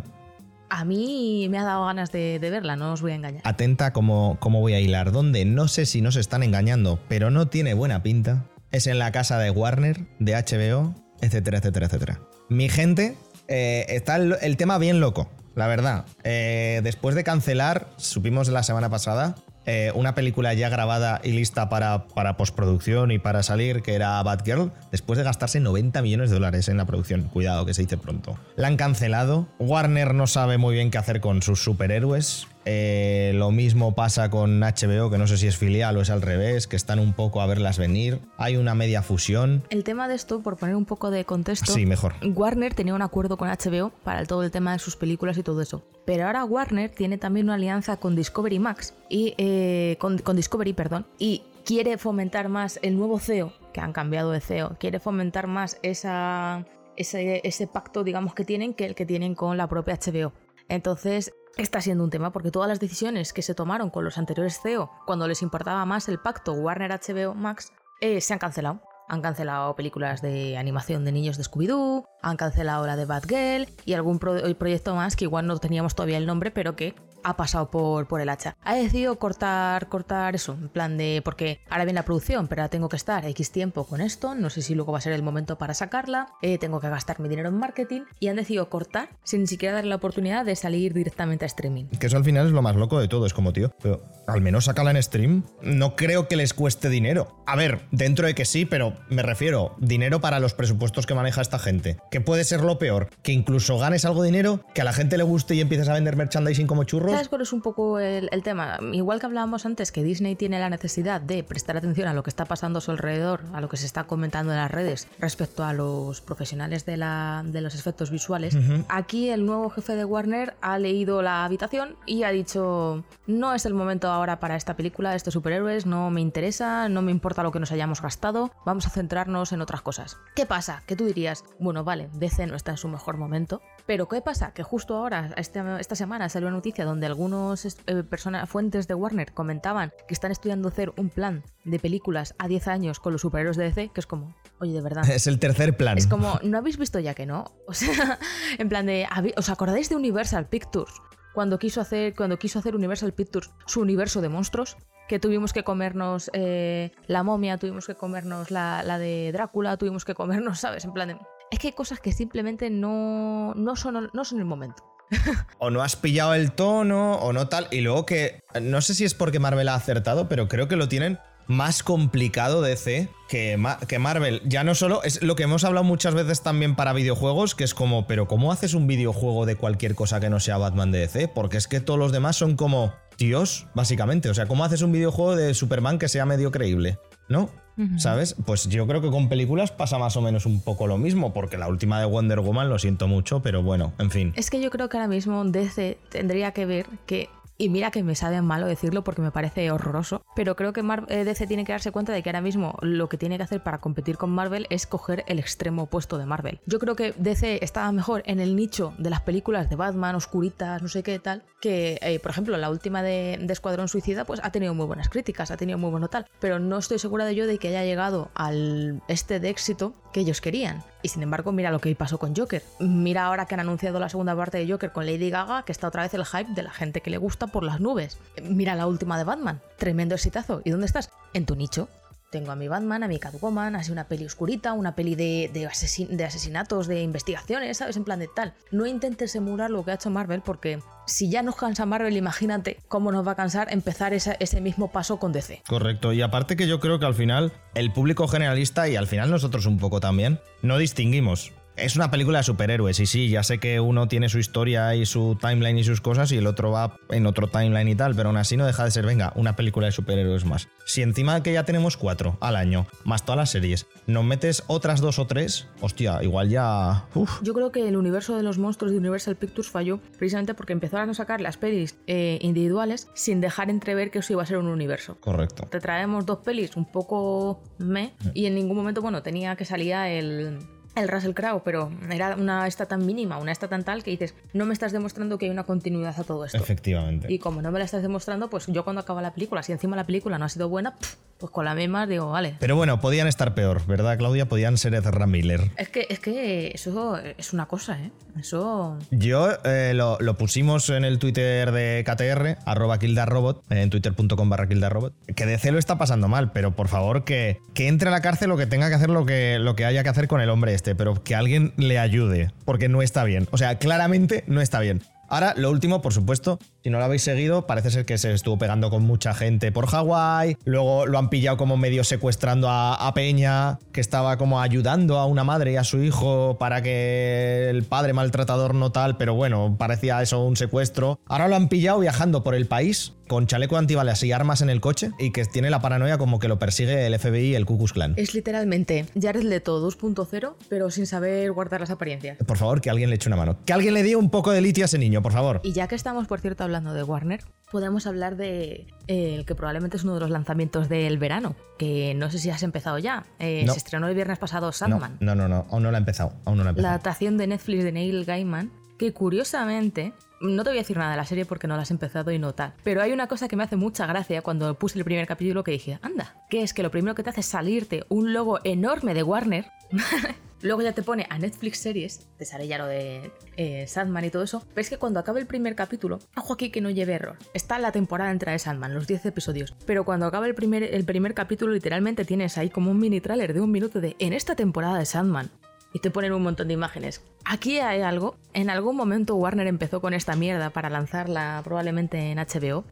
a 0.70 0.86
mí 0.86 1.48
me 1.50 1.58
ha 1.58 1.64
dado 1.64 1.86
ganas 1.86 2.12
de, 2.12 2.40
de 2.40 2.50
verla, 2.50 2.76
no 2.76 2.94
os 2.94 3.02
voy 3.02 3.12
a 3.12 3.16
engañar. 3.16 3.42
Atenta 3.46 3.92
cómo, 3.94 4.38
cómo 4.40 4.60
voy 4.62 4.74
a 4.74 4.80
hilar. 4.80 5.12
Donde 5.12 5.46
no 5.46 5.68
sé 5.68 5.86
si 5.86 6.02
nos 6.02 6.16
están 6.16 6.44
engañando, 6.44 7.00
pero 7.08 7.32
no 7.32 7.48
tiene 7.48 7.74
buena 7.74 8.02
pinta. 8.04 8.46
Es 8.72 8.86
en 8.88 9.00
la 9.00 9.12
casa 9.12 9.40
de 9.40 9.50
Warner, 9.50 10.06
de 10.20 10.34
HBO, 10.34 10.94
etcétera, 11.22 11.60
etcétera, 11.60 11.86
etcétera. 11.88 12.20
Mi 12.50 12.70
gente, 12.70 13.16
eh, 13.48 13.86
está 13.90 14.18
el, 14.18 14.58
tema 14.58 14.78
bien 14.78 15.00
loco, 15.00 15.30
la 15.56 15.68
verdad. 15.68 16.06
Eh, 16.24 16.82
después 16.84 17.16
de 17.16 17.24
cancelar, 17.24 17.88
supimos 17.98 18.50
la 18.50 18.64
semana 18.64 18.90
pasada, 18.90 19.36
eh, 19.66 19.92
una 19.94 20.16
película 20.16 20.54
ya 20.54 20.70
grabada 20.70 21.22
y 21.24 21.32
lista 21.32 21.70
para, 21.70 22.08
para 22.08 22.38
postproducción 22.38 23.12
y 23.12 23.20
para 23.20 23.44
salir, 23.44 23.84
que 23.84 23.94
era 23.94 24.22
Batgirl, 24.24 24.72
después 24.92 25.18
de 25.18 25.24
gastarse 25.24 25.60
90 25.60 26.02
millones 26.02 26.30
de 26.30 26.38
dólares 26.38 26.70
en 26.70 26.78
la 26.78 26.86
producción. 26.86 27.24
Cuidado, 27.24 27.66
que 27.66 27.74
se 27.74 27.84
dice 27.84 27.98
pronto. 27.98 28.40
La 28.56 28.68
han 28.68 28.78
cancelado. 28.78 29.48
Warner 29.60 30.16
no 30.16 30.26
sabe 30.26 30.58
muy 30.58 30.74
bien 30.74 30.90
qué 30.90 30.98
hacer 30.98 31.22
con 31.22 31.44
sus 31.44 31.64
superhéroes. 31.64 32.48
Eh, 32.66 33.32
lo 33.36 33.52
mismo 33.52 33.96
pasa 33.96 34.30
con 34.30 34.60
HBO, 34.60 35.10
que 35.10 35.18
no 35.18 35.28
sé 35.28 35.38
si 35.38 35.48
es 35.48 35.58
filial 35.58 35.98
o 35.98 36.02
es 36.02 36.10
al 36.10 36.22
revés, 36.22 36.68
que 36.68 36.76
están 36.76 37.00
un 37.00 37.14
poco 37.14 37.42
a 37.42 37.48
verlas 37.48 37.78
venir. 37.78 38.20
Hay 38.38 38.58
una 38.58 38.76
media 38.76 39.02
fusión. 39.02 39.64
El 39.70 39.84
tema 39.84 40.08
de 40.08 40.16
esto, 40.16 40.42
por 40.42 40.58
poner 40.58 40.76
un 40.76 40.86
poco 40.86 41.10
de 41.12 41.26
contexto, 41.26 41.72
Sí, 41.72 41.86
mejor. 41.86 42.14
Warner 42.22 42.74
tenía 42.74 42.94
un 42.94 43.02
acuerdo 43.02 43.38
con 43.38 43.50
HBO 43.50 43.92
para 44.04 44.26
todo 44.26 44.44
el 44.44 44.52
tema 44.52 44.74
de 44.74 44.80
sus 44.80 44.96
películas 44.96 45.38
y 45.38 45.44
todo 45.44 45.62
eso. 45.62 45.84
Pero 46.06 46.26
ahora 46.26 46.44
Warner 46.44 46.90
tiene 46.90 47.18
también 47.18 47.46
una 47.46 47.56
alianza 47.56 47.98
con 47.98 48.16
Discovery 48.16 48.60
Max 48.60 48.94
y 49.10 49.36
eh, 49.38 49.96
con, 50.00 50.18
con 50.20 50.36
Discovery, 50.36 50.74
perdón, 50.74 51.06
y 51.18 51.44
quiere 51.66 51.98
fomentar 51.98 52.50
más 52.50 52.80
el 52.82 52.98
nuevo 52.98 53.20
CEO, 53.20 53.54
que 53.74 53.82
han 53.82 53.94
cambiado 53.94 54.32
de 54.32 54.42
CEO, 54.42 54.76
quiere 54.80 55.00
fomentar 55.00 55.48
más 55.48 55.78
esa, 55.84 56.66
ese, 56.96 57.42
ese 57.44 57.68
pacto, 57.68 58.04
digamos, 58.04 58.34
que 58.34 58.44
tienen 58.44 58.74
que 58.74 58.86
el 58.86 58.96
que 58.96 59.06
tienen 59.06 59.36
con 59.36 59.56
la 59.58 59.68
propia 59.68 59.98
HBO. 59.98 60.34
Entonces, 60.68 61.34
está 61.62 61.82
siendo 61.82 62.04
un 62.04 62.10
tema 62.10 62.32
porque 62.32 62.52
todas 62.52 62.70
las 62.70 62.80
decisiones 62.80 63.34
que 63.34 63.42
se 63.42 63.56
tomaron 63.56 63.90
con 63.90 64.04
los 64.04 64.18
anteriores 64.18 64.60
CEO, 64.62 64.90
cuando 65.06 65.28
les 65.28 65.42
importaba 65.42 65.86
más 65.86 66.08
el 66.10 66.20
pacto 66.20 66.54
Warner-HBO 66.54 67.34
Max, 67.36 67.72
eh, 68.02 68.22
se 68.22 68.34
han 68.34 68.40
cancelado. 68.40 68.82
Han 69.12 69.22
cancelado 69.24 69.76
películas 69.76 70.22
de 70.22 70.56
animación 70.58 71.04
de 71.04 71.12
niños 71.12 71.36
de 71.36 71.44
Scooby-Doo, 71.44 72.06
han 72.22 72.38
cancelado 72.38 72.86
la 72.86 72.96
de 72.96 73.06
Batgirl 73.06 73.68
y 73.84 73.94
algún 73.94 74.20
pro- 74.20 74.36
proyecto 74.56 74.94
más 74.94 75.16
que 75.16 75.26
igual 75.26 75.48
no 75.48 75.58
teníamos 75.58 75.96
todavía 75.96 76.18
el 76.18 76.28
nombre, 76.28 76.52
pero 76.52 76.76
que 76.76 76.94
ha 77.24 77.38
pasado 77.38 77.70
por, 77.70 78.08
por 78.08 78.22
el 78.22 78.30
hacha. 78.30 78.56
Ha 78.64 78.76
decidido 78.76 79.18
cortar, 79.20 79.90
cortar 79.90 80.36
eso, 80.36 80.54
en 80.54 80.70
plan 80.70 80.98
de. 80.98 81.22
Porque 81.24 81.62
ahora 81.70 81.86
viene 81.86 82.00
la 82.00 82.06
producción, 82.06 82.48
pero 82.48 82.62
ahora 82.62 82.70
tengo 82.70 82.90
que 82.90 82.96
estar 82.96 83.26
X 83.26 83.52
tiempo 83.52 83.86
con 83.86 84.02
esto. 84.02 84.36
No 84.36 84.50
sé 84.50 84.62
si 84.62 84.76
luego 84.76 84.92
va 84.92 84.98
a 85.00 85.02
ser 85.02 85.14
el 85.14 85.24
momento 85.24 85.58
para 85.58 85.74
sacarla. 85.74 86.28
eh, 86.42 86.58
tengo 86.58 86.80
que 86.80 86.90
gastar 86.90 87.20
mi 87.20 87.30
dinero 87.30 87.50
en 87.50 87.58
marketing. 87.58 88.02
Y 88.20 88.28
han 88.28 88.36
decidido 88.36 88.70
cortar 88.70 89.10
sin 89.24 89.42
ni 89.42 89.48
siquiera 89.48 89.76
darle 89.76 89.90
la 89.90 89.96
oportunidad 89.96 90.46
de 90.46 90.56
salir 90.56 90.94
directamente 90.94 91.46
a 91.46 91.48
streaming. 91.48 91.86
Que 91.86 92.08
eso 92.08 92.18
al 92.18 92.24
final 92.24 92.48
es 92.48 92.52
lo 92.54 92.62
más 92.62 92.76
loco 92.76 93.00
de 93.00 93.08
todo, 93.08 93.26
es 93.26 93.34
como, 93.34 93.54
tío, 93.54 93.72
pero 93.82 94.02
al 94.28 94.42
menos 94.42 94.66
sácala 94.66 94.92
en 94.92 95.02
stream. 95.02 95.44
No 95.62 95.96
creo 95.96 96.28
que 96.28 96.36
les 96.36 96.54
cueste 96.54 96.90
dinero. 96.90 97.42
A 97.46 97.56
ver, 97.56 97.86
dentro 97.92 98.28
de 98.28 98.36
que 98.36 98.46
sí, 98.46 98.66
pero 98.66 98.94
me 99.10 99.24
refiero, 99.24 99.76
dinero 99.80 100.22
para 100.22 100.40
los 100.40 100.54
presupuestos 100.54 101.06
que 101.06 101.16
maneja 101.16 101.42
esta 101.42 101.60
gente. 101.60 101.98
Que 102.12 102.22
puede 102.22 102.44
ser 102.44 102.62
lo 102.62 102.78
peor, 102.80 103.10
que 103.24 103.32
incluso 103.32 103.78
ganes 103.78 104.06
algo 104.06 104.22
de 104.22 104.28
dinero, 104.30 104.64
que 104.74 104.82
a 104.82 104.86
la 104.86 104.94
gente 104.94 105.18
le 105.18 105.24
guste 105.24 105.56
y 105.56 105.62
empieces 105.62 105.90
a 105.90 105.94
vender 105.94 106.16
merchandising 106.16 106.68
como 106.68 106.84
¿Sabes 107.12 107.30
cuál 107.30 107.42
es 107.42 107.54
un 107.54 107.62
poco 107.62 108.00
el, 108.00 108.30
el 108.32 108.44
tema? 108.44 108.78
Igual 108.94 109.20
que 109.20 109.26
hablábamos 109.26 109.66
antes 109.66 109.92
que 109.92 110.04
Disney 110.04 110.36
tiene 110.36 110.60
la 110.60 110.70
necesidad 110.70 111.22
de 111.22 111.44
prestar 111.44 111.78
atención 111.78 112.08
a 112.08 112.14
lo 112.14 112.24
que 112.24 112.30
está 112.30 112.46
pasando 112.46 112.80
a 112.80 112.82
su 112.82 112.92
alrededor, 112.92 113.44
a 113.54 113.62
lo 113.62 113.70
que 113.70 113.78
se 113.78 113.86
está 113.86 114.06
comentando 114.06 114.52
en 114.54 114.58
las 114.60 114.72
redes 114.72 115.08
respecto 115.20 115.64
a 115.64 115.74
los 115.74 116.22
profesionales 116.22 116.86
de, 116.86 116.98
la, 116.98 117.44
de 117.46 117.62
los 117.62 117.76
efectos 117.76 118.12
visuales, 118.12 118.58
aquí 118.90 119.30
el 119.30 119.46
nuevo 119.46 119.70
jefe 119.70 119.96
de 119.96 120.06
Warner 120.06 120.56
ha 120.62 120.78
leído 120.80 121.22
la 121.22 121.46
habitación 121.46 121.96
y 122.06 122.24
ha 122.24 122.30
dicho, 122.32 123.04
no 123.28 123.54
es 123.54 123.66
el 123.66 123.74
momento 123.74 124.10
ahora 124.12 124.40
para 124.40 124.56
esta 124.56 124.76
película, 124.76 125.16
estos 125.16 125.34
superhéroes, 125.34 125.86
no 125.86 126.10
me 126.10 126.22
interesa, 126.22 126.90
no 126.90 127.02
me 127.02 127.12
importa 127.12 127.44
lo 127.44 127.52
que 127.52 127.60
nos 127.60 127.72
hayamos 127.72 128.02
gastado, 128.02 128.52
vamos 128.66 128.86
a 128.88 128.90
centrarnos 128.90 129.52
en 129.52 129.62
otras 129.62 129.82
cosas. 129.82 130.18
¿Qué 130.36 130.46
pasa? 130.46 130.84
Que 130.86 130.96
tú 130.96 131.06
dirías, 131.06 131.44
bueno, 131.60 131.84
vale, 131.84 132.10
DC 132.14 132.48
no 132.48 132.56
está 132.56 132.72
en 132.72 132.78
su 132.78 132.88
mejor 132.88 133.18
momento, 133.18 133.62
pero 133.86 134.08
¿qué 134.08 134.22
pasa? 134.22 134.52
Que 134.54 134.64
justo 134.64 134.96
ahora, 134.96 135.32
este- 135.38 135.60
esta 135.80 135.96
semana, 135.96 136.30
salió 136.30 136.48
una 136.48 136.58
noticia 136.58 136.86
donde 136.86 136.99
algunos 137.08 137.66
est- 137.66 137.82
eh, 137.90 138.04
personas, 138.04 138.50
fuentes 138.50 138.88
de 138.88 138.94
Warner 138.96 139.34
comentaban 139.34 139.92
que 140.08 140.14
están 140.14 140.32
estudiando 140.32 140.68
hacer 140.70 140.92
un 140.98 141.10
plan 141.10 141.44
de 141.66 141.80
películas 141.80 142.36
a 142.40 142.48
10 142.48 142.68
años 142.68 143.00
con 143.00 143.14
los 143.14 143.22
superhéroes 143.22 143.58
de 143.58 143.66
DC, 143.66 143.90
que 143.94 144.00
es 144.00 144.08
como, 144.08 144.36
oye, 144.60 144.74
de 144.74 144.82
verdad. 144.82 145.04
Es 145.10 145.28
el 145.28 145.40
tercer 145.40 145.76
plan. 145.78 145.98
Es 145.98 146.08
como, 146.08 146.40
¿no 146.44 146.58
habéis 146.58 146.78
visto 146.78 147.00
ya 147.00 147.14
que 147.14 147.26
no? 147.26 147.46
O 147.68 147.74
sea, 147.74 148.20
en 148.58 148.70
plan 148.70 148.86
de, 148.86 149.06
¿habí- 149.10 149.34
¿os 149.38 149.50
acordáis 149.50 149.90
de 149.90 149.96
Universal 149.96 150.48
Pictures? 150.48 150.94
Cuando 151.34 151.60
quiso 151.60 151.80
hacer, 151.80 152.16
cuando 152.16 152.38
quiso 152.40 152.60
hacer 152.60 152.76
Universal 152.76 153.14
Pictures 153.14 153.52
su 153.68 153.82
universo 153.82 154.20
de 154.22 154.30
monstruos, 154.30 154.78
que 155.08 155.20
tuvimos 155.20 155.54
que 155.54 155.64
comernos 155.64 156.30
eh, 156.34 156.92
la 157.08 157.24
momia, 157.24 157.58
tuvimos 157.58 157.86
que 157.88 157.96
comernos 157.96 158.52
la, 158.52 158.84
la 158.84 158.98
de 159.00 159.32
Drácula, 159.32 159.78
tuvimos 159.78 160.06
que 160.06 160.14
comernos, 160.16 160.60
¿sabes? 160.60 160.86
En 160.86 160.94
plan 160.94 161.08
de... 161.10 161.18
Es 161.52 161.58
que 161.60 161.68
hay 161.68 161.74
cosas 161.74 162.00
que 162.00 162.12
simplemente 162.12 162.70
no, 162.70 163.54
no, 163.56 163.76
son, 163.76 164.10
no 164.14 164.24
son 164.26 164.40
el 164.40 164.46
momento. 164.46 164.84
o 165.60 165.70
no 165.70 165.82
has 165.82 165.96
pillado 165.96 166.34
el 166.34 166.52
tono 166.52 167.16
o 167.16 167.34
no 167.34 167.48
tal. 167.48 167.68
Y 167.72 167.82
luego 167.82 168.06
que 168.06 168.42
no 168.62 168.82
sé 168.82 168.96
si 168.96 169.06
es 169.06 169.14
porque 169.14 169.40
Marvel 169.40 169.70
ha 169.70 169.76
acertado, 169.76 170.30
pero 170.30 170.48
creo 170.48 170.68
que 170.68 170.76
lo 170.76 170.88
tienen 170.88 171.20
más 171.50 171.82
complicado 171.82 172.62
DC 172.62 173.10
que, 173.28 173.60
que 173.88 174.00
Marvel. 174.00 174.42
Ya 174.46 174.64
no 174.64 174.76
solo 174.76 175.02
es 175.04 175.24
lo 175.24 175.36
que 175.36 175.44
hemos 175.44 175.64
hablado 175.64 175.84
muchas 175.84 176.14
veces 176.14 176.42
también 176.42 176.76
para 176.76 176.94
videojuegos, 176.94 177.56
que 177.56 177.64
es 177.64 177.74
como, 177.74 178.06
pero 178.06 178.28
¿cómo 178.28 178.52
haces 178.52 178.76
un 178.76 178.86
videojuego 178.86 179.48
de 179.48 179.56
cualquier 179.56 179.96
cosa 179.96 180.20
que 180.20 180.30
no 180.30 180.40
sea 180.40 180.58
Batman 180.58 180.92
de 180.92 181.00
DC? 181.00 181.28
Porque 181.28 181.58
es 181.58 181.68
que 181.68 181.80
todos 181.80 182.00
los 182.00 182.12
demás 182.12 182.36
son 182.36 182.56
como 182.56 182.94
tíos, 183.18 183.66
básicamente. 183.74 184.30
O 184.30 184.34
sea, 184.36 184.46
¿cómo 184.46 184.64
haces 184.64 184.84
un 184.84 184.92
videojuego 184.92 185.36
de 185.36 185.56
Superman 185.56 185.98
que 185.98 186.08
sea 186.08 186.26
medio 186.28 186.52
creíble? 186.52 187.00
¿No? 187.28 187.50
¿Sabes? 187.98 188.36
Pues 188.46 188.68
yo 188.68 188.86
creo 188.88 189.02
que 189.02 189.10
con 189.10 189.30
películas 189.30 189.72
pasa 189.72 189.98
más 189.98 190.18
o 190.18 190.22
menos 190.22 190.46
un 190.46 190.62
poco 190.62 190.88
lo 190.88 190.98
mismo, 190.98 191.34
porque 191.34 191.58
la 191.58 191.68
última 191.68 192.00
de 192.00 192.06
Wonder 192.06 192.42
Woman 192.42 192.70
lo 192.70 192.78
siento 192.78 193.08
mucho, 193.08 193.42
pero 193.42 193.64
bueno, 193.64 193.94
en 194.00 194.12
fin. 194.12 194.34
Es 194.36 194.50
que 194.50 194.60
yo 194.60 194.70
creo 194.70 194.90
que 194.90 194.98
ahora 194.98 195.08
mismo 195.08 195.44
DC 195.46 195.98
tendría 196.10 196.52
que 196.52 196.66
ver 196.66 196.88
que. 197.06 197.30
Y 197.62 197.68
mira 197.68 197.92
que 197.92 198.04
me 198.04 198.16
sabe 198.16 198.42
malo 198.42 198.68
decirlo 198.68 199.04
porque 199.04 199.22
me 199.22 199.32
parece 199.32 199.70
horroroso, 199.70 200.24
pero 200.34 200.56
creo 200.56 200.72
que 200.72 200.80
eh, 201.10 201.26
DC 201.26 201.46
tiene 201.46 201.66
que 201.66 201.74
darse 201.74 201.92
cuenta 201.92 202.14
de 202.14 202.24
que 202.24 202.30
ahora 202.30 202.40
mismo 202.40 202.78
lo 202.82 203.10
que 203.10 203.18
tiene 203.18 203.36
que 203.36 203.44
hacer 203.44 203.62
para 203.62 203.82
competir 203.82 204.18
con 204.18 204.30
Marvel 204.30 204.66
es 204.70 204.88
coger 204.88 205.26
el 205.28 205.40
extremo 205.40 205.84
opuesto 205.84 206.18
de 206.18 206.26
Marvel. 206.26 206.62
Yo 206.66 206.80
creo 206.80 206.96
que 206.96 207.14
DC 207.18 207.62
estaba 207.62 207.92
mejor 207.92 208.24
en 208.26 208.40
el 208.40 208.56
nicho 208.56 208.94
de 208.98 209.10
las 209.10 209.20
películas 209.20 209.70
de 209.70 209.76
Batman, 209.76 210.16
oscuritas, 210.16 210.82
no 210.82 210.88
sé 210.88 211.04
qué 211.04 211.20
tal, 211.20 211.44
que 211.60 212.00
eh, 212.02 212.22
por 212.22 212.32
ejemplo 212.32 212.56
la 212.56 212.70
última 212.70 213.04
de, 213.04 213.38
de 213.42 213.52
Escuadrón 213.52 213.90
Suicida 213.90 214.24
pues 214.24 214.40
ha 214.42 214.54
tenido 214.54 214.74
muy 214.74 214.86
buenas 214.86 215.10
críticas, 215.10 215.52
ha 215.52 215.58
tenido 215.58 215.78
muy 215.78 215.92
bueno 215.92 216.08
tal, 216.08 216.28
pero 216.40 216.60
no 216.60 216.78
estoy 216.78 216.98
segura 216.98 217.26
de 217.26 217.36
yo 217.36 217.46
de 217.46 217.58
que 217.58 217.68
haya 217.68 217.84
llegado 217.84 218.32
al 218.36 219.04
este 219.10 219.42
de 219.42 219.50
éxito 219.50 219.94
que 220.14 220.22
ellos 220.22 220.40
querían. 220.40 220.82
Y 221.02 221.10
sin 221.10 221.24
embargo, 221.24 221.52
mira 221.52 221.72
lo 221.72 221.80
que 221.80 221.96
pasó 221.96 222.18
con 222.18 222.36
Joker. 222.36 222.64
Mira 222.80 223.26
ahora 223.26 223.46
que 223.46 223.54
han 223.54 223.62
anunciado 223.62 224.00
la 224.00 224.10
segunda 224.10 224.36
parte 224.36 224.58
de 224.58 224.70
Joker 224.70 224.92
con 224.92 225.06
Lady 225.06 225.30
Gaga, 225.30 225.64
que 225.64 225.72
está 225.72 225.88
otra 225.88 226.04
vez 226.04 226.14
el 226.14 226.26
hype 226.26 226.54
de 226.54 226.64
la 226.64 226.72
gente 226.72 227.02
que 227.02 227.10
le 227.10 227.18
gusta 227.18 227.48
por 227.48 227.64
las 227.64 227.80
nubes. 227.80 228.18
Mira 228.44 228.76
la 228.76 228.88
última 228.88 229.18
de 229.18 229.24
Batman. 229.24 229.62
Tremendo 229.78 230.16
exitazo. 230.16 230.62
¿Y 230.66 230.72
dónde 230.72 230.88
estás? 230.88 231.10
En 231.34 231.46
tu 231.46 231.56
nicho. 231.56 231.88
Tengo 232.30 232.52
a 232.52 232.56
mi 232.56 232.68
Batman, 232.68 233.02
a 233.04 233.08
mi 233.08 233.18
Catwoman, 233.20 233.76
así 233.76 233.92
una 233.92 234.08
peli 234.08 234.26
oscurita, 234.26 234.74
una 234.74 234.94
peli 234.94 235.16
de, 235.16 235.50
de, 235.52 235.68
asesin- 235.68 236.10
de 236.10 236.26
asesinatos, 236.26 236.88
de 236.88 237.02
investigaciones, 237.02 237.78
¿sabes? 237.78 237.98
En 237.98 238.04
plan 238.04 238.20
de 238.20 238.28
tal. 238.28 238.54
No 238.72 238.86
intentes 238.86 239.36
emular 239.36 239.72
lo 239.72 239.84
que 239.84 239.92
ha 239.92 239.96
hecho 239.96 240.12
Marvel 240.12 240.42
porque 240.42 240.80
si 241.08 241.32
ya 241.32 241.42
nos 241.42 241.56
cansa 241.56 241.88
Marvel, 241.88 242.16
imagínate 242.16 242.78
cómo 242.88 243.12
nos 243.12 243.26
va 243.26 243.32
a 243.32 243.36
cansar 243.36 243.74
empezar 243.74 244.14
ese 244.14 244.62
mismo 244.62 244.92
paso 244.92 245.18
con 245.18 245.32
DC. 245.32 245.64
Correcto, 245.68 246.14
y 246.14 246.22
aparte 246.22 246.56
que 246.56 246.68
yo 246.68 246.80
creo 246.80 247.00
que 247.00 247.08
al 247.08 247.16
final 247.16 247.52
el 247.74 247.92
público 247.92 248.28
generalista 248.28 248.88
y 248.88 248.96
al 248.96 249.08
final 249.08 249.32
nosotros 249.32 249.66
un 249.66 249.80
poco 249.80 250.00
también, 250.00 250.40
no 250.62 250.78
distinguimos. 250.78 251.52
Es 251.82 251.96
una 251.96 252.12
película 252.12 252.40
de 252.40 252.44
superhéroes 252.44 253.00
y 253.00 253.06
sí, 253.06 253.30
ya 253.30 253.44
sé 253.44 253.60
que 253.60 253.80
uno 253.80 254.08
tiene 254.08 254.30
su 254.30 254.40
historia 254.40 254.96
y 254.96 255.06
su 255.06 255.38
timeline 255.40 255.78
y 255.78 255.84
sus 255.84 256.02
cosas 256.02 256.32
y 256.32 256.38
el 256.38 256.48
otro 256.48 256.72
va 256.72 256.98
en 257.10 257.26
otro 257.26 257.48
timeline 257.48 257.88
y 257.88 257.96
tal, 257.96 258.16
pero 258.16 258.30
aún 258.30 258.38
así 258.38 258.58
no 258.58 258.66
deja 258.66 258.86
de 258.86 258.92
ser, 258.92 259.06
venga, 259.06 259.32
una 259.36 259.56
película 259.56 259.86
de 259.88 259.92
superhéroes 259.92 260.46
más. 260.46 260.68
Si 260.86 261.02
encima 261.02 261.44
que 261.44 261.54
ya 261.54 261.64
tenemos 261.64 261.98
cuatro 261.98 262.38
al 262.42 262.56
año, 262.56 262.88
más 263.04 263.24
todas 263.24 263.38
las 263.38 263.50
series, 263.52 263.88
nos 264.08 264.24
metes 264.24 264.64
otras 264.68 265.02
dos 265.02 265.20
o 265.20 265.28
tres, 265.28 265.68
hostia, 265.82 266.24
igual 266.24 266.50
ya... 266.50 267.06
Uf, 267.14 267.42
Yo 267.42 267.54
creo 267.54 267.72
que 267.72 267.88
el 267.88 267.98
universo 267.98 268.36
de 268.36 268.44
los 268.44 268.58
monstruos 268.58 268.92
de 268.92 268.98
Universal 268.98 269.36
Pictures 269.36 269.70
falló 269.70 270.00
precisamente 270.18 270.54
porque 270.54 270.74
empezaron 270.74 271.10
a 271.10 271.14
sacar 271.14 271.42
las 271.42 271.58
pelis 271.58 271.98
eh, 272.08 272.40
individuales 272.42 273.08
sin 273.14 273.42
dejar 273.42 273.70
entrever 273.70 274.12
que 274.12 274.20
eso 274.20 274.34
iba 274.34 274.44
a 274.44 274.46
ser 274.46 274.58
un 274.58 274.68
universo. 274.68 275.18
correcto. 275.20 275.68
Te 275.70 275.80
traemos 275.80 276.26
dos 276.26 276.40
pelis 276.40 276.76
un 276.76 276.86
poco 276.86 277.62
me 277.78 278.14
y 278.34 278.46
en 278.46 278.56
ningún 278.56 278.78
momento, 278.78 279.02
bueno, 279.02 279.24
tenía 279.24 279.56
que 279.56 279.66
salir 279.66 279.90
el, 279.94 280.60
el 281.00 281.08
Russell 281.08 281.34
Crowe, 281.34 281.62
pero 281.64 281.92
era 282.12 282.36
una 282.36 282.68
esta 282.68 282.86
tan 282.86 283.06
mínima, 283.06 283.38
una 283.38 283.52
esta 283.52 283.68
tan 283.68 283.84
tal 283.84 284.04
que 284.04 284.12
dices, 284.12 284.36
no 284.54 284.66
me 284.66 284.74
estás 284.74 284.92
demostrando 284.92 285.38
que 285.38 285.46
hay 285.46 285.52
una 285.52 285.64
continuidad 285.64 286.20
a 286.20 286.24
todo 286.24 286.46
esto. 286.46 286.58
Efectivamente. 286.58 287.32
Y 287.32 287.40
como 287.40 287.62
no 287.62 287.72
me 287.72 287.80
la 287.80 287.86
estás 287.86 288.02
demostrando, 288.02 288.50
pues 288.50 288.68
yo 288.68 288.84
cuando 288.84 289.02
acaba 289.02 289.22
la 289.22 289.34
película, 289.34 289.64
si 289.64 289.72
encima 289.72 289.96
la 289.96 290.06
película 290.06 290.38
no 290.38 290.46
ha 290.46 290.50
sido 290.50 290.70
buena, 290.70 290.96
pues 291.40 291.52
con 291.52 291.66
la 291.66 291.74
misma 291.74 292.06
digo, 292.06 292.30
vale. 292.30 292.56
Pero 292.60 292.76
bueno, 292.76 293.00
podían 293.00 293.28
estar 293.28 293.56
peor, 293.56 293.86
¿verdad, 293.88 294.18
Claudia? 294.18 294.48
Podían 294.48 294.78
ser 294.78 294.94
Ezra 294.94 295.26
Miller. 295.26 295.72
Es 295.78 295.90
que, 295.90 296.06
es 296.10 296.20
que 296.20 296.72
eso 296.74 297.18
es 297.18 297.54
una 297.54 297.66
cosa, 297.68 297.98
¿eh? 298.00 298.12
Eso... 298.40 298.98
Yo 299.12 299.50
eh, 299.64 299.94
lo, 299.96 300.18
lo 300.20 300.38
pusimos 300.38 300.90
en 300.90 301.06
el 301.06 301.20
Twitter 301.20 301.72
de 301.72 302.04
KTR, 302.06 302.58
arroba 302.66 303.00
kildarrobot, 303.00 303.64
en 303.72 303.90
twitter.com 303.90 304.50
barra 304.50 304.68
kildarrobot, 304.68 305.14
que 305.36 305.46
DC 305.46 305.72
lo 305.72 305.80
está 305.80 305.98
pasando 305.98 306.28
mal, 306.28 306.52
pero 306.52 306.76
por 306.76 306.88
favor 306.88 307.24
que, 307.24 307.60
que 307.74 307.88
entre 307.88 308.10
a 308.10 308.12
la 308.12 308.22
cárcel 308.22 308.52
o 308.52 308.58
que 308.58 308.66
tenga 308.66 308.90
que 308.90 308.96
hacer 308.96 309.10
lo 309.10 309.26
que, 309.26 309.60
lo 309.60 309.76
que 309.76 309.86
haya 309.86 310.04
que 310.04 310.10
hacer 310.10 310.28
con 310.28 310.42
el 310.42 310.50
hombre 310.50 310.74
pero 310.96 311.24
que 311.24 311.36
alguien 311.36 311.74
le 311.78 312.00
ayude, 312.00 312.52
porque 312.66 312.90
no 312.90 313.02
está 313.02 313.24
bien. 313.24 313.48
O 313.52 313.58
sea, 313.58 313.78
claramente 313.78 314.44
no 314.48 314.62
está 314.62 314.80
bien. 314.80 315.02
Ahora, 315.32 315.54
lo 315.56 315.70
último, 315.70 316.02
por 316.02 316.12
supuesto, 316.12 316.58
si 316.84 316.90
no 316.90 316.98
lo 316.98 317.04
habéis 317.04 317.22
seguido, 317.22 317.68
parece 317.68 317.92
ser 317.92 318.04
que 318.04 318.18
se 318.18 318.34
estuvo 318.34 318.58
pegando 318.58 318.90
con 318.90 319.04
mucha 319.04 319.36
gente 319.36 319.72
por 319.72 319.86
Hawái, 319.86 320.58
luego 320.66 321.06
lo 321.06 321.20
han 321.20 321.30
pillado 321.30 321.56
como 321.56 321.78
medio 321.78 322.04
secuestrando 322.04 322.68
a, 322.68 322.96
a 322.96 323.14
Peña, 323.14 323.78
que 323.92 324.02
estaba 324.02 324.38
como 324.38 324.60
ayudando 324.60 325.20
a 325.20 325.28
una 325.28 325.44
madre 325.44 325.74
y 325.74 325.76
a 325.76 325.84
su 325.84 326.02
hijo 326.02 326.58
para 326.60 326.82
que 326.82 327.70
el 327.70 327.84
padre 327.84 328.14
maltratador 328.14 328.74
no 328.74 328.92
tal, 328.92 329.18
pero 329.18 329.36
bueno, 329.36 329.76
parecía 329.78 330.20
eso 330.24 330.44
un 330.44 330.58
secuestro. 330.58 331.20
Ahora 331.28 331.48
lo 331.48 331.56
han 331.56 331.70
pillado 331.70 332.00
viajando 332.00 332.44
por 332.44 332.56
el 332.56 332.66
país 332.66 333.14
con 333.30 333.48
chaleco 333.48 333.78
antibalas 333.78 334.22
y 334.24 334.34
armas 334.34 334.62
en 334.62 334.70
el 334.70 334.82
coche 334.82 335.12
y 335.20 335.32
que 335.32 335.46
tiene 335.46 335.70
la 335.70 335.80
paranoia 335.82 336.18
como 336.18 336.40
que 336.40 336.48
lo 336.50 336.60
persigue 336.60 337.06
el 337.06 337.18
FBI 337.18 337.52
y 337.52 337.56
el 337.56 337.66
Ku 337.66 337.78
Klux 337.78 337.94
Klan. 337.94 338.16
Es 338.18 338.34
literalmente 338.34 339.06
Jared 339.20 339.44
Leto 339.44 339.80
2.0, 339.88 340.56
pero 340.68 340.90
sin 340.92 341.06
saber 341.06 341.52
guardar 341.52 341.80
las 341.80 341.92
apariencias. 341.92 342.38
Por 342.46 342.58
favor, 342.58 342.82
que 342.82 342.90
alguien 342.90 343.10
le 343.10 343.16
eche 343.16 343.30
una 343.30 343.38
mano. 343.38 343.58
Que 343.66 343.72
alguien 343.72 343.94
le 343.94 344.04
dé 344.04 344.16
un 344.16 344.30
poco 344.32 344.52
de 344.52 344.60
litio 344.62 344.84
a 344.84 344.86
ese 344.86 344.98
niño, 344.98 345.22
por 345.22 345.32
favor. 345.32 345.62
Y 345.64 345.72
ya 345.74 345.88
que 345.88 345.96
estamos, 345.96 346.28
por 346.28 346.42
cierto, 346.42 346.64
hablando 346.64 346.94
de 346.94 347.04
Warner, 347.04 347.42
podemos 347.72 348.08
hablar 348.08 348.36
de 348.36 348.88
eh, 349.08 349.36
el 349.36 349.46
que 349.46 349.54
probablemente 349.54 349.96
es 349.98 350.04
uno 350.04 350.16
de 350.16 350.22
los 350.22 350.32
lanzamientos 350.32 350.90
del 350.90 351.20
verano, 351.20 351.56
que 351.78 352.16
no 352.16 352.32
sé 352.32 352.40
si 352.40 352.50
has 352.50 352.64
empezado 352.64 352.98
ya. 352.98 353.26
Eh, 353.38 353.64
No. 353.68 353.74
Se 353.74 353.78
estrenó 353.78 354.08
el 354.08 354.16
viernes 354.16 354.40
pasado 354.40 354.66
No, 354.68 354.72
Sandman, 354.72 355.18
no, 355.20 355.36
no, 355.36 355.48
no, 355.48 355.68
aún 355.70 355.84
no 355.84 355.92
la 355.92 356.00
he 356.00 356.02
empezado. 356.02 356.34
Aún 356.46 356.58
no 356.58 356.64
la 356.64 356.72
he 356.72 356.74
la 356.74 356.80
empezado. 356.80 356.90
adaptación 356.94 357.38
de 357.38 357.46
Netflix 357.46 357.84
de 357.84 357.92
Neil 357.92 358.26
Gaiman, 358.26 358.72
que 359.00 359.14
curiosamente... 359.14 360.14
No 360.42 360.64
te 360.64 360.70
voy 360.70 360.78
a 360.78 360.82
decir 360.82 360.96
nada 360.96 361.12
de 361.12 361.18
la 361.18 361.26
serie 361.26 361.46
porque 361.46 361.68
no 361.68 361.76
la 361.76 361.82
has 361.82 361.92
empezado 361.92 362.32
y 362.32 362.40
no 362.40 362.54
tal. 362.54 362.74
Pero 362.84 363.02
hay 363.02 363.12
una 363.12 363.28
cosa 363.28 363.50
que 363.50 363.58
me 363.58 363.64
hace 363.64 363.76
mucha 363.76 364.06
gracia 364.06 364.42
cuando 364.42 364.74
puse 364.76 364.98
el 364.98 365.04
primer 365.04 365.28
capítulo 365.28 365.66
que 365.66 365.72
dije, 365.72 366.00
anda, 366.02 366.46
que 366.50 366.64
es 366.64 366.74
que 366.74 366.84
lo 366.84 366.92
primero 366.92 367.14
que 367.14 367.24
te 367.24 367.32
hace 367.32 367.42
es 367.42 367.46
salirte 367.46 368.06
un 368.08 368.32
logo 368.32 368.60
enorme 368.64 369.14
de 369.14 369.24
Warner 369.24 369.66
Luego 370.62 370.82
ya 370.82 370.92
te 370.92 371.04
pone 371.04 371.26
a 371.30 371.40
Netflix 371.40 371.80
series, 371.80 372.28
te 372.38 372.44
sale 372.44 372.68
ya 372.68 372.78
lo 372.78 372.86
de 372.86 373.32
eh, 373.56 373.88
Sandman 373.88 374.26
y 374.26 374.30
todo 374.30 374.44
eso. 374.44 374.62
Pero 374.74 374.82
es 374.82 374.90
que 374.90 374.98
cuando 374.98 375.20
acaba 375.20 375.40
el 375.40 375.48
primer 375.48 375.74
capítulo, 375.74 376.20
ojo 376.36 376.54
aquí 376.54 376.70
que 376.70 376.82
no 376.82 376.90
lleve 376.90 377.14
error. 377.14 377.38
Está 377.54 377.80
la 377.80 377.94
temporada 377.94 378.32
entera 378.32 378.52
de 378.52 378.60
Sandman, 378.60 378.94
los 378.94 379.08
10 379.08 379.26
episodios. 379.28 379.74
Pero 379.86 380.04
cuando 380.04 380.26
acaba 380.26 380.48
el 380.48 380.56
primer, 380.56 380.84
el 380.84 381.06
primer 381.06 381.34
capítulo, 381.34 381.72
literalmente 381.72 382.26
tienes 382.26 382.58
ahí 382.58 382.70
como 382.70 382.92
un 382.92 383.00
mini 383.00 383.22
trailer 383.22 383.54
de 383.54 383.62
un 383.62 383.72
minuto 383.72 384.02
de 384.02 384.18
en 384.20 384.34
esta 384.34 384.56
temporada 384.56 385.00
de 385.00 385.06
Sandman. 385.06 385.50
Y 385.94 386.00
te 386.00 386.12
ponen 386.12 386.34
un 386.34 386.44
montón 386.44 386.68
de 386.68 386.76
imágenes. 386.76 387.24
Aquí 387.46 387.80
hay 387.80 388.02
algo. 388.02 388.36
En 388.54 388.70
algún 388.70 388.96
momento 388.96 389.36
Warner 389.36 389.66
empezó 389.68 390.02
con 390.02 390.14
esta 390.14 390.36
mierda 390.36 390.70
para 390.70 390.90
lanzarla 390.90 391.62
probablemente 391.64 392.32
en 392.32 392.38
HBO. 392.38 392.86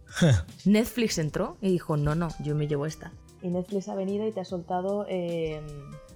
Netflix 0.66 1.18
entró 1.18 1.58
y 1.62 1.72
dijo, 1.72 1.96
no, 1.98 2.16
no, 2.16 2.30
yo 2.44 2.56
me 2.56 2.68
llevo 2.68 2.86
esta. 2.86 3.12
Y 3.44 3.50
Netflix 3.50 3.88
ha 3.88 3.96
venido 3.96 4.28
y 4.28 4.32
te 4.32 4.40
ha 4.40 4.46
soltado 4.46 5.06
eh, 5.10 5.62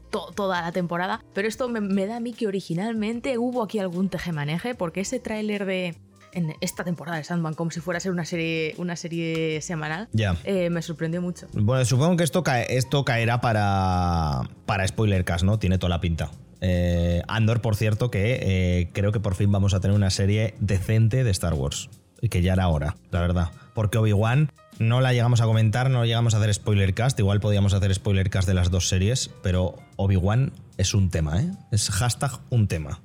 to- 0.09 0.31
toda 0.35 0.61
la 0.61 0.71
temporada. 0.71 1.23
Pero 1.33 1.47
esto 1.47 1.69
me, 1.69 1.81
me 1.81 2.07
da 2.07 2.17
a 2.17 2.19
mí 2.19 2.33
que 2.33 2.47
originalmente 2.47 3.37
hubo 3.37 3.61
aquí 3.61 3.77
algún 3.77 4.09
tejemaneje, 4.09 4.73
porque 4.73 5.01
ese 5.01 5.19
tráiler 5.19 5.65
de 5.65 5.95
en 6.33 6.55
esta 6.61 6.85
temporada 6.85 7.17
de 7.17 7.25
Sandman, 7.25 7.53
como 7.55 7.71
si 7.71 7.81
fuera 7.81 7.97
a 7.97 7.99
ser 7.99 8.11
una 8.13 8.23
serie, 8.23 8.73
una 8.77 8.95
serie 8.95 9.59
semanal, 9.61 10.07
eh, 10.45 10.69
me 10.69 10.81
sorprendió 10.81 11.21
mucho. 11.21 11.45
Bueno, 11.53 11.83
supongo 11.83 12.15
que 12.15 12.23
esto, 12.23 12.41
cae- 12.41 12.65
esto 12.69 13.03
caerá 13.03 13.41
para, 13.41 14.49
para 14.65 14.87
Spoilercast, 14.87 15.43
¿no? 15.43 15.59
Tiene 15.59 15.77
toda 15.77 15.89
la 15.89 15.99
pinta. 15.99 16.31
Eh, 16.62 17.21
Andor, 17.28 17.62
por 17.62 17.76
cierto, 17.76 18.12
que 18.12 18.39
eh, 18.41 18.89
creo 18.93 19.12
que 19.12 19.19
por 19.19 19.36
fin 19.36 19.52
vamos 19.52 19.74
a 19.74 19.80
tener 19.80 19.95
una 19.95 20.12
serie 20.12 20.56
decente 20.60 21.24
de 21.24 21.32
Star 21.32 21.54
Wars. 21.54 21.89
Y 22.21 22.30
que 22.30 22.43
ya 22.43 22.54
era 22.54 22.67
hora, 22.67 22.95
la 23.10 23.19
verdad. 23.19 23.50
Porque 23.74 23.97
Obi-Wan 23.97 24.52
no 24.78 25.02
la 25.02 25.12
llegamos 25.12 25.41
a 25.41 25.45
comentar, 25.45 25.89
no 25.89 26.06
llegamos 26.06 26.36
a 26.36 26.38
hacer 26.38 26.54
Spoilercast. 26.54 27.17
Igual 27.19 27.39
podíamos 27.39 27.74
hacer 27.74 27.93
Spoilercast 27.93 28.47
de 28.47 28.54
las 28.54 28.69
dos 28.69 28.88
series, 28.88 29.32
pero 29.41 29.76
Obi-Wan 29.95 30.54
es 30.78 30.93
un 30.93 31.10
tema, 31.10 31.41
¿eh? 31.41 31.52
Es 31.71 31.89
hashtag 31.89 32.32
un 32.52 32.67
tema. 32.67 33.02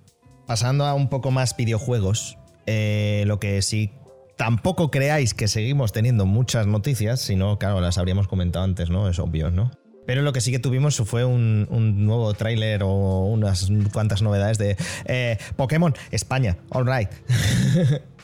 Pasando 0.46 0.84
a 0.84 0.94
un 0.94 1.08
poco 1.08 1.30
más 1.30 1.56
videojuegos, 1.56 2.36
eh, 2.66 3.24
lo 3.26 3.40
que 3.40 3.62
sí 3.62 3.90
tampoco 4.36 4.90
creáis 4.90 5.34
que 5.34 5.48
seguimos 5.48 5.92
teniendo 5.92 6.26
muchas 6.26 6.66
noticias, 6.66 7.20
sino, 7.20 7.58
claro, 7.58 7.80
las 7.80 7.98
habríamos 7.98 8.28
comentado 8.28 8.64
antes, 8.64 8.90
¿no? 8.90 9.08
Es 9.08 9.18
obvio, 9.18 9.50
¿no? 9.50 9.70
Pero 10.06 10.22
lo 10.22 10.32
que 10.32 10.40
sí 10.40 10.50
que 10.50 10.58
tuvimos 10.58 10.96
fue 10.96 11.24
un, 11.24 11.66
un 11.70 12.06
nuevo 12.06 12.32
tráiler 12.34 12.82
o 12.82 13.26
unas 13.26 13.68
cuantas 13.92 14.22
novedades 14.22 14.58
de 14.58 14.76
eh, 15.04 15.38
Pokémon 15.56 15.94
España, 16.10 16.56
all 16.70 16.86
right. 16.86 17.10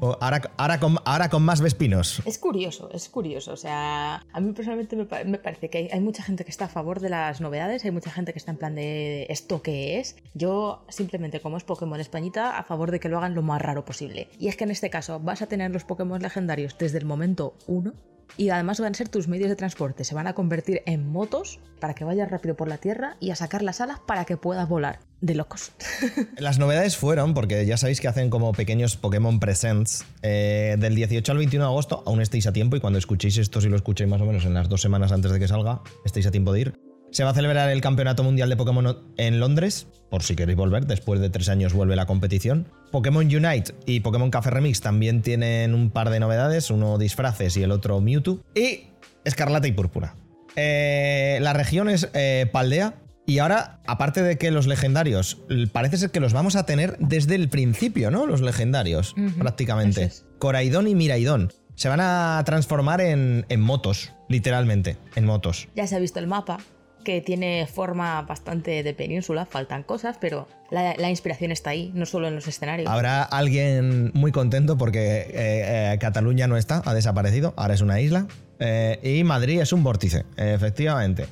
Ahora, 0.00 0.40
ahora, 0.56 0.80
con, 0.80 0.96
ahora 1.04 1.28
con 1.28 1.42
más 1.42 1.60
Vespinos. 1.60 2.22
Es 2.24 2.38
curioso, 2.38 2.90
es 2.92 3.08
curioso. 3.08 3.52
O 3.52 3.56
sea, 3.56 4.24
a 4.32 4.40
mí 4.40 4.52
personalmente 4.52 4.96
me 4.96 5.38
parece 5.38 5.68
que 5.68 5.78
hay, 5.78 5.88
hay 5.92 6.00
mucha 6.00 6.22
gente 6.22 6.44
que 6.44 6.50
está 6.50 6.66
a 6.66 6.68
favor 6.68 7.00
de 7.00 7.10
las 7.10 7.40
novedades, 7.40 7.84
hay 7.84 7.90
mucha 7.90 8.10
gente 8.10 8.32
que 8.32 8.38
está 8.38 8.52
en 8.52 8.56
plan 8.56 8.74
de 8.74 9.26
esto 9.28 9.62
que 9.62 10.00
es. 10.00 10.16
Yo 10.34 10.84
simplemente 10.88 11.40
como 11.40 11.56
es 11.56 11.64
Pokémon 11.64 12.00
Españita, 12.00 12.58
a 12.58 12.64
favor 12.64 12.90
de 12.90 13.00
que 13.00 13.08
lo 13.08 13.18
hagan 13.18 13.34
lo 13.34 13.42
más 13.42 13.60
raro 13.60 13.84
posible. 13.84 14.28
Y 14.38 14.48
es 14.48 14.56
que 14.56 14.64
en 14.64 14.70
este 14.70 14.90
caso 14.90 15.20
vas 15.20 15.42
a 15.42 15.46
tener 15.46 15.70
los 15.70 15.84
Pokémon 15.84 16.22
legendarios 16.22 16.76
desde 16.78 16.98
el 16.98 17.04
momento 17.04 17.54
1 17.66 17.92
y 18.36 18.50
además 18.50 18.80
van 18.80 18.92
a 18.92 18.94
ser 18.94 19.08
tus 19.08 19.28
medios 19.28 19.48
de 19.48 19.56
transporte, 19.56 20.04
se 20.04 20.14
van 20.14 20.26
a 20.26 20.34
convertir 20.34 20.82
en 20.86 21.10
motos 21.10 21.60
para 21.80 21.94
que 21.94 22.04
vayas 22.04 22.30
rápido 22.30 22.56
por 22.56 22.68
la 22.68 22.78
tierra 22.78 23.16
y 23.20 23.30
a 23.30 23.36
sacar 23.36 23.62
las 23.62 23.80
alas 23.80 23.98
para 24.06 24.24
que 24.24 24.36
puedas 24.36 24.68
volar. 24.68 25.00
De 25.20 25.34
locos. 25.34 25.72
Las 26.36 26.58
novedades 26.58 26.98
fueron, 26.98 27.32
porque 27.32 27.64
ya 27.64 27.78
sabéis 27.78 28.02
que 28.02 28.08
hacen 28.08 28.28
como 28.28 28.52
pequeños 28.52 28.98
Pokémon 28.98 29.40
Presents, 29.40 30.04
eh, 30.20 30.76
del 30.78 30.94
18 30.94 31.32
al 31.32 31.38
21 31.38 31.64
de 31.64 31.70
agosto, 31.70 32.02
aún 32.04 32.20
estáis 32.20 32.46
a 32.46 32.52
tiempo 32.52 32.76
y 32.76 32.80
cuando 32.80 32.98
escuchéis 32.98 33.38
esto, 33.38 33.62
si 33.62 33.70
lo 33.70 33.76
escucháis 33.76 34.10
más 34.10 34.20
o 34.20 34.26
menos 34.26 34.44
en 34.44 34.52
las 34.52 34.68
dos 34.68 34.82
semanas 34.82 35.12
antes 35.12 35.32
de 35.32 35.38
que 35.38 35.48
salga, 35.48 35.80
estáis 36.04 36.26
a 36.26 36.30
tiempo 36.30 36.52
de 36.52 36.60
ir. 36.60 36.83
Se 37.14 37.22
va 37.22 37.30
a 37.30 37.34
celebrar 37.34 37.70
el 37.70 37.80
Campeonato 37.80 38.24
Mundial 38.24 38.48
de 38.48 38.56
Pokémon 38.56 38.98
en 39.18 39.38
Londres, 39.38 39.86
por 40.10 40.24
si 40.24 40.34
queréis 40.34 40.58
volver, 40.58 40.84
después 40.84 41.20
de 41.20 41.30
tres 41.30 41.48
años 41.48 41.72
vuelve 41.72 41.94
la 41.94 42.06
competición. 42.06 42.66
Pokémon 42.90 43.24
Unite 43.24 43.72
y 43.86 44.00
Pokémon 44.00 44.32
Café 44.32 44.50
Remix 44.50 44.80
también 44.80 45.22
tienen 45.22 45.74
un 45.74 45.90
par 45.90 46.10
de 46.10 46.18
novedades, 46.18 46.72
uno 46.72 46.98
disfraces 46.98 47.56
y 47.56 47.62
el 47.62 47.70
otro 47.70 48.00
Mewtwo. 48.00 48.40
Y 48.56 48.88
Escarlata 49.24 49.68
y 49.68 49.70
Púrpura. 49.70 50.16
Eh, 50.56 51.38
la 51.40 51.52
región 51.52 51.88
es 51.88 52.10
eh, 52.14 52.50
Paldea. 52.50 52.94
Y 53.26 53.38
ahora, 53.38 53.78
aparte 53.86 54.20
de 54.20 54.36
que 54.36 54.50
los 54.50 54.66
legendarios, 54.66 55.38
parece 55.70 55.98
ser 55.98 56.10
que 56.10 56.18
los 56.18 56.32
vamos 56.32 56.56
a 56.56 56.66
tener 56.66 56.96
desde 56.98 57.36
el 57.36 57.48
principio, 57.48 58.10
¿no? 58.10 58.26
Los 58.26 58.40
legendarios, 58.40 59.14
prácticamente. 59.38 60.02
es. 60.02 60.26
Coraidón 60.40 60.88
y 60.88 60.96
Miraidón. 60.96 61.52
Se 61.76 61.88
van 61.88 62.00
a 62.00 62.42
transformar 62.44 63.00
en, 63.00 63.46
en 63.48 63.60
motos, 63.60 64.12
literalmente, 64.28 64.96
en 65.14 65.26
motos. 65.26 65.68
Ya 65.76 65.86
se 65.86 65.94
ha 65.94 66.00
visto 66.00 66.18
el 66.18 66.26
mapa, 66.26 66.58
que 67.04 67.20
tiene 67.20 67.66
forma 67.66 68.22
bastante 68.22 68.82
de 68.82 68.94
península, 68.94 69.46
faltan 69.46 69.82
cosas, 69.82 70.16
pero 70.20 70.48
la, 70.70 71.08
inspiración 71.08 71.52
está 71.52 71.70
ahí, 71.70 71.92
no 71.94 72.06
solo 72.06 72.26
en 72.26 72.34
los 72.34 72.48
escenarios. 72.48 72.90
Habrá 72.90 73.22
alguien 73.22 74.10
muy 74.14 74.32
contento 74.32 74.76
porque 74.76 75.20
eh, 75.20 75.92
eh, 75.92 75.98
Cataluña 76.00 76.48
no 76.48 76.56
está, 76.56 76.82
ha 76.84 76.94
desaparecido, 76.94 77.54
ahora 77.56 77.74
es 77.74 77.80
una 77.80 78.00
isla. 78.00 78.26
Eh, 78.58 78.98
y 79.02 79.24
Madrid 79.24 79.60
es 79.60 79.72
un 79.72 79.84
vórtice, 79.84 80.24
efectivamente. 80.36 81.26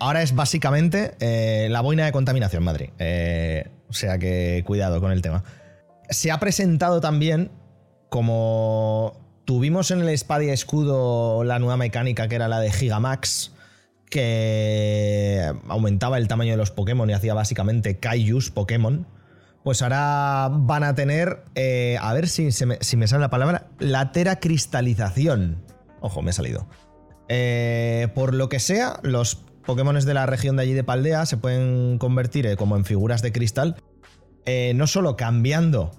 Ahora 0.00 0.22
es 0.22 0.34
básicamente 0.34 1.12
la 1.68 1.80
boina 1.80 2.04
de 2.04 2.12
contaminación, 2.12 2.64
Madrid. 2.64 2.88
O 3.88 3.92
sea 3.92 4.18
que 4.18 4.62
cuidado 4.66 5.00
con 5.00 5.12
el 5.12 5.22
tema. 5.22 5.44
Se 6.10 6.30
ha 6.30 6.40
presentado 6.40 7.00
también 7.00 7.50
como 8.08 9.22
tuvimos 9.44 9.90
en 9.90 10.00
el 10.00 10.08
Espada 10.08 10.44
Escudo 10.44 11.44
la 11.44 11.58
nueva 11.58 11.76
mecánica 11.76 12.28
que 12.28 12.34
era 12.34 12.48
la 12.48 12.60
de 12.60 12.70
Gigamax, 12.70 13.51
que 14.12 15.50
aumentaba 15.68 16.18
el 16.18 16.28
tamaño 16.28 16.50
de 16.50 16.58
los 16.58 16.70
Pokémon 16.70 17.08
y 17.08 17.14
hacía 17.14 17.32
básicamente 17.32 17.98
Kaijus 17.98 18.50
Pokémon. 18.50 19.06
Pues 19.64 19.80
ahora 19.80 20.50
van 20.52 20.84
a 20.84 20.94
tener, 20.94 21.44
eh, 21.54 21.96
a 21.98 22.12
ver 22.12 22.28
si, 22.28 22.48
me, 22.66 22.78
me 22.96 23.06
sale 23.08 23.20
la 23.20 23.30
palabra, 23.30 23.68
latera 23.78 24.38
cristalización. 24.38 25.64
Ojo, 26.00 26.20
me 26.20 26.30
ha 26.30 26.32
salido. 26.34 26.68
Eh, 27.28 28.08
por 28.14 28.34
lo 28.34 28.50
que 28.50 28.60
sea, 28.60 29.00
los 29.02 29.36
Pokémon 29.64 29.98
de 29.98 30.14
la 30.14 30.26
región 30.26 30.56
de 30.56 30.64
allí 30.64 30.74
de 30.74 30.84
Paldea 30.84 31.24
se 31.24 31.38
pueden 31.38 31.96
convertir 31.96 32.46
eh, 32.46 32.56
como 32.56 32.76
en 32.76 32.84
figuras 32.84 33.22
de 33.22 33.32
cristal, 33.32 33.76
no 34.74 34.86
solo 34.86 35.16
cambiando 35.16 35.92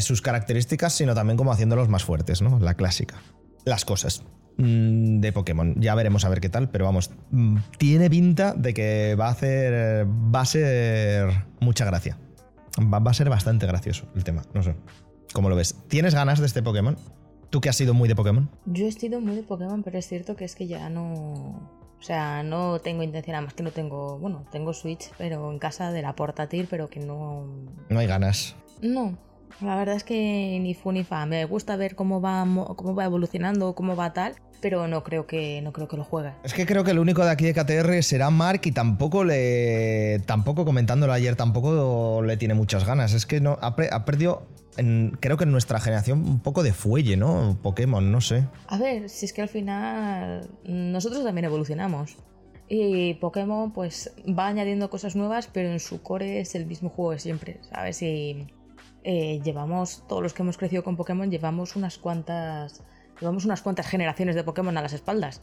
sus 0.00 0.20
características, 0.20 0.92
sino 0.92 1.14
también 1.14 1.38
como 1.38 1.52
haciéndolos 1.52 1.88
más 1.88 2.04
fuertes, 2.04 2.42
¿no? 2.42 2.58
La 2.58 2.74
clásica. 2.74 3.22
Las 3.64 3.86
cosas 3.86 4.24
de 4.60 5.32
Pokémon. 5.32 5.74
Ya 5.80 5.94
veremos 5.94 6.24
a 6.24 6.28
ver 6.28 6.40
qué 6.40 6.48
tal, 6.48 6.68
pero 6.70 6.84
vamos, 6.84 7.10
mm, 7.30 7.56
tiene 7.78 8.10
pinta 8.10 8.54
de 8.54 8.74
que 8.74 9.16
va 9.18 9.28
a 9.28 9.30
hacer. 9.30 10.06
va 10.06 10.40
a 10.40 10.46
ser 10.46 11.28
mucha 11.60 11.84
gracia. 11.84 12.18
Va, 12.78 12.98
va 12.98 13.10
a 13.10 13.14
ser 13.14 13.28
bastante 13.28 13.66
gracioso 13.66 14.06
el 14.14 14.24
tema, 14.24 14.42
no 14.54 14.62
sé. 14.62 14.74
¿Cómo 15.32 15.48
lo 15.48 15.56
ves? 15.56 15.76
¿Tienes 15.88 16.14
ganas 16.14 16.40
de 16.40 16.46
este 16.46 16.62
Pokémon? 16.62 16.96
¿Tú 17.50 17.60
que 17.60 17.68
has 17.68 17.76
sido 17.76 17.94
muy 17.94 18.08
de 18.08 18.14
Pokémon? 18.14 18.48
Yo 18.66 18.86
he 18.86 18.92
sido 18.92 19.20
muy 19.20 19.34
de 19.34 19.42
Pokémon, 19.42 19.82
pero 19.82 19.98
es 19.98 20.06
cierto 20.06 20.36
que 20.36 20.44
es 20.44 20.54
que 20.54 20.66
ya 20.66 20.88
no. 20.88 21.80
O 21.98 22.02
sea, 22.02 22.42
no 22.42 22.78
tengo 22.78 23.02
intención, 23.02 23.36
además 23.36 23.54
que 23.54 23.62
no 23.62 23.72
tengo. 23.72 24.18
Bueno, 24.18 24.46
tengo 24.50 24.72
Switch, 24.72 25.10
pero 25.18 25.50
en 25.52 25.58
casa 25.58 25.92
de 25.92 26.02
la 26.02 26.14
portátil, 26.14 26.66
pero 26.70 26.88
que 26.88 27.00
no. 27.00 27.46
No 27.88 27.98
hay 27.98 28.06
ganas. 28.06 28.54
No. 28.80 29.18
La 29.60 29.76
verdad 29.76 29.96
es 29.96 30.04
que 30.04 30.58
ni 30.60 30.74
fu 30.74 30.92
ni 30.92 31.04
fa. 31.04 31.26
Me 31.26 31.44
gusta 31.44 31.76
ver 31.76 31.94
cómo 31.94 32.20
va, 32.20 32.44
mo- 32.44 32.74
cómo 32.76 32.94
va 32.94 33.04
evolucionando, 33.04 33.74
cómo 33.74 33.94
va 33.96 34.12
tal, 34.12 34.34
pero 34.60 34.88
no 34.88 35.02
creo 35.04 35.26
que, 35.26 35.60
no 35.62 35.72
creo 35.72 35.88
que 35.88 35.96
lo 35.96 36.04
juegue. 36.04 36.32
Es 36.44 36.54
que 36.54 36.66
creo 36.66 36.84
que 36.84 36.92
el 36.92 36.98
único 36.98 37.24
de 37.24 37.30
aquí 37.30 37.44
de 37.46 37.54
KTR 37.54 38.02
será 38.02 38.30
Mark 38.30 38.60
y 38.64 38.72
tampoco 38.72 39.24
le. 39.24 40.20
Tampoco 40.26 40.64
comentándolo 40.64 41.12
ayer, 41.12 41.36
tampoco 41.36 42.22
le 42.22 42.36
tiene 42.36 42.54
muchas 42.54 42.86
ganas. 42.86 43.12
Es 43.12 43.26
que 43.26 43.40
no 43.40 43.58
ha, 43.60 43.74
perdido, 44.04 44.46
en- 44.76 45.16
creo 45.20 45.36
que 45.36 45.44
en 45.44 45.52
nuestra 45.52 45.80
generación, 45.80 46.20
un 46.26 46.40
poco 46.40 46.62
de 46.62 46.72
fuelle, 46.72 47.16
¿no? 47.16 47.58
Pokémon, 47.62 48.10
no 48.10 48.20
sé. 48.20 48.44
A 48.68 48.78
ver, 48.78 49.08
si 49.10 49.26
es 49.26 49.32
que 49.32 49.42
al 49.42 49.48
final 49.48 50.48
nosotros 50.64 51.24
también 51.24 51.44
evolucionamos. 51.44 52.16
Y 52.72 53.14
Pokémon 53.14 53.72
pues 53.72 54.12
va 54.28 54.46
añadiendo 54.46 54.90
cosas 54.90 55.16
nuevas, 55.16 55.48
pero 55.52 55.70
en 55.70 55.80
su 55.80 56.02
core 56.02 56.38
es 56.40 56.54
el 56.54 56.66
mismo 56.66 56.88
juego 56.88 57.10
de 57.10 57.18
siempre, 57.18 57.58
¿sabes? 57.68 58.00
Y 58.00 58.46
eh, 59.04 59.40
llevamos, 59.42 60.04
todos 60.08 60.22
los 60.22 60.34
que 60.34 60.42
hemos 60.42 60.58
crecido 60.58 60.84
con 60.84 60.96
Pokémon, 60.96 61.30
llevamos 61.30 61.76
unas 61.76 61.98
cuantas. 61.98 62.82
Llevamos 63.20 63.44
unas 63.44 63.62
cuantas 63.62 63.86
generaciones 63.86 64.34
de 64.34 64.44
Pokémon 64.44 64.76
a 64.78 64.82
las 64.82 64.92
espaldas. 64.92 65.42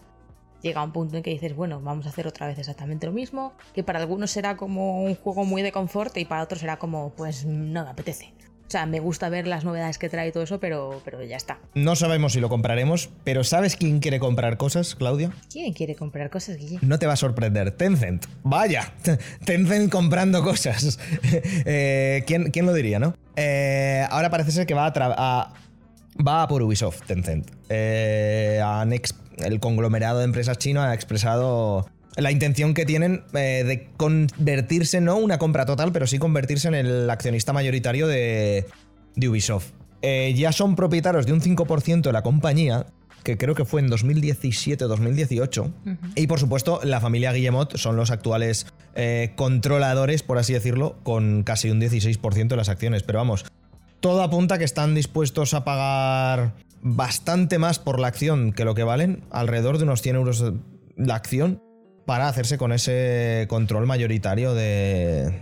Llega 0.62 0.84
un 0.84 0.92
punto 0.92 1.18
en 1.18 1.24
que 1.24 1.30
dices, 1.30 1.56
bueno, 1.56 1.80
vamos 1.82 2.08
a 2.08 2.10
hacer 2.10 2.26
otra 2.26 2.48
vez 2.48 2.58
exactamente 2.58 3.06
lo 3.06 3.14
mismo, 3.14 3.54
que 3.74 3.84
para 3.84 4.00
algunos 4.00 4.32
será 4.32 4.58
como 4.58 5.04
un 5.04 5.16
juego 5.16 5.46
muy 5.46 5.62
de 5.62 5.72
confort 5.72 6.18
y 6.18 6.26
para 6.26 6.42
otros 6.42 6.62
será 6.62 6.80
como, 6.80 7.12
pues 7.12 7.46
no 7.46 7.84
me 7.84 7.90
apetece. 7.92 8.34
O 8.68 8.70
sea, 8.70 8.86
me 8.86 9.00
gusta 9.00 9.30
ver 9.30 9.48
las 9.48 9.64
novedades 9.64 9.98
que 9.98 10.10
trae 10.10 10.28
y 10.28 10.32
todo 10.34 10.44
eso, 10.44 10.60
pero, 10.60 11.02
pero 11.06 11.24
ya 11.24 11.38
está. 11.38 11.58
No 11.74 11.96
sabemos 11.96 12.34
si 12.34 12.42
lo 12.42 12.50
compraremos, 12.50 13.10
pero 13.24 13.46
¿sabes 13.46 13.78
quién 13.78 14.00
quiere 14.00 14.20
comprar 14.20 14.58
cosas, 14.58 14.94
Claudia? 14.96 15.32
¿Quién 15.50 15.72
quiere 15.72 15.96
comprar 15.96 16.30
cosas, 16.30 16.58
Guille? 16.58 16.80
No 16.82 17.00
te 17.00 17.08
va 17.08 17.14
a 17.14 17.16
sorprender. 17.16 17.72
Tencent. 17.72 18.26
Vaya. 18.44 18.94
Tencent 19.46 19.90
comprando 19.92 20.44
cosas. 20.44 21.00
Eh, 21.70 22.24
¿quién, 22.28 22.52
quién 22.52 22.66
lo 22.66 22.74
diría, 22.74 23.00
no? 23.00 23.14
Eh, 23.36 24.06
ahora 24.10 24.30
parece 24.30 24.52
ser 24.52 24.66
que 24.66 24.74
va 24.74 24.86
a, 24.88 24.94
a- 24.96 25.54
va 26.26 26.44
a 26.44 26.48
por 26.48 26.62
Ubisoft, 26.62 27.04
Tencent. 27.06 27.50
Eh, 27.70 28.62
han 28.64 28.92
el 28.94 29.60
conglomerado 29.60 30.20
de 30.20 30.26
empresas 30.26 30.58
chino 30.58 30.82
ha 30.82 30.94
expresado 30.94 31.88
la 32.18 32.32
intención 32.32 32.74
que 32.74 32.86
tienen 32.86 33.24
eh, 33.34 33.64
de 33.66 33.90
convertirse, 33.96 35.00
no 35.02 35.18
una 35.18 35.38
compra 35.38 35.66
total, 35.66 35.92
pero 35.92 36.08
sí 36.08 36.18
convertirse 36.18 36.68
en 36.68 36.74
el 36.76 37.10
accionista 37.10 37.54
mayoritario 37.54 38.08
de, 38.08 38.66
de 39.16 39.30
Ubisoft. 39.30 39.72
Eh, 40.02 40.34
ya 40.36 40.52
son 40.52 40.76
propietarios 40.76 41.26
de 41.26 41.34
un 41.34 41.42
5% 41.42 42.02
de 42.02 42.12
la 42.12 42.24
compañía, 42.24 42.88
que 43.24 43.38
creo 43.38 43.56
que 43.56 43.66
fue 43.66 43.82
en 43.82 43.90
2017-2018. 43.90 45.74
Y 46.16 46.28
por 46.28 46.40
supuesto, 46.40 46.80
la 46.84 47.02
familia 47.02 47.34
Guillemot 47.34 47.78
son 47.78 47.96
los 47.96 48.10
actuales 48.10 48.68
eh, 48.96 49.34
controladores, 49.36 50.24
por 50.24 50.38
así 50.38 50.54
decirlo, 50.54 50.98
con 51.04 51.44
casi 51.44 51.70
un 51.70 51.82
16% 51.82 52.48
de 52.48 52.56
las 52.56 52.70
acciones. 52.70 53.04
Pero 53.04 53.20
vamos, 53.20 53.46
todo 54.00 54.24
apunta 54.24 54.58
que 54.58 54.64
están 54.64 54.96
dispuestos 54.96 55.54
a 55.54 55.64
pagar 55.64 56.54
bastante 56.82 57.58
más 57.60 57.80
por 57.80 58.00
la 58.00 58.08
acción 58.08 58.54
que 58.54 58.66
lo 58.66 58.76
que 58.76 58.84
valen, 58.84 59.24
alrededor 59.30 59.78
de 59.78 59.84
unos 59.84 60.02
100 60.02 60.16
euros 60.16 60.44
la 60.96 61.16
acción, 61.16 61.62
para 62.08 62.30
hacerse 62.30 62.58
con 62.58 62.72
ese 62.72 63.48
control 63.50 63.86
mayoritario 63.86 64.54
de, 64.54 65.42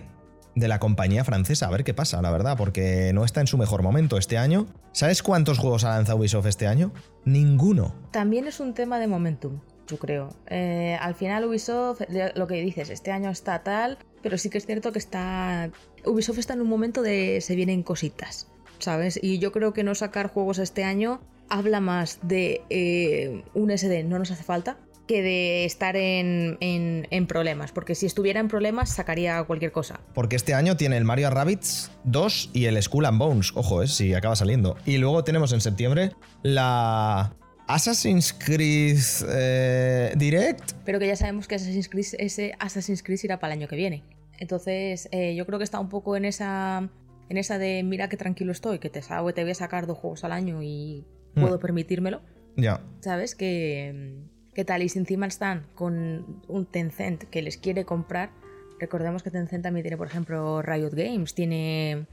la 0.55 0.79
compañía 0.79 1.23
francesa. 1.23 1.67
A 1.67 1.69
ver 1.69 1.83
qué 1.83 1.93
pasa, 1.93 2.23
la 2.23 2.31
verdad, 2.31 2.57
porque 2.57 3.11
no 3.13 3.23
está 3.23 3.39
en 3.39 3.45
su 3.45 3.59
mejor 3.59 3.83
momento 3.83 4.17
este 4.17 4.39
año. 4.39 4.65
¿Sabes 4.91 5.21
cuántos 5.21 5.59
juegos 5.59 5.83
ha 5.83 5.89
lanzado 5.89 6.17
Ubisoft 6.17 6.47
este 6.47 6.65
año? 6.65 6.91
Ninguno. 7.23 7.93
También 8.09 8.47
es 8.47 8.59
un 8.59 8.73
tema 8.73 8.97
de 8.97 9.05
momentum, 9.05 9.59
yo 9.87 9.99
creo. 9.99 10.29
Eh, 10.47 10.97
al 10.99 11.13
final 11.13 11.45
Ubisoft, 11.45 12.01
lo 12.33 12.47
que 12.47 12.55
dices, 12.63 12.89
este 12.89 13.11
año 13.11 13.29
está 13.29 13.61
tal, 13.61 13.99
pero 14.23 14.39
sí 14.39 14.49
que 14.49 14.57
es 14.57 14.65
cierto 14.65 14.91
que 14.91 14.99
está... 14.99 15.69
Ubisoft 16.03 16.39
está 16.39 16.55
en 16.55 16.61
un 16.61 16.69
momento 16.69 17.03
de 17.03 17.41
se 17.41 17.55
vienen 17.55 17.83
cositas, 17.83 18.47
¿sabes? 18.79 19.19
Y 19.21 19.37
yo 19.37 19.51
creo 19.51 19.71
que 19.73 19.83
no 19.83 19.93
sacar 19.93 20.31
juegos 20.31 20.57
este 20.57 20.83
año 20.83 21.21
habla 21.47 21.79
más 21.79 22.17
de 22.23 22.63
eh, 22.71 23.43
un 23.53 23.69
SD 23.69 24.03
no 24.03 24.17
nos 24.17 24.31
hace 24.31 24.43
falta, 24.43 24.77
que 25.07 25.21
de 25.21 25.65
estar 25.65 25.95
en, 25.95 26.57
en, 26.59 27.27
problemas, 27.27 27.71
porque 27.71 27.95
si 27.95 28.05
estuviera 28.05 28.39
en 28.39 28.47
problemas 28.47 28.89
sacaría 28.89 29.43
cualquier 29.43 29.71
cosa. 29.71 29.99
Porque 30.13 30.35
este 30.35 30.53
año 30.53 30.77
tiene 30.77 30.97
el 30.97 31.03
Mario 31.03 31.29
Rabbids 31.29 31.91
2 32.05 32.51
y 32.53 32.65
el 32.65 32.81
Skull 32.81 33.05
and 33.05 33.19
Bones, 33.19 33.51
ojo, 33.55 33.83
es 33.83 33.93
si 33.93 34.13
acaba 34.13 34.35
saliendo. 34.35 34.77
Y 34.85 34.97
luego 34.97 35.23
tenemos 35.23 35.53
en 35.53 35.61
septiembre 35.61 36.11
la 36.43 37.35
Assassin's 37.67 38.33
Creed 38.33 38.99
eh, 39.29 40.13
Direct. 40.15 40.73
Pero 40.85 40.99
que 40.99 41.07
ya 41.07 41.15
sabemos 41.15 41.47
que 41.47 41.55
Assassin's 41.55 41.89
Creed, 41.89 42.07
ese 42.19 42.53
Assassin's 42.59 43.03
Creed 43.03 43.19
irá 43.23 43.39
para 43.39 43.53
el 43.53 43.59
año 43.59 43.67
que 43.67 43.75
viene. 43.75 44.03
Entonces, 44.37 45.07
eh, 45.11 45.35
yo 45.35 45.45
creo 45.45 45.59
que 45.59 45.63
está 45.63 45.79
un 45.79 45.89
poco 45.89 46.15
en 46.17 46.25
esa, 46.25 46.89
en 47.29 47.37
esa 47.37 47.57
de 47.57 47.83
mira 47.83 48.09
que 48.09 48.17
tranquilo 48.17 48.51
estoy, 48.51 48.79
que 48.79 48.89
te, 48.89 49.01
te 49.01 49.41
voy 49.41 49.51
a 49.51 49.55
sacar 49.55 49.87
dos 49.87 49.97
juegos 49.97 50.23
al 50.23 50.31
año 50.31 50.61
y 50.61 51.05
puedo 51.33 51.57
mm. 51.57 51.61
permitírmelo. 51.61 52.21
Ya. 52.57 52.81
¿Sabes? 53.01 53.35
Que 53.35 54.25
¿Qué 54.55 54.63
tal? 54.63 54.83
Y 54.83 54.89
si 54.89 54.99
encima 54.99 55.27
están 55.27 55.67
con 55.75 56.41
un 56.47 56.65
Tencent 56.65 57.25
que 57.25 57.41
les 57.41 57.57
quiere 57.57 57.83
comprar, 57.83 58.31
recordemos 58.79 59.21
que 59.21 59.29
Tencent 59.29 59.63
también 59.63 59.83
tiene, 59.83 59.97
por 59.97 60.07
ejemplo, 60.07 60.61
Riot 60.61 60.91
Games, 60.93 61.35
tiene, 61.35 62.07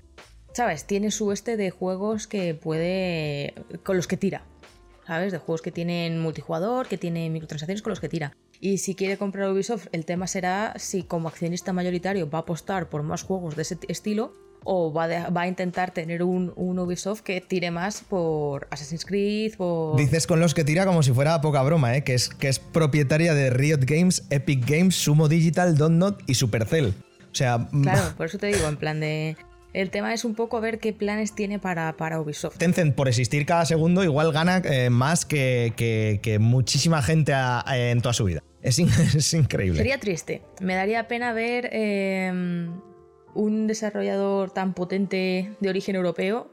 ¿sabes? 0.53 0.85
Tiene 0.85 1.13
su 1.13 1.31
este 1.31 1.57
de 1.57 1.71
juegos 1.71 2.27
que 2.27 2.57
puede, 2.57 3.55
con 3.85 3.97
los 3.97 4.09
que 4.09 4.17
tira, 4.17 4.43
¿sabes? 5.07 5.31
De 5.31 5.39
juegos 5.39 5.63
que 5.63 5.71
tienen 5.71 6.19
multijugador, 6.19 6.89
que 6.89 6.99
tienen 6.99 7.33
microtransacciones 7.33 7.81
con 7.81 7.93
los 7.93 8.01
que 8.01 8.09
tira. 8.09 8.37
Y 8.59 8.79
si 8.79 8.97
quiere 8.97 9.17
comprar 9.17 9.49
Ubisoft, 9.49 9.87
el 9.93 10.05
tema 10.05 10.27
será 10.27 10.75
si 10.79 11.05
como 11.05 11.29
accionista 11.29 11.73
mayoritario 11.73 12.29
va 12.29 12.39
a 12.39 12.43
apostar 12.43 12.89
por 12.89 13.05
más 13.05 13.23
juegos 13.23 13.55
de 13.55 13.63
ese 13.63 13.79
estilo 13.87 14.35
o 14.65 14.93
va, 14.93 15.05
a 15.35 15.47
intentar 15.47 15.93
tener 15.93 16.23
un, 16.23 16.53
Ubisoft 16.57 17.21
que 17.21 17.41
tire 17.41 17.71
más 17.71 18.03
por 18.03 18.67
Assassin's 18.71 19.05
Creed, 19.05 19.57
por... 19.57 19.97
Dices 19.97 20.27
con 20.27 20.41
los 20.41 20.55
que 20.55 20.65
tira 20.65 20.87
como 20.87 21.03
si 21.03 21.13
fuera 21.13 21.41
poca 21.41 21.63
broma, 21.63 21.97
¿eh? 21.97 22.05
que, 22.05 22.15
es, 22.15 22.29
que 22.29 22.49
es 22.49 22.59
propietaria 22.59 23.35
de 23.35 23.51
Riot 23.51 23.81
Games, 23.83 24.25
Epic 24.31 24.69
Games, 24.69 24.95
Sumo 24.97 25.29
Digital, 25.29 25.77
Donut 25.77 26.23
y 26.27 26.35
Supercell. 26.35 26.95
O 27.31 27.35
sea... 27.35 27.69
Claro, 27.83 28.15
por 28.17 28.27
eso 28.27 28.39
te 28.39 28.49
digo, 28.49 28.69
en 28.69 28.77
plan 28.77 29.01
de... 29.01 29.37
El 29.73 29.89
tema 29.89 30.13
es 30.13 30.27
un 30.27 30.35
poco 30.35 30.61
ver 30.61 30.79
qué 30.79 30.93
planes 30.93 31.35
tiene 31.35 31.59
para, 31.59 31.97
para 31.97 32.21
Ubisoft. 32.21 32.59
Tencent, 32.59 32.95
por 32.95 33.09
existir 33.09 33.47
cada 33.47 33.65
segundo, 33.65 34.05
igual 34.05 34.31
gana 34.31 34.61
eh, 34.65 34.91
más 34.91 35.25
que, 35.25 36.37
muchísima 36.41 37.01
gente 37.01 37.33
en 37.67 38.01
toda 38.03 38.13
su 38.13 38.25
vida. 38.25 38.43
Es, 38.63 38.79
increíble. 39.35 39.79
Sería 39.79 39.99
triste. 39.99 40.43
Me 40.61 40.77
daría 40.77 41.09
pena 41.09 41.33
ver 41.33 41.69
eh, 41.73 42.69
un 43.35 43.67
desarrollador 43.67 44.51
tan 44.51 44.75
potente 44.75 45.57
de 45.61 45.69
origen 45.69 45.97
europeo 45.97 46.51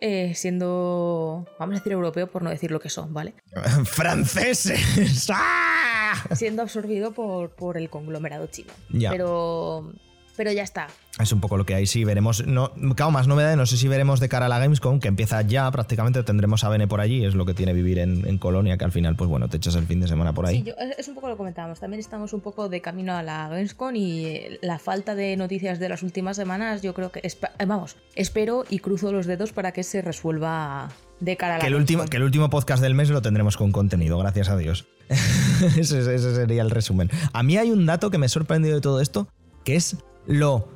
eh, 0.00 0.32
siendo, 0.34 1.46
vamos 1.58 1.74
a 1.74 1.78
decir 1.78 1.92
europeo 1.92 2.30
por 2.30 2.42
no 2.42 2.48
decir 2.48 2.70
lo 2.70 2.80
que 2.80 2.88
son, 2.88 3.12
¿vale? 3.12 3.34
¡Franceses! 3.84 5.28
¡Ah! 5.32 6.14
Siendo 6.32 6.62
absorbido 6.62 7.12
por, 7.12 7.50
por 7.50 7.76
el 7.76 7.90
conglomerado 7.90 8.46
chino. 8.46 8.72
Pero 8.90 9.92
pero 10.40 10.52
ya 10.52 10.62
está. 10.62 10.86
Es 11.20 11.32
un 11.32 11.40
poco 11.42 11.58
lo 11.58 11.66
que 11.66 11.74
hay, 11.74 11.84
sí, 11.84 12.02
veremos. 12.02 12.46
No, 12.46 12.72
claro, 12.96 13.10
más 13.10 13.28
novedades, 13.28 13.58
no 13.58 13.66
sé 13.66 13.76
si 13.76 13.88
veremos 13.88 14.20
de 14.20 14.30
cara 14.30 14.46
a 14.46 14.48
la 14.48 14.58
Gamescom, 14.58 14.98
que 14.98 15.08
empieza 15.08 15.42
ya 15.42 15.70
prácticamente, 15.70 16.22
tendremos 16.22 16.64
a 16.64 16.70
Bene 16.70 16.88
por 16.88 17.02
allí, 17.02 17.26
es 17.26 17.34
lo 17.34 17.44
que 17.44 17.52
tiene 17.52 17.74
vivir 17.74 17.98
en, 17.98 18.38
Colonia, 18.38 18.78
que 18.78 18.86
al 18.86 18.90
final, 18.90 19.16
pues 19.16 19.28
bueno, 19.28 19.48
te 19.48 19.58
echas 19.58 19.74
el 19.74 19.84
fin 19.84 20.00
de 20.00 20.08
semana 20.08 20.32
por 20.32 20.46
ahí. 20.46 20.64
Sí, 20.64 20.72
es 20.96 21.08
un 21.08 21.14
poco 21.14 21.28
lo 21.28 21.34
que 21.34 21.36
comentábamos, 21.36 21.78
también 21.78 22.00
estamos 22.00 22.32
un 22.32 22.40
poco 22.40 22.70
de 22.70 22.80
camino 22.80 23.14
a 23.14 23.22
la 23.22 23.50
Gamescom 23.50 23.94
y 23.96 24.40
la 24.62 24.78
falta 24.78 25.14
de 25.14 25.36
noticias 25.36 25.78
de 25.78 25.90
las 25.90 26.02
últimas 26.02 26.36
semanas, 26.36 26.80
yo 26.80 26.94
creo 26.94 27.12
que, 27.12 27.20
eh, 27.22 27.66
vamos, 27.66 27.96
espero 28.14 28.64
y 28.70 28.78
cruzo 28.78 29.12
los 29.12 29.26
dedos 29.26 29.52
para 29.52 29.72
que 29.72 29.82
se 29.82 30.00
resuelva 30.00 30.88
de 31.20 31.36
cara 31.36 31.56
a 31.56 31.58
la 31.58 31.64
que 31.64 31.68
el 31.68 31.74
último 31.74 32.06
Que 32.06 32.16
el 32.16 32.22
último 32.22 32.48
podcast 32.48 32.82
del 32.82 32.94
mes 32.94 33.10
lo 33.10 33.20
tendremos 33.20 33.58
con 33.58 33.72
contenido, 33.72 34.16
gracias 34.16 34.48
a 34.48 34.56
Dios. 34.56 34.86
ese, 35.76 35.98
ese 35.98 36.34
sería 36.34 36.62
el 36.62 36.70
resumen. 36.70 37.10
A 37.34 37.42
mí 37.42 37.58
hay 37.58 37.70
un 37.70 37.84
dato 37.84 38.10
que 38.10 38.16
me 38.16 38.24
ha 38.24 38.30
sorprendido 38.30 38.76
de 38.76 38.80
todo 38.80 39.02
esto, 39.02 39.28
que 39.64 39.76
es 39.76 39.98
lo, 40.26 40.68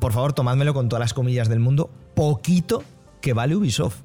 por 0.00 0.12
favor, 0.12 0.32
tomádmelo 0.32 0.74
con 0.74 0.88
todas 0.88 1.00
las 1.00 1.14
comillas 1.14 1.48
del 1.48 1.60
mundo, 1.60 1.90
poquito 2.14 2.82
que 3.20 3.32
vale 3.32 3.56
Ubisoft. 3.56 4.02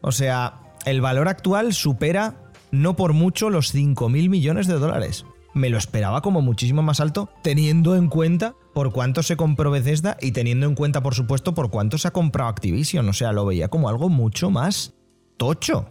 O 0.00 0.12
sea, 0.12 0.60
el 0.84 1.00
valor 1.00 1.28
actual 1.28 1.72
supera 1.72 2.36
no 2.70 2.96
por 2.96 3.12
mucho 3.12 3.50
los 3.50 3.74
5.000 3.74 4.28
millones 4.28 4.66
de 4.66 4.74
dólares. 4.74 5.24
Me 5.54 5.70
lo 5.70 5.78
esperaba 5.78 6.20
como 6.20 6.42
muchísimo 6.42 6.82
más 6.82 7.00
alto, 7.00 7.30
teniendo 7.42 7.96
en 7.96 8.08
cuenta 8.08 8.54
por 8.74 8.92
cuánto 8.92 9.22
se 9.22 9.36
compró 9.36 9.70
Bethesda 9.70 10.16
y 10.20 10.32
teniendo 10.32 10.66
en 10.66 10.74
cuenta, 10.74 11.02
por 11.02 11.14
supuesto, 11.14 11.54
por 11.54 11.70
cuánto 11.70 11.98
se 11.98 12.08
ha 12.08 12.12
comprado 12.12 12.50
Activision. 12.50 13.08
O 13.08 13.12
sea, 13.12 13.32
lo 13.32 13.46
veía 13.46 13.68
como 13.68 13.88
algo 13.88 14.08
mucho 14.08 14.50
más 14.50 14.94
tocho. 15.36 15.86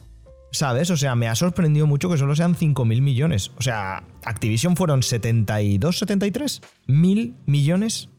¿Sabes? 0.51 0.89
O 0.91 0.97
sea, 0.97 1.15
me 1.15 1.27
ha 1.27 1.35
sorprendido 1.35 1.87
mucho 1.87 2.09
que 2.09 2.17
solo 2.17 2.35
sean 2.35 2.55
5.000 2.55 3.01
millones. 3.01 3.51
O 3.57 3.61
sea, 3.61 4.03
Activision 4.23 4.75
fueron 4.75 5.03
72, 5.03 5.99
73 5.99 6.61
mil 6.87 7.35
millones 7.45 8.09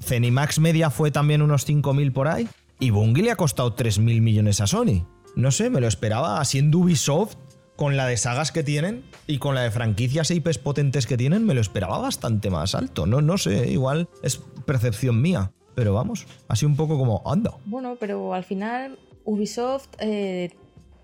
Cenimax 0.00 0.58
Media 0.58 0.90
fue 0.90 1.10
también 1.10 1.42
unos 1.42 1.68
5.000 1.68 2.12
por 2.12 2.28
ahí. 2.28 2.48
Y 2.80 2.90
Bungie 2.90 3.24
le 3.24 3.30
ha 3.32 3.36
costado 3.36 3.74
3.000 3.74 4.20
millones 4.20 4.60
a 4.60 4.66
Sony. 4.66 5.06
No 5.34 5.50
sé, 5.50 5.70
me 5.70 5.80
lo 5.80 5.88
esperaba 5.88 6.44
siendo 6.44 6.78
Ubisoft 6.78 7.36
con 7.76 7.96
la 7.96 8.06
de 8.06 8.16
sagas 8.16 8.50
que 8.50 8.64
tienen 8.64 9.04
y 9.26 9.38
con 9.38 9.54
la 9.54 9.62
de 9.62 9.70
franquicias 9.70 10.30
e 10.30 10.36
IPs 10.36 10.58
potentes 10.58 11.06
que 11.06 11.16
tienen, 11.16 11.46
me 11.46 11.54
lo 11.54 11.60
esperaba 11.60 11.98
bastante 11.98 12.50
más 12.50 12.74
alto. 12.74 13.06
No, 13.06 13.20
no 13.20 13.38
sé, 13.38 13.70
igual 13.70 14.08
es 14.22 14.40
percepción 14.66 15.20
mía. 15.20 15.52
Pero 15.74 15.94
vamos, 15.94 16.26
así 16.48 16.66
un 16.66 16.74
poco 16.74 16.98
como 16.98 17.22
anda. 17.24 17.54
Bueno, 17.64 17.96
pero 18.00 18.34
al 18.34 18.42
final 18.42 18.98
Ubisoft 19.24 19.88
eh, 20.00 20.50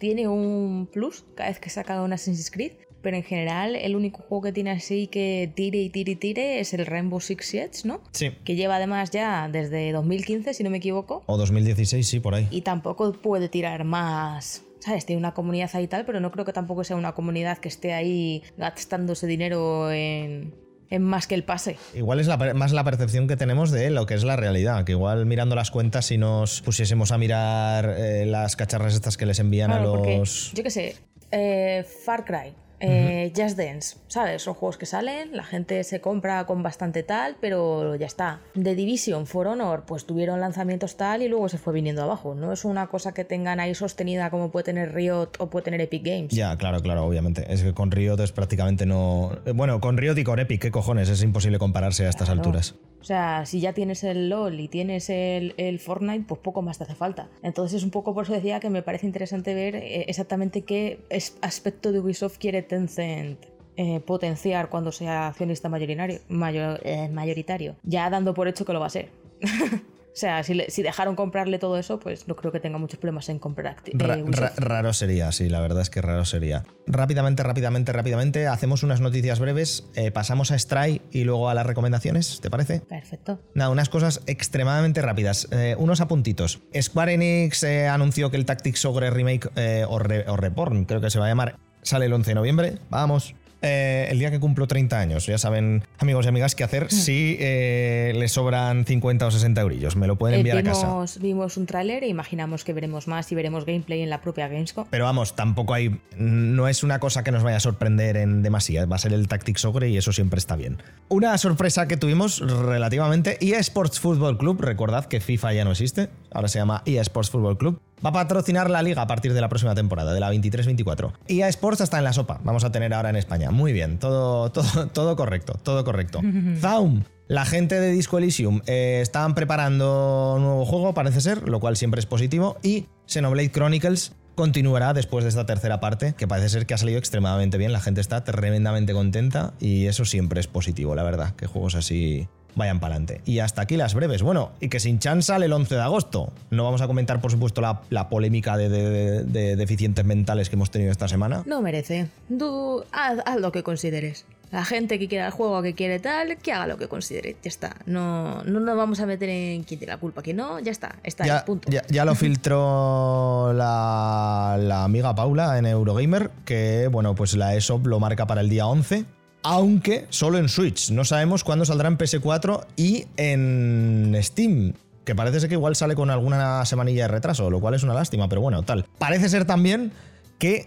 tiene 0.04 0.28
un 0.28 0.86
plus 0.92 1.24
cada 1.34 1.48
vez 1.48 1.58
que 1.58 1.70
saca 1.70 2.02
un 2.02 2.12
Assassin's 2.12 2.50
Creed 2.50 2.72
pero 3.00 3.16
en 3.16 3.22
general 3.22 3.74
el 3.74 3.96
único 3.96 4.22
juego 4.22 4.42
que 4.42 4.52
tiene 4.52 4.70
así 4.70 5.06
que 5.06 5.50
tire 5.54 5.78
y 5.78 5.88
tire 5.88 6.12
y 6.12 6.16
tire 6.16 6.60
es 6.60 6.74
el 6.74 6.84
Rainbow 6.84 7.20
Six 7.20 7.46
Siege, 7.46 7.70
¿no? 7.84 8.00
Sí. 8.12 8.32
Que 8.44 8.54
lleva 8.54 8.76
además 8.76 9.10
ya 9.10 9.48
desde 9.52 9.92
2015, 9.92 10.54
si 10.54 10.64
no 10.64 10.70
me 10.70 10.78
equivoco. 10.78 11.22
O 11.26 11.36
2016, 11.36 12.06
sí, 12.06 12.18
por 12.20 12.34
ahí. 12.34 12.48
Y 12.50 12.62
tampoco 12.62 13.12
puede 13.12 13.50
tirar 13.50 13.84
más. 13.84 14.62
¿Sabes? 14.78 15.04
Tiene 15.04 15.20
una 15.20 15.34
comunidad 15.34 15.70
ahí 15.74 15.84
y 15.84 15.88
tal, 15.88 16.06
pero 16.06 16.20
no 16.20 16.30
creo 16.30 16.46
que 16.46 16.54
tampoco 16.54 16.82
sea 16.82 16.96
una 16.96 17.12
comunidad 17.12 17.58
que 17.58 17.68
esté 17.68 17.92
ahí 17.92 18.42
gastándose 18.56 19.26
dinero 19.26 19.90
en, 19.92 20.54
en 20.94 21.02
más 21.02 21.26
que 21.26 21.34
el 21.34 21.44
pase. 21.44 21.76
Igual 21.94 22.20
es 22.20 22.28
más 22.54 22.72
la 22.72 22.84
percepción 22.84 23.26
que 23.26 23.36
tenemos 23.36 23.70
de 23.70 23.90
lo 23.90 24.06
que 24.06 24.14
es 24.14 24.24
la 24.24 24.36
realidad, 24.36 24.84
que 24.84 24.92
igual 24.92 25.26
mirando 25.26 25.56
las 25.56 25.70
cuentas 25.70 26.06
si 26.06 26.18
nos 26.18 26.62
pusiésemos 26.62 27.10
a 27.10 27.18
mirar 27.18 27.94
eh, 27.98 28.26
las 28.26 28.56
cacharras 28.56 28.94
estas 28.94 29.16
que 29.16 29.26
les 29.26 29.38
envían 29.38 29.72
a 29.72 29.80
los... 29.80 30.52
yo 30.52 30.62
qué 30.62 30.70
sé, 30.70 30.96
eh, 31.30 31.84
Far 32.04 32.24
Cry, 32.24 32.52
eh, 32.84 33.32
Just 33.36 33.56
Dance, 33.56 33.96
¿sabes? 34.08 34.42
Son 34.42 34.54
juegos 34.54 34.76
que 34.76 34.86
salen, 34.86 35.36
la 35.36 35.44
gente 35.44 35.82
se 35.84 36.00
compra 36.00 36.46
con 36.46 36.62
bastante 36.62 37.02
tal, 37.02 37.36
pero 37.40 37.94
ya 37.96 38.06
está. 38.06 38.40
The 38.54 38.74
Division, 38.74 39.26
For 39.26 39.46
Honor, 39.46 39.84
pues 39.86 40.06
tuvieron 40.06 40.40
lanzamientos 40.40 40.96
tal 40.96 41.22
y 41.22 41.28
luego 41.28 41.48
se 41.48 41.58
fue 41.58 41.72
viniendo 41.72 42.02
abajo. 42.02 42.34
No 42.34 42.52
es 42.52 42.64
una 42.64 42.86
cosa 42.88 43.12
que 43.12 43.24
tengan 43.24 43.60
ahí 43.60 43.74
sostenida 43.74 44.30
como 44.30 44.50
puede 44.50 44.64
tener 44.64 44.94
Riot 44.94 45.32
o 45.38 45.50
puede 45.50 45.64
tener 45.64 45.80
Epic 45.80 46.04
Games. 46.04 46.32
Ya, 46.32 46.56
claro, 46.56 46.80
claro, 46.80 47.04
obviamente. 47.04 47.44
Es 47.52 47.62
que 47.62 47.74
con 47.74 47.90
Riot 47.90 48.20
es 48.20 48.32
prácticamente 48.32 48.86
no. 48.86 49.32
Eh, 49.46 49.52
bueno, 49.52 49.80
con 49.80 49.96
Riot 49.96 50.16
y 50.18 50.24
con 50.24 50.38
Epic, 50.38 50.60
¿qué 50.60 50.70
cojones? 50.70 51.08
Es 51.08 51.22
imposible 51.22 51.58
compararse 51.58 52.06
a 52.06 52.10
estas 52.10 52.28
alturas. 52.28 52.74
O 53.04 53.06
sea, 53.06 53.44
si 53.44 53.60
ya 53.60 53.74
tienes 53.74 54.02
el 54.02 54.30
LOL 54.30 54.58
y 54.58 54.66
tienes 54.66 55.10
el, 55.10 55.78
Fortnite, 55.78 56.24
pues 56.26 56.40
poco 56.40 56.62
más 56.62 56.78
te 56.78 56.84
hace 56.84 56.94
falta. 56.94 57.28
Entonces 57.42 57.76
es 57.76 57.84
un 57.84 57.90
poco 57.90 58.14
por 58.14 58.24
eso 58.24 58.32
decía 58.32 58.60
que 58.60 58.70
me 58.70 58.80
parece 58.80 59.04
interesante 59.04 59.52
ver 59.52 59.76
eh, 59.76 60.06
exactamente 60.08 60.62
qué 60.62 61.00
aspecto 61.42 61.92
de 61.92 62.00
Ubisoft 62.00 62.38
quiere 62.38 62.62
Tencent 62.62 63.38
eh, 63.76 64.00
potenciar 64.00 64.70
cuando 64.70 64.90
sea 64.90 65.26
accionista 65.26 65.68
mayoritario, 65.68 66.20
mayor, 66.28 66.80
eh, 66.82 67.10
mayoritario, 67.10 67.76
ya 67.82 68.08
dando 68.08 68.32
por 68.32 68.48
hecho 68.48 68.64
que 68.64 68.72
lo 68.72 68.80
va 68.80 68.86
a 68.86 68.90
ser. 68.90 69.10
O 70.14 70.16
sea, 70.16 70.44
si, 70.44 70.82
dejaron 70.82 71.16
comprarle 71.16 71.58
todo 71.58 71.76
eso, 71.76 71.98
pues 71.98 72.28
no 72.28 72.36
creo 72.36 72.52
que 72.52 72.60
tenga 72.60 72.78
muchos 72.78 73.00
problemas 73.00 73.28
en 73.30 73.40
comprar 73.40 73.78
eh, 73.84 74.24
Raro 74.56 74.92
sería, 74.92 75.32
sí, 75.32 75.48
la 75.48 75.60
verdad 75.60 75.82
es 75.82 75.90
que 75.90 76.00
raro 76.00 76.24
sería. 76.24 76.62
Rápidamente, 76.86 77.42
rápidamente, 77.42 77.92
rápidamente, 77.92 78.46
hacemos 78.46 78.84
unas 78.84 79.00
noticias 79.00 79.40
breves, 79.40 79.88
eh, 79.96 80.12
pasamos 80.12 80.52
a 80.52 80.58
Stray 80.58 81.02
y 81.10 81.24
luego 81.24 81.48
a 81.48 81.54
las 81.54 81.66
recomendaciones, 81.66 82.40
¿te 82.40 82.48
parece? 82.48 82.78
Perfecto. 82.78 83.40
Nada, 83.54 83.70
unas 83.70 83.88
cosas 83.88 84.22
extremadamente 84.28 85.02
rápidas. 85.02 85.48
Eh, 85.50 85.74
unos 85.78 86.00
apuntitos. 86.00 86.60
Square 86.80 87.14
Enix 87.14 87.64
anunció 87.64 88.30
que 88.30 88.36
el 88.36 88.46
Tactics 88.46 88.84
Ogre 88.84 89.10
Remake, 89.10 89.48
o, 89.88 89.96
o 89.96 90.36
Reborn, 90.36 90.84
creo 90.84 91.00
que 91.00 91.10
se 91.10 91.18
va 91.18 91.26
a 91.26 91.28
llamar, 91.28 91.58
sale 91.82 92.06
el 92.06 92.12
11 92.12 92.30
de 92.30 92.34
noviembre. 92.36 92.78
Vamos. 92.88 93.34
Eh, 93.64 94.08
el 94.10 94.18
día 94.18 94.30
que 94.30 94.40
cumplo 94.40 94.66
30 94.66 94.98
años. 94.98 95.26
Ya 95.26 95.38
saben, 95.38 95.82
amigos 95.98 96.26
y 96.26 96.28
amigas, 96.28 96.54
qué 96.54 96.64
hacer 96.64 96.86
mm. 96.86 96.90
si 96.90 97.36
eh, 97.40 98.12
les 98.14 98.32
sobran 98.32 98.84
50 98.84 99.26
o 99.26 99.30
60 99.30 99.60
eurillos. 99.60 99.96
Me 99.96 100.06
lo 100.06 100.16
pueden 100.16 100.38
enviar 100.38 100.58
a 100.58 100.62
casa. 100.62 100.88
Vimos 101.20 101.56
un 101.56 101.66
tráiler 101.66 102.04
e 102.04 102.08
imaginamos 102.08 102.64
que 102.64 102.72
veremos 102.72 103.08
más 103.08 103.30
y 103.32 103.34
veremos 103.34 103.64
gameplay 103.64 104.02
en 104.02 104.10
la 104.10 104.20
propia 104.20 104.48
Gamescom. 104.48 104.86
Pero 104.90 105.04
vamos, 105.04 105.34
tampoco 105.34 105.74
hay. 105.74 105.98
No 106.18 106.68
es 106.68 106.82
una 106.82 106.98
cosa 106.98 107.24
que 107.24 107.32
nos 107.32 107.42
vaya 107.42 107.56
a 107.56 107.60
sorprender 107.60 108.16
en 108.16 108.42
demasía. 108.42 108.84
Va 108.86 108.96
a 108.96 108.98
ser 108.98 109.12
el 109.12 109.28
Tactics 109.28 109.64
Ogre 109.64 109.88
y 109.88 109.96
eso 109.96 110.12
siempre 110.12 110.38
está 110.38 110.56
bien. 110.56 110.82
Una 111.08 111.36
sorpresa 111.38 111.88
que 111.88 111.96
tuvimos 111.96 112.40
relativamente: 112.40 113.38
eSports 113.40 113.98
Football 113.98 114.36
Club. 114.36 114.60
Recordad 114.60 115.06
que 115.06 115.20
FIFA 115.20 115.54
ya 115.54 115.64
no 115.64 115.70
existe. 115.70 116.10
Ahora 116.34 116.48
se 116.48 116.58
llama 116.58 116.82
eSports 116.84 117.30
Football 117.30 117.56
Club 117.56 117.80
va 118.04 118.10
a 118.10 118.12
patrocinar 118.12 118.70
la 118.70 118.82
liga 118.82 119.02
a 119.02 119.06
partir 119.06 119.32
de 119.32 119.40
la 119.40 119.48
próxima 119.48 119.74
temporada, 119.74 120.12
de 120.12 120.20
la 120.20 120.32
23-24. 120.32 121.12
Y 121.26 121.42
a 121.42 121.48
Sports 121.48 121.80
está 121.80 121.98
en 121.98 122.04
la 122.04 122.12
sopa, 122.12 122.40
vamos 122.44 122.64
a 122.64 122.70
tener 122.70 122.92
ahora 122.92 123.10
en 123.10 123.16
España. 123.16 123.50
Muy 123.50 123.72
bien, 123.72 123.98
todo, 123.98 124.50
todo, 124.52 124.86
todo 124.88 125.16
correcto, 125.16 125.54
todo 125.62 125.84
correcto. 125.84 126.20
Zaum. 126.60 127.04
La 127.26 127.46
gente 127.46 127.80
de 127.80 127.90
Disco 127.90 128.18
Elysium 128.18 128.60
eh, 128.66 128.98
están 129.00 129.34
preparando 129.34 130.34
un 130.36 130.42
nuevo 130.42 130.66
juego, 130.66 130.92
parece 130.92 131.22
ser, 131.22 131.48
lo 131.48 131.58
cual 131.58 131.78
siempre 131.78 131.98
es 131.98 132.04
positivo. 132.04 132.58
Y 132.62 132.86
Xenoblade 133.06 133.50
Chronicles 133.50 134.12
continuará 134.34 134.92
después 134.92 135.24
de 135.24 135.30
esta 135.30 135.46
tercera 135.46 135.80
parte, 135.80 136.14
que 136.18 136.28
parece 136.28 136.50
ser 136.50 136.66
que 136.66 136.74
ha 136.74 136.78
salido 136.78 136.98
extremadamente 136.98 137.56
bien. 137.56 137.72
La 137.72 137.80
gente 137.80 138.02
está 138.02 138.24
tremendamente 138.24 138.92
contenta 138.92 139.54
y 139.58 139.86
eso 139.86 140.04
siempre 140.04 140.38
es 140.38 140.48
positivo, 140.48 140.94
la 140.94 141.02
verdad, 141.02 141.34
que 141.34 141.46
juegos 141.46 141.76
así 141.76 142.28
vayan 142.56 142.80
para 142.80 142.94
adelante. 142.94 143.20
Y 143.24 143.38
hasta 143.40 143.62
aquí 143.62 143.76
las 143.76 143.94
breves. 143.94 144.22
Bueno, 144.22 144.52
y 144.60 144.68
que 144.68 144.80
Sin 144.80 144.98
Chan 144.98 145.22
sale 145.22 145.46
el 145.46 145.52
11 145.52 145.74
de 145.74 145.80
agosto. 145.80 146.32
No 146.50 146.64
vamos 146.64 146.82
a 146.82 146.86
comentar, 146.86 147.20
por 147.20 147.30
supuesto, 147.30 147.60
la, 147.60 148.08
polémica 148.08 148.56
de, 148.56 149.56
deficientes 149.56 150.04
mentales 150.04 150.48
que 150.48 150.56
hemos 150.56 150.70
tenido 150.70 150.90
esta 150.90 151.08
semana. 151.08 151.42
No 151.46 151.62
merece. 151.62 152.08
Tú 152.38 152.84
haz, 152.92 153.18
lo 153.38 153.52
que 153.52 153.62
consideres. 153.62 154.26
La 154.50 154.64
gente 154.64 155.00
que 155.00 155.08
quiera 155.08 155.26
el 155.26 155.32
juego, 155.32 155.62
que 155.62 155.74
quiere 155.74 155.98
tal, 155.98 156.36
que 156.36 156.52
haga 156.52 156.68
lo 156.68 156.76
que 156.76 156.86
considere. 156.86 157.36
Ya 157.42 157.48
está. 157.48 157.76
No, 157.86 158.44
no 158.44 158.60
nos 158.60 158.76
vamos 158.76 159.00
a 159.00 159.06
meter 159.06 159.28
en 159.28 159.64
quién 159.64 159.80
tiene 159.80 159.92
la 159.92 159.98
culpa, 159.98 160.22
que 160.22 160.32
no, 160.32 160.60
ya 160.60 160.70
está. 160.70 160.96
Está 161.02 161.26
ya, 161.26 161.44
punto. 161.44 161.68
Ya, 161.70 162.04
lo 162.04 162.14
filtró 162.14 163.52
la, 163.52 164.56
la 164.60 164.84
amiga 164.84 165.14
Paula 165.14 165.58
en 165.58 165.66
Eurogamer, 165.66 166.30
que, 166.44 166.88
bueno, 166.92 167.16
pues 167.16 167.34
la 167.34 167.56
ESOP 167.56 167.86
lo 167.86 167.98
marca 167.98 168.26
para 168.26 168.42
el 168.42 168.48
día 168.48 168.66
11 168.66 169.04
aunque 169.44 170.06
solo 170.08 170.38
en 170.38 170.48
Switch. 170.48 170.90
No 170.90 171.04
sabemos 171.04 171.44
cuándo 171.44 171.64
saldrá 171.64 171.88
en 171.88 171.98
PS4 171.98 172.66
y 172.76 173.06
en 173.16 174.16
Steam. 174.20 174.72
Que 175.04 175.14
parece 175.14 175.38
ser 175.38 175.50
que 175.50 175.54
igual 175.54 175.76
sale 175.76 175.94
con 175.94 176.10
alguna 176.10 176.64
semanilla 176.64 177.02
de 177.02 177.08
retraso, 177.08 177.50
lo 177.50 177.60
cual 177.60 177.74
es 177.74 177.82
una 177.82 177.92
lástima, 177.92 178.28
pero 178.28 178.40
bueno, 178.40 178.62
tal. 178.62 178.86
Parece 178.98 179.28
ser 179.28 179.44
también 179.44 179.92
que 180.38 180.66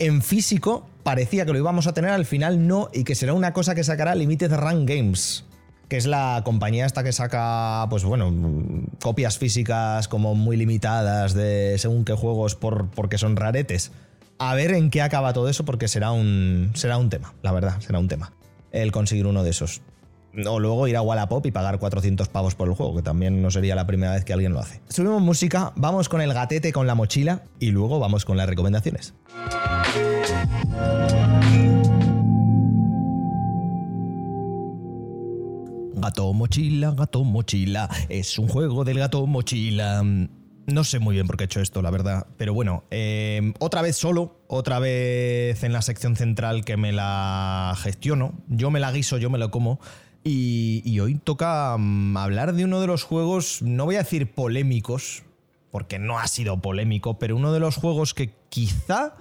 en 0.00 0.22
físico 0.22 0.88
parecía 1.04 1.46
que 1.46 1.52
lo 1.52 1.58
íbamos 1.58 1.86
a 1.86 1.94
tener, 1.94 2.10
al 2.10 2.26
final 2.26 2.66
no, 2.66 2.90
y 2.92 3.04
que 3.04 3.14
será 3.14 3.32
una 3.32 3.52
cosa 3.52 3.76
que 3.76 3.84
sacará 3.84 4.16
Limited 4.16 4.52
Run 4.52 4.86
Games, 4.86 5.44
que 5.88 5.96
es 5.96 6.06
la 6.06 6.42
compañía 6.44 6.84
esta 6.84 7.04
que 7.04 7.12
saca, 7.12 7.86
pues 7.88 8.02
bueno, 8.02 8.34
copias 9.00 9.38
físicas 9.38 10.08
como 10.08 10.34
muy 10.34 10.56
limitadas 10.56 11.32
de 11.32 11.76
según 11.78 12.04
qué 12.04 12.14
juegos 12.14 12.56
por, 12.56 12.88
porque 12.90 13.18
son 13.18 13.36
raretes 13.36 13.92
a 14.38 14.54
ver 14.54 14.72
en 14.72 14.90
qué 14.90 15.02
acaba 15.02 15.32
todo 15.32 15.48
eso, 15.48 15.64
porque 15.64 15.88
será 15.88 16.12
un, 16.12 16.72
será 16.74 16.98
un 16.98 17.10
tema, 17.10 17.34
la 17.42 17.52
verdad, 17.52 17.80
será 17.80 17.98
un 17.98 18.08
tema. 18.08 18.32
El 18.72 18.92
conseguir 18.92 19.26
uno 19.26 19.42
de 19.42 19.50
esos. 19.50 19.82
O 20.46 20.60
luego 20.60 20.86
ir 20.86 20.96
a 20.96 21.02
Wallapop 21.02 21.46
y 21.46 21.50
pagar 21.50 21.78
400 21.78 22.28
pavos 22.28 22.54
por 22.54 22.68
el 22.68 22.74
juego, 22.74 22.94
que 22.96 23.02
también 23.02 23.40
no 23.40 23.50
sería 23.50 23.74
la 23.74 23.86
primera 23.86 24.12
vez 24.12 24.24
que 24.24 24.34
alguien 24.34 24.52
lo 24.52 24.60
hace. 24.60 24.82
Subimos 24.88 25.22
música, 25.22 25.72
vamos 25.76 26.10
con 26.10 26.20
el 26.20 26.34
gatete 26.34 26.72
con 26.72 26.86
la 26.86 26.94
mochila 26.94 27.44
y 27.58 27.70
luego 27.70 27.98
vamos 27.98 28.26
con 28.26 28.36
las 28.36 28.46
recomendaciones. 28.46 29.14
Gato 35.94 36.32
mochila, 36.34 36.90
gato 36.92 37.24
mochila, 37.24 37.88
es 38.10 38.38
un 38.38 38.48
juego 38.48 38.84
del 38.84 38.98
gato 38.98 39.26
mochila. 39.26 40.04
No 40.66 40.82
sé 40.82 40.98
muy 40.98 41.14
bien 41.14 41.28
por 41.28 41.36
qué 41.36 41.44
he 41.44 41.46
hecho 41.46 41.60
esto, 41.60 41.80
la 41.80 41.90
verdad. 41.90 42.26
Pero 42.36 42.52
bueno, 42.52 42.82
eh, 42.90 43.54
otra 43.60 43.82
vez 43.82 43.96
solo, 43.96 44.40
otra 44.48 44.80
vez 44.80 45.62
en 45.62 45.72
la 45.72 45.80
sección 45.80 46.16
central 46.16 46.64
que 46.64 46.76
me 46.76 46.92
la 46.92 47.74
gestiono. 47.78 48.34
Yo 48.48 48.72
me 48.72 48.80
la 48.80 48.90
guiso, 48.90 49.18
yo 49.18 49.30
me 49.30 49.38
lo 49.38 49.52
como. 49.52 49.78
Y, 50.28 50.98
hoy 50.98 51.14
toca 51.14 51.76
mm, 51.78 52.16
hablar 52.16 52.52
de 52.52 52.64
uno 52.64 52.80
de 52.80 52.88
los 52.88 53.04
juegos, 53.04 53.62
no 53.62 53.84
voy 53.84 53.94
a 53.94 53.98
decir 53.98 54.34
polémicos, 54.34 55.22
porque 55.70 56.00
no 56.00 56.18
ha 56.18 56.26
sido 56.26 56.60
polémico, 56.60 57.16
pero 57.20 57.36
uno 57.36 57.52
de 57.52 57.60
los 57.60 57.76
juegos 57.76 58.12
que 58.12 58.34
quizá 58.48 59.14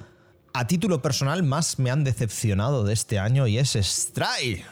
a 0.52 0.66
título 0.66 1.04
personal 1.04 1.44
más 1.44 1.78
me 1.78 1.92
han 1.92 2.04
decepcionado 2.04 2.84
de 2.84 2.94
este 2.94 3.20
año 3.20 3.46
y 3.46 3.60
es 3.60 3.74
Stray. 3.74 4.64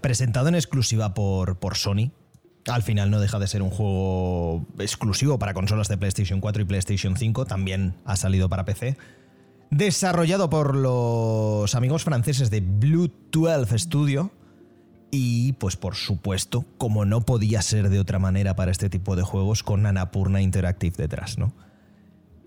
Presentado 0.00 0.48
en 0.48 0.54
exclusiva 0.54 1.12
por, 1.12 1.58
por 1.58 1.76
Sony, 1.76 2.12
al 2.68 2.82
final 2.82 3.10
no 3.10 3.20
deja 3.20 3.38
de 3.38 3.46
ser 3.46 3.62
un 3.62 3.70
juego 3.70 4.66
exclusivo 4.78 5.38
para 5.38 5.54
consolas 5.54 5.88
de 5.88 5.96
PlayStation 5.96 6.40
4 6.40 6.62
y 6.62 6.64
PlayStation 6.64 7.16
5, 7.16 7.46
también 7.46 7.94
ha 8.04 8.16
salido 8.16 8.48
para 8.48 8.64
PC. 8.64 8.96
Desarrollado 9.70 10.48
por 10.48 10.74
los 10.74 11.74
amigos 11.74 12.04
franceses 12.04 12.50
de 12.50 12.60
Blue 12.60 13.10
12 13.30 13.78
Studio. 13.78 14.30
Y 15.10 15.52
pues 15.54 15.76
por 15.76 15.94
supuesto, 15.94 16.66
como 16.76 17.06
no 17.06 17.22
podía 17.22 17.62
ser 17.62 17.88
de 17.88 17.98
otra 17.98 18.18
manera 18.18 18.56
para 18.56 18.70
este 18.70 18.90
tipo 18.90 19.16
de 19.16 19.22
juegos, 19.22 19.62
con 19.62 19.86
Anapurna 19.86 20.42
Interactive 20.42 20.96
detrás, 20.98 21.38
¿no? 21.38 21.52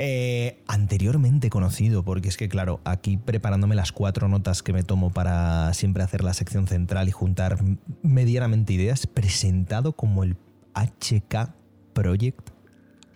Eh, 0.04 0.64
anteriormente 0.66 1.52
conocido, 1.52 2.04
porque 2.04 2.28
es 2.28 2.36
que 2.36 2.50
claro, 2.50 2.82
aquí 2.86 3.18
preparándome 3.18 3.76
las 3.76 3.92
cuatro 3.92 4.28
notas 4.28 4.64
que 4.64 4.74
me 4.74 4.82
tomo 4.82 5.12
para 5.12 5.72
siempre 5.76 6.02
hacer 6.02 6.24
la 6.24 6.34
sección 6.34 6.66
central 6.66 7.08
y 7.08 7.12
juntar 7.12 7.60
medianamente 8.02 8.74
ideas, 8.74 9.06
presentado 9.06 9.94
como 9.94 10.24
el 10.24 10.38
HK 10.74 11.54
Project. 11.94 12.50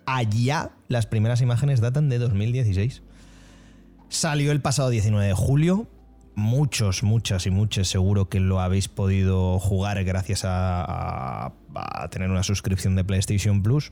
Allá 0.05 0.73
las 0.87 1.07
primeras 1.07 1.41
imágenes 1.41 1.81
datan 1.81 2.07
de 2.07 2.19
2016. 2.19 3.01
Salió 4.07 4.51
el 4.51 4.61
pasado 4.61 4.91
19 4.91 5.25
de 5.25 5.33
julio. 5.33 5.87
Muchos, 6.35 7.01
muchas 7.01 7.47
y 7.47 7.49
muchos 7.49 7.87
seguro 7.87 8.29
que 8.29 8.39
lo 8.39 8.59
habéis 8.59 8.89
podido 8.89 9.57
jugar 9.57 10.03
gracias 10.03 10.43
a 10.45 11.51
tener 12.11 12.29
una 12.29 12.43
suscripción 12.43 12.95
de 12.95 13.03
PlayStation 13.03 13.63
Plus. 13.63 13.91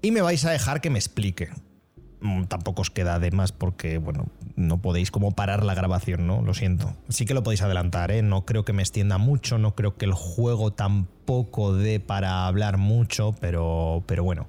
Y 0.00 0.12
me 0.12 0.22
vais 0.22 0.42
a 0.46 0.50
dejar 0.50 0.80
que 0.80 0.88
me 0.88 0.98
explique. 0.98 1.50
Mm, 2.24 2.44
tampoco 2.44 2.80
os 2.80 2.90
queda 2.90 3.18
de 3.18 3.30
más 3.32 3.52
porque, 3.52 3.98
bueno, 3.98 4.28
no 4.56 4.78
podéis 4.78 5.10
como 5.10 5.32
parar 5.32 5.62
la 5.62 5.74
grabación, 5.74 6.26
¿no? 6.26 6.40
Lo 6.40 6.54
siento. 6.54 6.94
Sí 7.10 7.26
que 7.26 7.34
lo 7.34 7.42
podéis 7.42 7.60
adelantar, 7.60 8.10
¿eh? 8.10 8.22
No 8.22 8.46
creo 8.46 8.64
que 8.64 8.72
me 8.72 8.80
extienda 8.80 9.18
mucho, 9.18 9.58
no 9.58 9.74
creo 9.74 9.98
que 9.98 10.06
el 10.06 10.14
juego 10.14 10.72
tampoco 10.72 11.74
dé 11.74 12.00
para 12.00 12.46
hablar 12.46 12.78
mucho, 12.78 13.34
pero, 13.40 14.04
pero 14.06 14.24
bueno. 14.24 14.46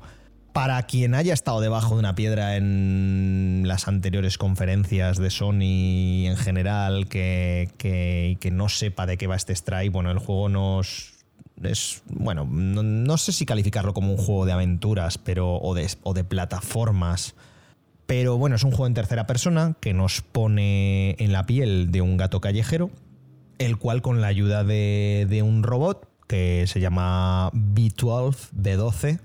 Para 0.53 0.81
quien 0.83 1.15
haya 1.15 1.33
estado 1.33 1.59
debajo 1.59 1.95
de 1.95 1.99
una 1.99 2.15
piedra 2.15 2.55
en 2.55 3.63
las 3.65 3.89
anteriores 3.89 4.37
conferencias 4.37 5.17
de 5.17 5.29
Sony 5.29 6.27
en 6.27 6.37
general, 6.37 7.09
que, 7.09 7.67
que, 7.77 8.51
no 8.51 8.69
sepa 8.69 9.05
de 9.05 9.17
qué 9.17 9.27
va 9.27 9.35
este 9.35 9.51
strike, 9.51 9.91
bueno, 9.91 10.11
el 10.11 10.19
juego 10.19 10.47
nos, 10.47 11.11
es, 11.61 12.03
bueno, 12.07 12.47
no, 12.49 13.17
sé 13.17 13.33
si 13.33 13.45
calificarlo 13.45 13.93
como 13.93 14.11
un 14.11 14.17
juego 14.17 14.45
de 14.45 14.53
aventuras, 14.53 15.17
pero 15.17 15.57
o 15.57 15.73
de, 15.73 15.89
o 16.03 16.13
de 16.13 16.23
plataformas 16.23 17.35
pero 18.05 18.37
bueno, 18.37 18.55
es 18.55 18.63
un 18.63 18.71
juego 18.71 18.87
en 18.87 18.93
tercera 18.93 19.25
persona 19.25 19.75
que 19.79 19.93
nos 19.93 20.21
pone 20.21 21.15
en 21.19 21.31
la 21.31 21.45
piel 21.45 21.91
de 21.91 22.01
un 22.01 22.17
gato 22.17 22.39
callejero, 22.39 22.91
el 23.57 23.77
cual 23.77 24.01
con 24.01 24.21
la 24.21 24.27
ayuda 24.27 24.63
de, 24.63 25.41
un 25.43 25.63
robot 25.63 26.07
que 26.27 26.65
se 26.67 26.79
llama 26.79 27.51
B12, 27.53 28.51
B12, 28.53 29.19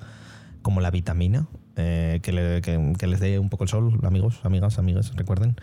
como 0.63 0.81
la 0.81 0.91
vitamina, 0.91 1.47
eh, 1.77 2.21
que, 2.23 2.33
les 2.33 3.21
dé 3.21 3.39
un 3.39 3.49
poco 3.51 3.65
el 3.65 3.71
sol, 3.71 3.99
amigos, 4.03 4.41
amigas, 4.45 4.79
amigas, 4.79 5.15
recuerden. 5.15 5.57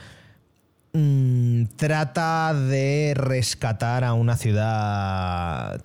Mm, 0.93 1.65
trata 1.75 2.53
de 2.53 3.13
rescatar 3.15 4.03
a 4.03 4.13
una 4.13 4.35
ciudad 4.35 5.83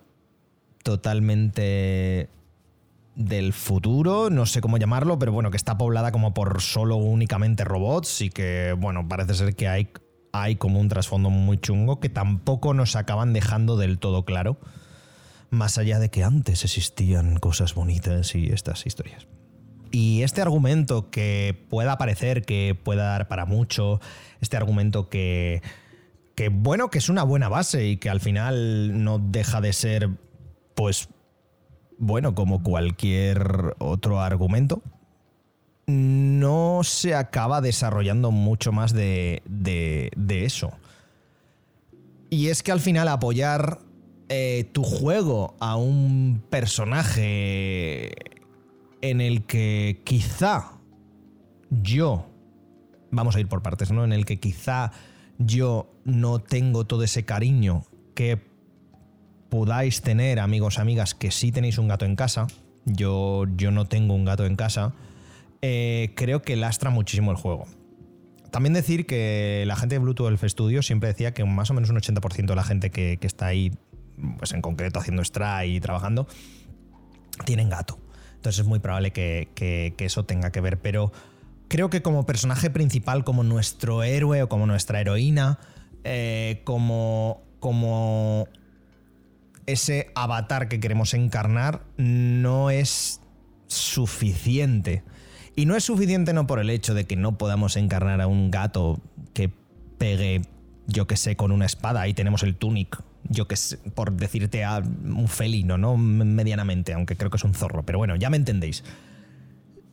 totalmente 0.82 2.28
del 3.14 3.52
futuro, 3.52 4.30
no 4.30 4.46
sé 4.46 4.60
cómo 4.60 4.78
llamarlo, 4.78 5.18
pero 5.18 5.32
bueno, 5.32 5.50
que 5.50 5.56
está 5.56 5.76
poblada 5.76 6.12
como 6.12 6.32
por 6.34 6.62
solo 6.62 6.96
únicamente 6.96 7.64
robots 7.64 8.22
y 8.22 8.30
que, 8.30 8.74
bueno, 8.78 9.06
parece 9.06 9.34
ser 9.34 9.54
que 9.54 9.68
hay 9.68 9.92
hay 10.32 10.56
como 10.56 10.80
un 10.80 10.88
trasfondo 10.88 11.30
muy 11.30 11.58
chungo 11.58 12.00
que 12.00 12.08
tampoco 12.08 12.74
nos 12.74 12.96
acaban 12.96 13.32
dejando 13.32 13.76
del 13.76 13.98
todo 13.98 14.24
claro, 14.24 14.58
más 15.50 15.78
allá 15.78 15.98
de 15.98 16.10
que 16.10 16.24
antes 16.24 16.64
existían 16.64 17.36
cosas 17.36 17.74
bonitas 17.74 18.34
y 18.34 18.46
estas 18.46 18.86
historias. 18.86 19.28
Y 19.90 20.22
este 20.22 20.40
argumento 20.40 21.10
que 21.10 21.66
pueda 21.68 21.98
parecer 21.98 22.46
que 22.46 22.74
pueda 22.82 23.04
dar 23.04 23.28
para 23.28 23.44
mucho, 23.44 24.00
este 24.40 24.56
argumento 24.56 25.10
que, 25.10 25.60
que 26.34 26.48
bueno, 26.48 26.88
que 26.88 26.96
es 26.96 27.10
una 27.10 27.24
buena 27.24 27.50
base 27.50 27.86
y 27.86 27.98
que 27.98 28.08
al 28.08 28.20
final 28.20 29.04
no 29.04 29.18
deja 29.18 29.60
de 29.60 29.74
ser, 29.74 30.08
pues, 30.74 31.10
bueno, 31.98 32.34
como 32.34 32.62
cualquier 32.62 33.74
otro 33.78 34.20
argumento, 34.20 34.82
no 35.86 36.80
se 36.84 37.14
acaba 37.14 37.60
desarrollando 37.60 38.30
mucho 38.30 38.72
más 38.72 38.92
de, 38.92 39.42
eso. 40.28 40.72
Y 42.30 42.48
es 42.48 42.62
que 42.62 42.72
al 42.72 42.80
final 42.80 43.08
apoyar 43.08 43.80
eh, 44.28 44.70
tu 44.72 44.84
juego 44.84 45.56
a 45.60 45.76
un 45.76 46.42
personaje 46.48 48.12
en 49.00 49.20
el 49.20 49.44
que 49.44 50.00
quizá 50.04 50.78
yo, 51.70 52.26
vamos 53.10 53.36
a 53.36 53.40
ir 53.40 53.48
por 53.48 53.62
partes, 53.62 53.90
¿no? 53.90 54.04
En 54.04 54.12
el 54.12 54.24
que 54.24 54.40
quizá 54.40 54.92
yo 55.38 55.90
no 56.04 56.38
tengo 56.38 56.84
todo 56.84 57.02
ese 57.02 57.24
cariño 57.24 57.84
que 58.14 58.51
podáis 59.52 60.00
tener, 60.00 60.40
amigos, 60.40 60.78
amigas, 60.78 61.14
que 61.14 61.30
sí 61.30 61.52
tenéis 61.52 61.76
un 61.76 61.86
gato 61.86 62.06
en 62.06 62.16
casa. 62.16 62.46
Yo, 62.86 63.44
yo 63.54 63.70
no 63.70 63.84
tengo 63.84 64.14
un 64.14 64.24
gato 64.24 64.46
en 64.46 64.56
casa. 64.56 64.94
Eh, 65.60 66.14
creo 66.16 66.40
que 66.40 66.56
lastra 66.56 66.88
muchísimo 66.88 67.32
el 67.32 67.36
juego. 67.36 67.66
También 68.50 68.72
decir 68.72 69.04
que 69.04 69.64
la 69.66 69.76
gente 69.76 69.96
de 69.96 69.98
Bluetooth 69.98 70.28
Elf 70.28 70.42
Studio 70.44 70.80
siempre 70.80 71.10
decía 71.10 71.34
que 71.34 71.44
más 71.44 71.68
o 71.70 71.74
menos 71.74 71.90
un 71.90 71.96
80% 71.98 72.46
de 72.46 72.56
la 72.56 72.64
gente 72.64 72.90
que, 72.90 73.18
está 73.20 73.44
ahí, 73.44 73.76
pues 74.38 74.52
en 74.52 74.62
concreto 74.62 74.98
haciendo 74.98 75.22
Stray 75.22 75.76
y 75.76 75.80
trabajando, 75.80 76.26
tienen 77.44 77.68
gato. 77.68 77.98
Entonces 78.36 78.60
es 78.60 78.66
muy 78.66 78.78
probable 78.78 79.10
que, 79.10 79.94
eso 79.98 80.24
tenga 80.24 80.50
que 80.50 80.62
ver. 80.62 80.80
Pero 80.80 81.12
creo 81.68 81.90
que 81.90 82.00
como 82.00 82.24
personaje 82.24 82.70
principal, 82.70 83.22
como 83.22 83.44
nuestro 83.44 84.02
héroe 84.02 84.44
o 84.44 84.48
como 84.48 84.64
nuestra 84.64 84.98
heroína, 85.02 85.58
eh, 86.04 86.62
como, 86.64 87.42
como 87.60 88.48
ese 89.66 90.10
avatar 90.14 90.68
que 90.68 90.80
queremos 90.80 91.14
encarnar, 91.14 91.84
no 91.96 92.70
es 92.70 93.20
suficiente. 93.66 95.02
Y 95.54 95.66
no 95.66 95.76
es 95.76 95.84
suficiente 95.84 96.32
no 96.32 96.46
por 96.46 96.58
el 96.58 96.70
hecho 96.70 96.94
de 96.94 97.04
que 97.04 97.16
no 97.16 97.36
podamos 97.36 97.76
encarnar 97.76 98.20
a 98.20 98.26
un 98.26 98.50
gato 98.50 99.00
que 99.34 99.50
pegue, 99.98 100.42
yo 100.86 101.06
que 101.06 101.16
sé, 101.16 101.36
con 101.36 101.52
una 101.52 101.66
espada. 101.66 102.00
Ahí 102.00 102.14
tenemos 102.14 102.42
el 102.42 102.56
tunic, 102.56 103.02
yo 103.28 103.46
que 103.46 103.56
sé, 103.56 103.76
por 103.76 104.12
decirte 104.12 104.64
a 104.64 104.78
un 104.78 105.28
felino, 105.28 105.76
¿no? 105.76 105.96
Medianamente, 105.96 106.94
aunque 106.94 107.16
creo 107.16 107.30
que 107.30 107.36
es 107.36 107.44
un 107.44 107.54
zorro. 107.54 107.84
Pero 107.84 107.98
bueno, 107.98 108.16
ya 108.16 108.30
me 108.30 108.38
entendéis. 108.38 108.82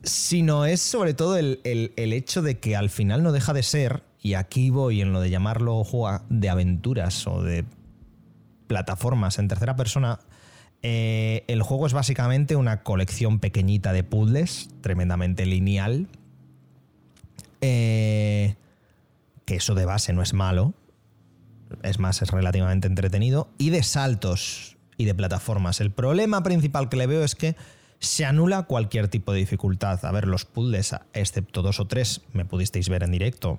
Sino 0.02 0.64
es 0.64 0.80
sobre 0.80 1.12
todo 1.12 1.36
el, 1.36 1.60
el 1.64 2.12
hecho 2.14 2.40
de 2.40 2.58
que 2.58 2.74
al 2.74 2.88
final 2.88 3.22
no 3.22 3.32
deja 3.32 3.52
de 3.52 3.62
ser, 3.62 4.02
y 4.22 4.34
aquí 4.34 4.70
voy 4.70 5.00
en 5.02 5.12
lo 5.12 5.20
de 5.20 5.30
llamarlo 5.30 5.84
juego 5.84 6.22
de 6.28 6.48
aventuras 6.48 7.26
o 7.26 7.42
de 7.42 7.64
plataformas 8.70 9.40
en 9.40 9.48
tercera 9.48 9.74
persona, 9.74 10.20
eh, 10.84 11.42
el 11.48 11.60
juego 11.60 11.88
es 11.88 11.92
básicamente 11.92 12.54
una 12.54 12.84
colección 12.84 13.40
pequeñita 13.40 13.92
de 13.92 14.04
puzzles, 14.04 14.68
tremendamente 14.80 15.44
lineal. 15.44 16.06
Eh, 17.62 18.54
que 19.44 19.56
eso 19.56 19.74
de 19.74 19.86
base 19.86 20.12
no 20.12 20.22
es 20.22 20.34
malo. 20.34 20.72
Es 21.82 21.98
más, 21.98 22.22
es 22.22 22.30
relativamente 22.30 22.86
entretenido. 22.86 23.48
Y 23.58 23.70
de 23.70 23.82
saltos 23.82 24.76
y 24.96 25.04
de 25.04 25.16
plataformas. 25.16 25.80
El 25.80 25.90
problema 25.90 26.44
principal 26.44 26.88
que 26.88 26.96
le 26.96 27.08
veo 27.08 27.24
es 27.24 27.34
que 27.34 27.56
se 27.98 28.24
anula 28.24 28.62
cualquier 28.62 29.08
tipo 29.08 29.32
de 29.32 29.40
dificultad. 29.40 30.04
A 30.04 30.12
ver, 30.12 30.28
los 30.28 30.44
puzzles, 30.44 30.94
excepto 31.12 31.62
dos 31.62 31.80
o 31.80 31.88
tres, 31.88 32.20
me 32.32 32.44
pudisteis 32.44 32.88
ver 32.88 33.02
en 33.02 33.10
directo 33.10 33.58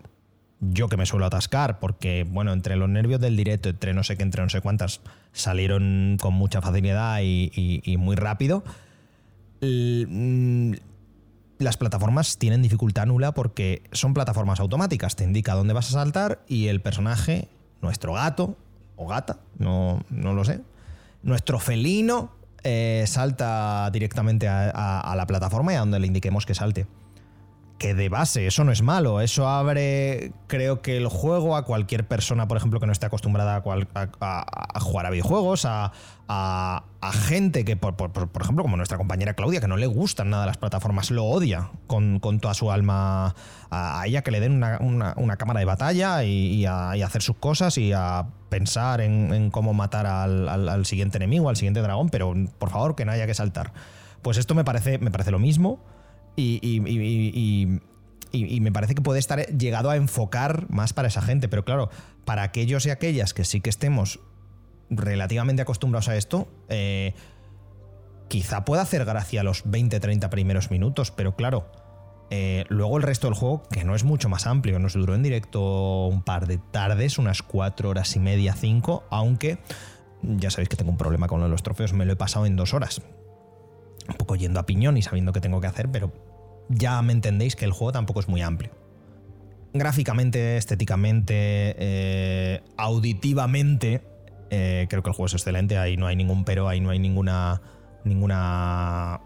yo 0.62 0.88
que 0.88 0.96
me 0.96 1.08
suelo 1.08 1.26
atascar, 1.26 1.80
porque, 1.80 2.26
bueno, 2.30 2.54
entre 2.54 2.76
los 2.76 2.88
nervios 2.88 3.20
del 3.20 3.36
directo, 3.36 3.70
entre 3.70 3.94
no 3.96 4.04
sé 4.04 4.16
qué, 4.16 4.24
entre 4.24 4.44
no 4.44 4.50
sé 4.50 4.62
cuántas, 4.62 5.02
salieron 5.34 6.18
con 6.22 6.36
mucha 6.36 6.62
facilidad 6.62 7.20
y, 7.24 7.96
muy 7.98 8.16
rápido. 8.16 8.64
Mm, 9.62 10.74
las 11.58 11.78
plataformas 11.78 12.38
tienen 12.38 12.62
dificultad 12.62 13.08
nula 13.08 13.34
porque 13.34 13.84
son 13.92 14.14
plataformas 14.14 14.60
automáticas, 14.60 15.16
te 15.16 15.24
indica 15.24 15.54
dónde 15.54 15.74
vas 15.74 15.90
a 15.90 15.94
saltar 15.94 16.44
y 16.48 16.68
el 16.68 16.80
personaje, 16.80 17.48
nuestro 17.82 18.14
gato 18.14 18.56
o 18.96 19.08
gata, 19.08 19.40
no, 19.58 20.04
no 20.10 20.34
lo 20.34 20.46
sé, 20.46 20.62
nuestro 21.24 21.60
felino 21.60 22.32
eh, 22.64 23.04
salta 23.08 23.90
directamente 23.92 24.48
a 24.48 25.14
la 25.16 25.26
plataforma 25.26 25.74
y 25.74 25.76
a 25.76 25.80
donde 25.80 26.00
le 26.00 26.08
indiquemos 26.08 26.46
que 26.46 26.54
salte 26.54 26.86
que 27.82 27.96
de 27.96 28.10
base 28.10 28.46
eso 28.46 28.64
no 28.64 28.72
es 28.72 28.84
malo, 28.84 29.22
eso 29.22 29.48
abre 29.48 30.34
creo 30.46 30.84
que 30.84 30.98
el 30.98 31.08
juego 31.08 31.56
a 31.56 31.66
cualquier 31.66 32.08
persona, 32.08 32.48
por 32.48 32.56
ejemplo, 32.56 32.80
que 32.80 32.86
no 32.86 32.92
esté 32.92 33.08
acostumbrada 33.08 33.56
a, 33.56 34.80
jugar 34.80 35.08
a 35.08 35.10
videojuegos, 35.10 35.66
a, 35.66 35.92
gente 37.12 37.66
que, 37.66 37.78
por, 37.78 37.96
ejemplo, 38.40 38.64
como 38.64 38.78
nuestra 38.78 39.00
compañera 39.00 39.34
Claudia, 39.34 39.62
que 39.62 39.68
no 39.68 39.78
le 39.78 39.88
gustan 39.88 40.30
nada 40.30 40.46
las 40.46 40.58
plataformas, 40.58 41.10
lo 41.10 41.26
odia 41.26 41.72
con, 41.88 42.20
toda 42.40 42.54
su 42.54 42.72
alma 42.72 43.34
a, 43.72 44.04
ella, 44.06 44.22
que 44.22 44.30
le 44.30 44.42
den 44.42 44.64
una, 44.80 45.36
cámara 45.38 45.60
de 45.60 45.66
batalla 45.66 46.24
y, 46.24 46.68
a, 46.68 46.92
hacer 46.92 47.24
sus 47.24 47.38
cosas 47.38 47.80
y 47.80 47.94
a 47.94 48.28
pensar 48.50 49.02
en, 49.02 49.50
cómo 49.50 49.74
matar 49.74 50.06
al, 50.06 50.48
al, 50.48 50.86
siguiente 50.86 51.18
enemigo, 51.18 51.50
al 51.50 51.56
siguiente 51.56 51.82
dragón, 51.82 52.10
pero 52.10 52.32
por 52.60 52.70
favor 52.70 52.96
que 52.96 53.06
no 53.06 53.12
haya 53.12 53.26
que 53.26 53.34
saltar. 53.34 53.74
Pues 54.22 54.38
esto 54.38 54.54
me 54.54 54.64
parece, 54.64 55.00
me 55.00 55.10
parece 55.10 55.32
lo 55.32 55.40
mismo 55.40 55.84
y, 56.36 57.80
me 58.62 58.72
parece 58.72 58.96
que 58.96 59.02
puede 59.02 59.20
estar 59.20 59.46
llegado 59.48 59.90
a 59.90 59.96
enfocar 59.96 60.70
más 60.70 60.94
para 60.94 61.08
esa 61.08 61.22
gente. 61.22 61.48
Pero 61.48 61.66
claro, 61.66 61.90
para 62.26 62.44
aquellos 62.44 62.86
y 62.86 62.90
aquellas 62.90 63.34
que 63.34 63.44
sí 63.44 63.62
que 63.62 63.70
estemos 63.70 64.20
relativamente 64.90 65.62
acostumbrados 65.62 66.10
a 66.10 66.16
esto, 66.16 66.48
eh, 66.70 67.14
quizá 68.28 68.66
pueda 68.66 68.82
hacer 68.84 69.06
gracia 69.06 69.44
los 69.44 69.66
20-30 69.66 70.30
primeros 70.30 70.72
minutos, 70.72 71.12
pero 71.12 71.36
claro, 71.36 71.72
eh, 72.30 72.66
luego 72.70 72.98
el 72.98 73.04
resto 73.04 73.28
del 73.28 73.36
juego, 73.36 73.64
que 73.70 73.84
no 73.84 73.96
es 73.96 74.04
mucho 74.04 74.30
más 74.30 74.48
amplio, 74.48 74.80
nos 74.80 74.94
duró 74.94 75.16
en 75.16 75.24
directo 75.24 76.08
un 76.08 76.22
par 76.24 76.48
de 76.48 76.58
tardes, 76.58 77.18
unas 77.18 77.42
4 77.42 77.90
horas 77.90 78.16
y 78.16 78.20
media, 78.20 78.54
5, 78.54 79.06
aunque 79.10 79.60
ya 80.22 80.52
sabéis 80.52 80.70
que 80.70 80.78
tengo 80.78 80.92
un 80.92 80.98
problema 80.98 81.28
con 81.28 81.50
los 81.50 81.64
trofeos, 81.64 81.94
me 81.94 82.06
lo 82.06 82.14
he 82.14 82.16
pasado 82.16 82.46
en 82.46 82.56
dos 82.56 82.74
horas 82.74 83.02
un 84.08 84.16
poco 84.16 84.36
yendo 84.36 84.60
a 84.60 84.66
piñón 84.66 84.98
y 84.98 85.02
sabiendo 85.02 85.34
qué 85.34 85.42
tengo 85.42 85.62
que 85.62 85.68
hacer, 85.68 85.90
pero 85.92 86.12
ya 86.70 87.02
me 87.02 87.14
entendéis 87.14 87.56
que 87.56 87.66
el 87.66 87.72
juego 87.72 87.92
tampoco 87.92 88.20
es 88.20 88.28
muy 88.28 88.42
amplio. 88.42 88.72
Gráficamente, 89.74 90.58
estéticamente, 90.58 91.36
eh, 91.78 92.62
auditivamente, 92.78 94.02
eh, 94.50 94.88
creo 94.90 95.02
que 95.02 95.10
el 95.10 95.16
juego 95.16 95.28
es 95.28 95.34
excelente, 95.34 95.78
ahí 95.78 95.96
no 95.96 96.08
hay 96.08 96.16
ningún 96.16 96.44
pero, 96.44 96.68
ahí 96.68 96.82
no 96.82 96.90
hay 96.90 97.00
ninguna, 97.00 97.62
ninguna 98.04 99.22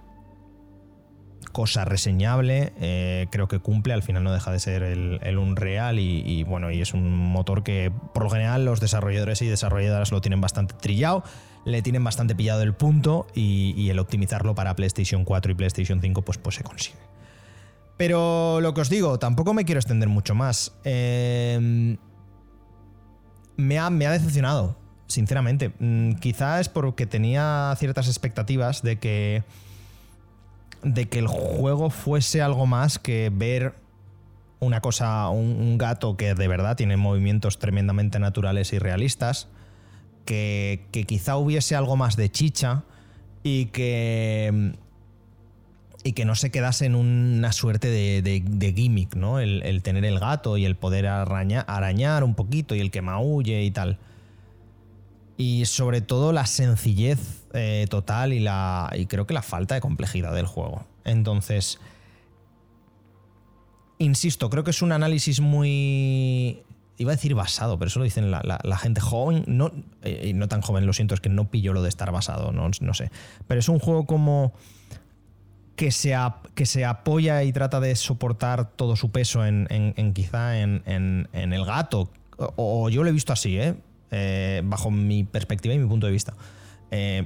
cosa 1.56 1.86
reseñable, 1.86 2.74
eh, 2.82 3.28
creo 3.32 3.48
que 3.48 3.60
cumple, 3.60 3.94
al 3.94 4.04
final 4.04 4.26
no 4.26 4.34
deja 4.34 4.52
de 4.52 4.60
ser 4.60 4.84
el, 4.84 5.22
el 5.24 5.38
Unreal 5.38 6.00
y, 6.00 6.44
bueno, 6.44 6.70
y 6.70 6.82
es 6.82 6.94
un 6.94 7.10
motor 7.10 7.64
que 7.64 7.94
por 8.14 8.24
lo 8.24 8.30
general 8.30 8.66
los 8.66 8.82
desarrolladores 8.82 9.42
y 9.42 9.48
desarrolladoras 9.48 10.12
lo 10.12 10.20
tienen 10.20 10.42
bastante 10.42 10.74
trillado 10.74 11.24
le 11.64 11.82
tienen 11.82 12.04
bastante 12.04 12.36
pillado 12.36 12.62
el 12.62 12.74
punto 12.74 13.26
y, 13.34 13.90
el 13.90 14.00
optimizarlo 14.00 14.54
para 14.54 14.76
PlayStation 14.76 15.24
4 15.24 15.54
y 15.54 15.56
PlayStation 15.56 16.02
5 16.02 16.24
pues, 16.24 16.38
pues 16.38 16.56
se 16.56 16.64
consigue. 16.64 16.98
Pero 17.96 18.60
lo 18.60 18.74
que 18.74 18.82
os 18.82 18.90
digo, 18.90 19.18
tampoco 19.18 19.54
me 19.54 19.64
quiero 19.64 19.80
extender 19.80 20.10
mucho 20.10 20.36
más. 20.36 20.74
Em, 20.84 21.96
me, 23.56 23.80
ha, 23.80 23.90
me 23.90 24.06
ha 24.06 24.12
decepcionado, 24.12 24.78
sinceramente. 25.08 25.72
Mm, 25.80 26.16
quizá 26.16 26.60
es 26.60 26.68
porque 26.68 27.06
tenía 27.06 27.74
ciertas 27.80 28.08
expectativas 28.10 28.84
de 28.84 29.00
que, 29.00 29.44
de 30.84 31.08
que 31.08 31.20
el 31.20 31.28
juego 31.28 31.90
fuese 31.90 32.42
algo 32.42 32.66
más 32.66 33.00
que 33.00 33.32
ver 33.34 33.76
una 34.60 34.82
cosa, 34.82 35.30
un 35.30 35.78
gato 35.78 36.18
que 36.18 36.34
de 36.34 36.48
verdad 36.48 36.76
tiene 36.76 36.98
movimientos 36.98 37.60
tremendamente 37.60 38.20
naturales 38.20 38.74
y 38.74 38.80
realistas 38.80 39.48
que, 40.26 41.06
quizá 41.08 41.38
hubiese 41.38 41.76
algo 41.76 41.96
más 41.96 42.16
de 42.16 42.30
chicha 42.30 42.84
y 43.44 43.68
que 43.68 44.74
y 46.04 46.14
que 46.14 46.26
no 46.26 46.36
se 46.36 46.52
quedase 46.52 46.86
en 46.86 46.94
una 46.94 47.52
suerte 47.52 47.90
de, 47.90 48.74
gimmick, 48.76 49.16
¿no? 49.16 49.40
El, 49.40 49.82
tener 49.82 50.06
el 50.06 50.20
gato 50.20 50.56
y 50.56 50.66
el 50.66 50.76
poder 50.76 51.08
arañar 51.08 52.24
un 52.24 52.36
poquito 52.36 52.76
y 52.76 52.80
el 52.80 52.92
que 52.92 53.02
maulle 53.02 53.64
y 53.64 53.72
tal. 53.72 53.98
Y 55.36 55.66
sobre 55.66 56.02
todo 56.02 56.32
la 56.32 56.46
sencillez 56.46 57.45
eh, 57.56 57.88
total 57.90 58.34
y, 58.34 58.40
la, 58.40 58.92
y 58.96 59.06
creo 59.06 59.26
que 59.26 59.34
la 59.34 59.42
falta 59.42 59.76
de 59.76 59.82
complejidad 59.82 60.34
del 60.34 60.46
juego. 60.46 60.86
Entonces, 61.04 61.80
insisto, 63.98 64.50
creo 64.50 64.64
que 64.64 64.72
es 64.72 64.82
un 64.82 64.92
análisis 64.92 65.40
muy 65.40 66.64
Iba 66.98 67.12
a 67.12 67.16
decir 67.16 67.36
basado, 67.36 67.78
pero 67.78 67.88
eso 67.90 68.00
lo 68.00 68.06
dicen 68.06 68.32
la, 68.32 68.78
gente 68.78 69.02
joven, 69.02 69.44
no, 69.48 69.70
eh, 70.02 70.32
no 70.34 70.48
tan 70.48 70.62
joven, 70.62 70.86
lo 70.86 70.94
siento, 70.94 71.14
es 71.14 71.20
que 71.20 71.28
no 71.28 71.50
pillo 71.50 71.74
lo 71.74 71.82
de 71.82 71.90
estar 71.90 72.10
basado, 72.12 72.54
no, 72.54 72.70
no 72.80 72.94
sé. 72.94 73.12
Pero 73.48 73.60
es 73.60 73.68
un 73.68 73.80
juego 73.80 74.06
como 74.06 74.54
que 75.76 75.92
se, 75.92 76.16
que 76.54 76.66
se 76.66 76.86
apoya 76.86 77.44
y 77.44 77.52
trata 77.52 77.82
de 77.82 77.94
soportar 77.98 78.72
todo 78.72 78.96
su 78.96 79.12
peso 79.12 79.46
en, 79.46 80.14
quizá 80.14 80.58
en, 80.60 81.28
el 81.34 81.66
gato. 81.66 82.10
O, 82.38 82.90
yo 82.90 83.04
lo 83.04 83.10
he 83.10 83.14
visto 83.14 83.34
así, 83.34 83.58
¿eh? 83.60 83.76
¿eh? 84.12 84.62
bajo 84.64 84.90
mi 84.90 85.26
perspectiva 85.26 85.74
y 85.74 85.80
mi 85.80 85.88
punto 85.88 86.06
de 86.06 86.14
vista. 86.14 86.34
Eh, 86.92 87.26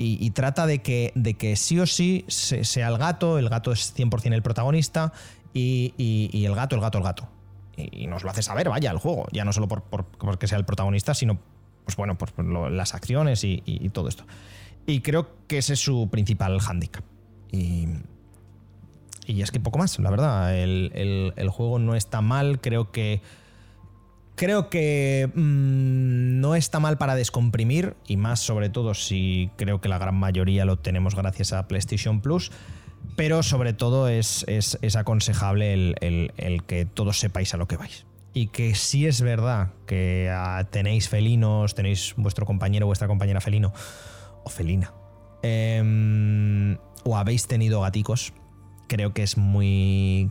y, 0.00 0.30
trata 0.30 0.66
de 0.66 0.78
que, 0.80 1.12
de 1.16 1.34
que 1.34 1.56
sí 1.56 1.80
o 1.80 1.86
sí 1.86 2.24
sea 2.28 2.86
el 2.86 2.98
gato, 2.98 3.36
el 3.36 3.48
gato 3.48 3.72
es 3.72 3.92
100% 3.96 4.32
el 4.32 4.42
protagonista 4.42 5.12
y, 5.52 6.44
el 6.44 6.54
gato, 6.54 6.76
el 6.76 6.80
gato, 6.80 6.98
el 6.98 7.04
gato. 7.04 7.28
Y, 7.76 8.06
nos 8.06 8.22
lo 8.22 8.30
hace 8.30 8.42
saber, 8.42 8.68
vaya, 8.68 8.92
el 8.92 8.98
juego. 8.98 9.26
Ya 9.32 9.44
no 9.44 9.52
solo 9.52 9.66
por, 9.66 9.82
porque 9.82 10.46
sea 10.46 10.56
el 10.56 10.64
protagonista, 10.64 11.14
sino, 11.14 11.40
pues 11.84 11.96
bueno, 11.96 12.16
por, 12.16 12.30
las 12.70 12.94
acciones 12.94 13.42
y, 13.42 13.90
todo 13.92 14.08
esto. 14.08 14.24
Y 14.86 15.00
creo 15.00 15.30
que 15.48 15.58
ese 15.58 15.72
es 15.72 15.80
su 15.80 16.08
principal 16.10 16.60
hándicap. 16.60 17.02
Y, 17.50 17.88
y 19.26 19.42
es 19.42 19.50
que 19.50 19.58
poco 19.58 19.78
más, 19.78 19.98
la 19.98 20.10
verdad. 20.10 20.56
El, 20.56 21.50
juego 21.50 21.80
no 21.80 21.96
está 21.96 22.20
mal, 22.20 22.60
creo 22.60 22.92
que. 22.92 23.20
Creo 24.38 24.70
que 24.70 25.28
mm, 25.34 26.40
no 26.40 26.54
está 26.54 26.78
mal 26.78 26.96
para 26.96 27.16
descomprimir, 27.16 27.96
y 28.06 28.16
más 28.16 28.38
sobre 28.38 28.70
todo 28.70 28.94
si 28.94 29.50
creo 29.56 29.80
que 29.80 29.88
la 29.88 29.98
gran 29.98 30.14
mayoría 30.14 30.64
lo 30.64 30.78
tenemos 30.78 31.16
gracias 31.16 31.52
a 31.52 31.66
PlayStation 31.66 32.20
Plus. 32.20 32.52
Pero 33.16 33.42
sobre 33.42 33.72
todo 33.72 34.06
es, 34.08 34.44
es, 34.46 34.96
aconsejable 34.96 35.72
el, 35.72 36.62
que 36.68 36.86
todos 36.86 37.18
sepáis 37.18 37.52
a 37.52 37.56
lo 37.56 37.66
que 37.66 37.76
vais. 37.76 38.06
Y 38.32 38.46
que 38.46 38.76
si 38.76 39.08
es 39.08 39.22
verdad 39.22 39.72
que 39.86 40.30
ah, 40.32 40.68
tenéis 40.70 41.08
felinos, 41.08 41.74
tenéis 41.74 42.14
vuestro 42.16 42.46
compañero 42.46 42.86
o 42.86 42.88
vuestra 42.88 43.08
compañera 43.08 43.40
felino 43.40 43.72
o 44.44 44.50
felina, 44.50 44.92
em, 45.42 46.78
o 47.02 47.16
habéis 47.16 47.48
tenido 47.48 47.80
gaticos, 47.80 48.32
creo 48.86 49.12
que 49.12 49.24
es 49.24 49.36
muy. 49.36 50.30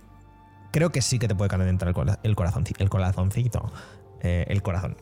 Creo 0.72 0.92
que 0.92 1.02
sí 1.02 1.20
que 1.20 1.28
te 1.28 1.36
puede 1.36 1.50
calentar 1.50 1.90
el, 1.90 1.96
el, 2.24 2.36
corazoncito, 2.36 2.84
el 2.84 2.90
corazoncito, 2.90 3.72
eh, 4.22 4.46
el 4.50 4.62
corazón. 4.62 4.98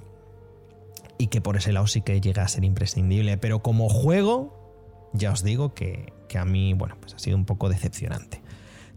Y 1.17 1.27
que 1.27 1.41
por 1.41 1.57
ese 1.57 1.71
lado 1.71 1.87
sí 1.87 2.01
que 2.01 2.19
llega 2.21 2.43
a 2.43 2.47
ser 2.47 2.63
imprescindible. 2.63 3.37
Pero 3.37 3.59
como 3.59 3.89
juego, 3.89 5.09
ya 5.13 5.31
os 5.31 5.43
digo 5.43 5.73
que, 5.73 6.13
que 6.27 6.37
a 6.37 6.45
mí, 6.45 6.73
bueno, 6.73 6.95
pues 6.99 7.13
ha 7.13 7.19
sido 7.19 7.37
un 7.37 7.45
poco 7.45 7.69
decepcionante. 7.69 8.41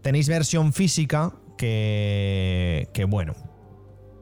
Tenéis 0.01 0.27
versión 0.27 0.73
física 0.73 1.33
que, 1.57 2.89
que 2.93 3.05
bueno, 3.05 3.35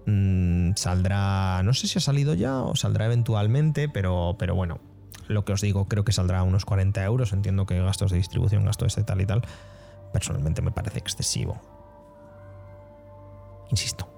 mm, 0.05 0.71
saldrá, 0.75 1.61
no 1.63 1.73
sé 1.73 1.87
si 1.87 1.97
ha 1.97 2.01
salido 2.01 2.33
ya 2.33 2.61
o 2.61 2.75
saldrá 2.75 3.05
eventualmente, 3.05 3.89
pero, 3.89 4.35
pero 4.39 4.55
bueno, 4.55 4.79
lo 5.27 5.45
que 5.45 5.53
os 5.53 5.61
digo, 5.61 5.85
creo 5.85 6.03
que 6.03 6.11
saldrá 6.11 6.39
a 6.39 6.43
unos 6.43 6.65
40 6.65 7.03
euros. 7.03 7.33
Entiendo 7.33 7.65
que 7.65 7.79
gastos 7.79 8.11
de 8.11 8.17
distribución, 8.17 8.65
gastos 8.65 8.95
de 8.95 9.03
tal 9.03 9.21
y 9.21 9.25
tal. 9.25 9.43
Personalmente 10.13 10.61
me 10.61 10.71
parece 10.71 10.99
excesivo. 10.99 11.59
Insisto. 13.69 14.09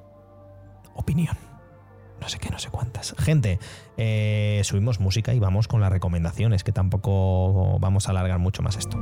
Opinión. 0.93 1.48
No 2.21 2.27
sé 2.29 2.39
qué, 2.39 2.49
no 2.49 2.59
sé 2.59 2.69
cuántas. 2.69 3.15
Gente, 3.17 3.59
eh, 3.97 4.61
subimos 4.63 4.99
música 4.99 5.33
y 5.33 5.39
vamos 5.39 5.67
con 5.67 5.81
las 5.81 5.91
recomendaciones, 5.91 6.63
que 6.63 6.71
tampoco 6.71 7.79
vamos 7.79 8.07
a 8.07 8.11
alargar 8.11 8.39
mucho 8.39 8.61
más 8.61 8.77
esto. 8.77 8.97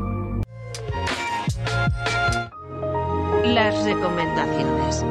Las 3.44 3.84
recomendaciones. 3.84 5.06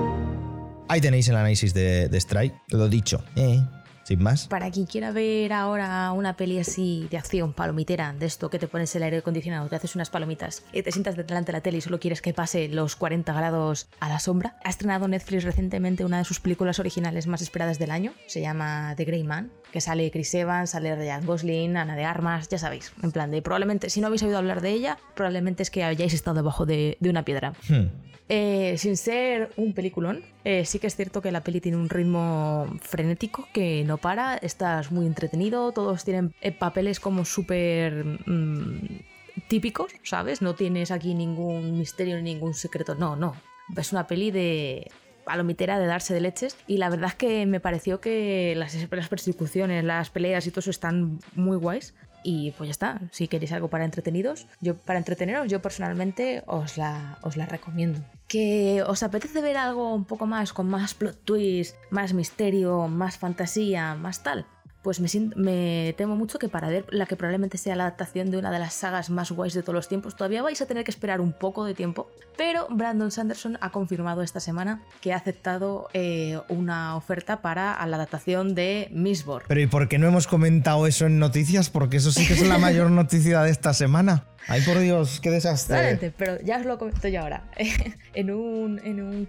Ahí 0.88 1.00
tenéis 1.00 1.28
el 1.28 1.36
análisis 1.36 1.74
de, 1.74 2.09
de 2.09 2.18
Strike. 2.18 2.54
Lo 2.68 2.88
dicho. 2.88 3.24
Eh, 3.34 3.61
sin 4.07 4.22
más. 4.22 4.46
Para 4.46 4.70
quien 4.70 4.86
quiera 4.86 5.11
ver 5.11 5.52
ahora 5.52 6.12
una 6.12 6.36
peli 6.36 6.61
así 6.61 7.09
de 7.11 7.18
acción, 7.18 7.52
palomitera, 7.52 8.12
de 8.12 8.26
esto 8.26 8.50
que 8.50 8.61
te 8.61 8.68
pones 8.68 8.94
el 8.94 9.02
aire 9.02 9.18
acondicionado, 9.18 9.68
te 9.68 9.74
haces 9.74 9.96
unas 9.96 10.11
palomitas 10.11 10.62
y 10.72 10.82
te 10.82 10.92
sientas 10.92 11.16
delante 11.16 11.50
de 11.50 11.59
la 11.59 11.61
tele 11.61 11.78
y 11.78 11.80
solo 11.80 11.98
quieres 11.98 12.22
que 12.22 12.32
pase 12.32 12.68
los 12.68 12.94
40 12.94 13.32
grados 13.32 13.88
a 13.98 14.09
la 14.09 14.20
sombra, 14.20 14.59
ha 14.62 14.70
estrenado 14.70 15.09
Netflix 15.09 15.42
recientemente 15.42 16.04
una 16.04 16.18
de 16.18 16.24
sus 16.24 16.38
películas 16.38 16.78
originales 16.78 17.26
más 17.26 17.42
esperadas 17.42 17.80
del 17.80 17.90
año. 17.90 18.12
Se 18.28 18.40
llama 18.40 18.94
The 18.96 19.04
Grey 19.04 19.24
Man, 19.24 19.50
que 19.72 19.80
sale 19.80 20.10
Chris 20.10 20.34
Evans, 20.34 20.70
sale 20.70 20.94
Ryan 20.94 21.24
Gosling, 21.26 21.76
Ana 21.76 21.96
de 21.96 22.04
Armas, 22.04 22.48
ya 22.48 22.58
sabéis. 22.58 22.92
En 23.02 23.12
plan 23.12 23.30
de 23.30 23.42
probablemente, 23.42 23.90
si 23.90 24.00
no 24.00 24.06
habéis 24.06 24.22
oído 24.22 24.38
hablar 24.38 24.60
de 24.60 24.70
ella, 24.70 24.98
probablemente 25.14 25.62
es 25.62 25.70
que 25.70 25.84
hayáis 25.84 26.14
estado 26.14 26.36
debajo 26.36 26.66
de, 26.66 26.96
una 27.00 27.24
piedra. 27.24 27.52
Hmm. 27.68 27.86
Eh, 28.28 28.74
sin 28.78 28.96
ser 28.96 29.50
un 29.56 29.72
peliculón, 29.72 30.24
eh, 30.44 30.64
sí 30.64 30.80
que 30.80 30.88
es 30.88 30.96
cierto 30.96 31.22
que 31.22 31.30
la 31.30 31.42
peli 31.42 31.60
tiene 31.60 31.78
un 31.78 31.88
ritmo 31.88 32.66
frenético 32.80 33.46
que 33.52 33.84
no 33.84 33.98
para, 33.98 34.36
estás 34.36 34.90
muy 34.90 35.06
entretenido, 35.06 35.70
todos 35.70 36.04
tienen 36.04 36.34
eh, 36.40 36.50
papeles 36.50 36.98
como 36.98 37.24
súper 37.24 38.04
mm, 38.04 39.02
típicos, 39.46 39.92
¿sabes? 40.02 40.42
No 40.42 40.56
tienes 40.56 40.90
aquí 40.90 41.14
ningún 41.14 41.78
misterio 41.78 42.16
ni 42.16 42.34
ningún 42.34 42.54
secreto, 42.54 42.96
no, 42.96 43.14
no. 43.14 43.36
Es 43.76 43.92
una 43.92 44.08
peli 44.08 44.32
de 44.32 44.90
palomitera 45.27 45.79
de 45.81 45.87
darse 45.87 46.14
de 46.14 46.20
leches 46.20 46.57
y 46.68 46.79
la 46.79 46.89
verdad 46.89 47.09
es 47.09 47.14
que 47.16 47.45
me 47.47 47.59
pareció 47.59 48.01
que 48.01 48.55
las, 48.57 48.74
las 48.91 49.09
persecuciones, 49.09 49.85
las 49.85 50.09
peleas 50.09 50.47
y 50.47 50.51
todo 50.51 50.61
eso 50.61 50.70
están 50.70 51.18
muy 51.35 51.59
guays. 51.59 51.95
Y 52.22 52.53
pues 52.53 52.66
ya 52.66 52.72
está, 52.72 53.01
si 53.12 53.29
queréis 53.29 53.53
algo 53.53 53.68
para 53.68 53.85
entretenidos, 53.85 54.49
yo 54.61 54.74
para 54.74 54.99
entreteneros, 54.99 55.49
yo 55.49 55.62
personalmente 55.62 56.43
os 56.47 56.77
la, 56.77 57.18
os 57.22 57.37
la 57.37 57.47
recomiendo. 57.47 58.01
Que 58.27 58.83
os 58.85 59.05
apetece 59.05 59.41
ver 59.41 59.57
algo 59.57 59.95
un 59.95 60.07
poco 60.07 60.27
más, 60.27 60.53
con 60.53 60.68
más 60.68 60.95
plot 60.95 61.22
twist, 61.24 61.77
más 61.91 62.14
misterio, 62.14 62.89
más 62.89 63.16
fantasía, 63.18 63.95
más 63.95 64.24
tal 64.24 64.45
pues 64.87 65.01
me, 65.01 65.09
me, 65.34 65.95
temo 65.99 66.14
mucho 66.14 66.39
que 66.39 66.49
para 66.49 66.68
ver 66.68 66.84
la 66.91 67.07
que 67.07 67.16
probablemente 67.16 67.59
sea 67.59 67.74
la 67.74 67.82
adaptación 67.87 68.30
de 68.30 68.39
una 68.39 68.53
de 68.53 68.61
las 68.61 68.72
sagas 68.72 69.11
más 69.11 69.32
guays 69.32 69.53
de 69.53 69.62
todos 69.62 69.74
los 69.74 69.89
tiempos, 69.89 70.14
todavía 70.14 70.43
vais 70.43 70.62
a 70.62 70.66
tener 70.66 70.84
que 70.84 70.93
esperar 70.93 71.20
un 71.20 71.32
poco 71.32 71.64
de 71.64 71.74
tiempo, 71.74 72.09
pero 72.37 72.68
Brandon 72.70 73.11
Sanderson 73.11 73.59
ha 73.61 73.70
confirmado 73.70 74.22
esta 74.22 74.39
semana 74.39 74.84
que 75.01 75.12
ha 75.12 75.16
aceptado 75.16 75.89
eh, 75.93 76.39
una 76.49 76.95
oferta 76.95 77.43
para 77.43 77.84
la 77.84 77.97
adaptación 77.97 78.55
de 78.55 78.87
Mistborn. 78.93 79.47
Pero 79.49 79.61
¿y 79.61 79.66
por 79.66 79.89
qué 79.89 79.99
no 79.99 80.07
hemos 80.07 80.28
comentado 80.28 80.87
eso 80.87 81.07
en 81.07 81.18
noticias? 81.18 81.68
Porque 81.68 81.97
eso 81.97 82.12
sí 82.12 82.24
que 82.24 82.34
es 82.34 82.47
la 82.47 82.59
mayor 82.61 82.89
noticia 82.93 83.43
de 83.43 83.51
esta 83.51 83.74
semana. 83.74 84.22
Ay, 84.49 84.62
por 84.62 84.78
Dios, 84.78 85.20
qué 85.20 85.30
desastre. 85.30 86.12
pero 86.16 86.40
ya 86.40 86.59
os 86.59 86.66
lo 86.66 86.78
comento 86.78 87.09
yo 87.09 87.20
ahora. 87.20 87.51
en 88.14 88.30
un, 88.30 88.80
en 88.84 89.03
un 89.03 89.28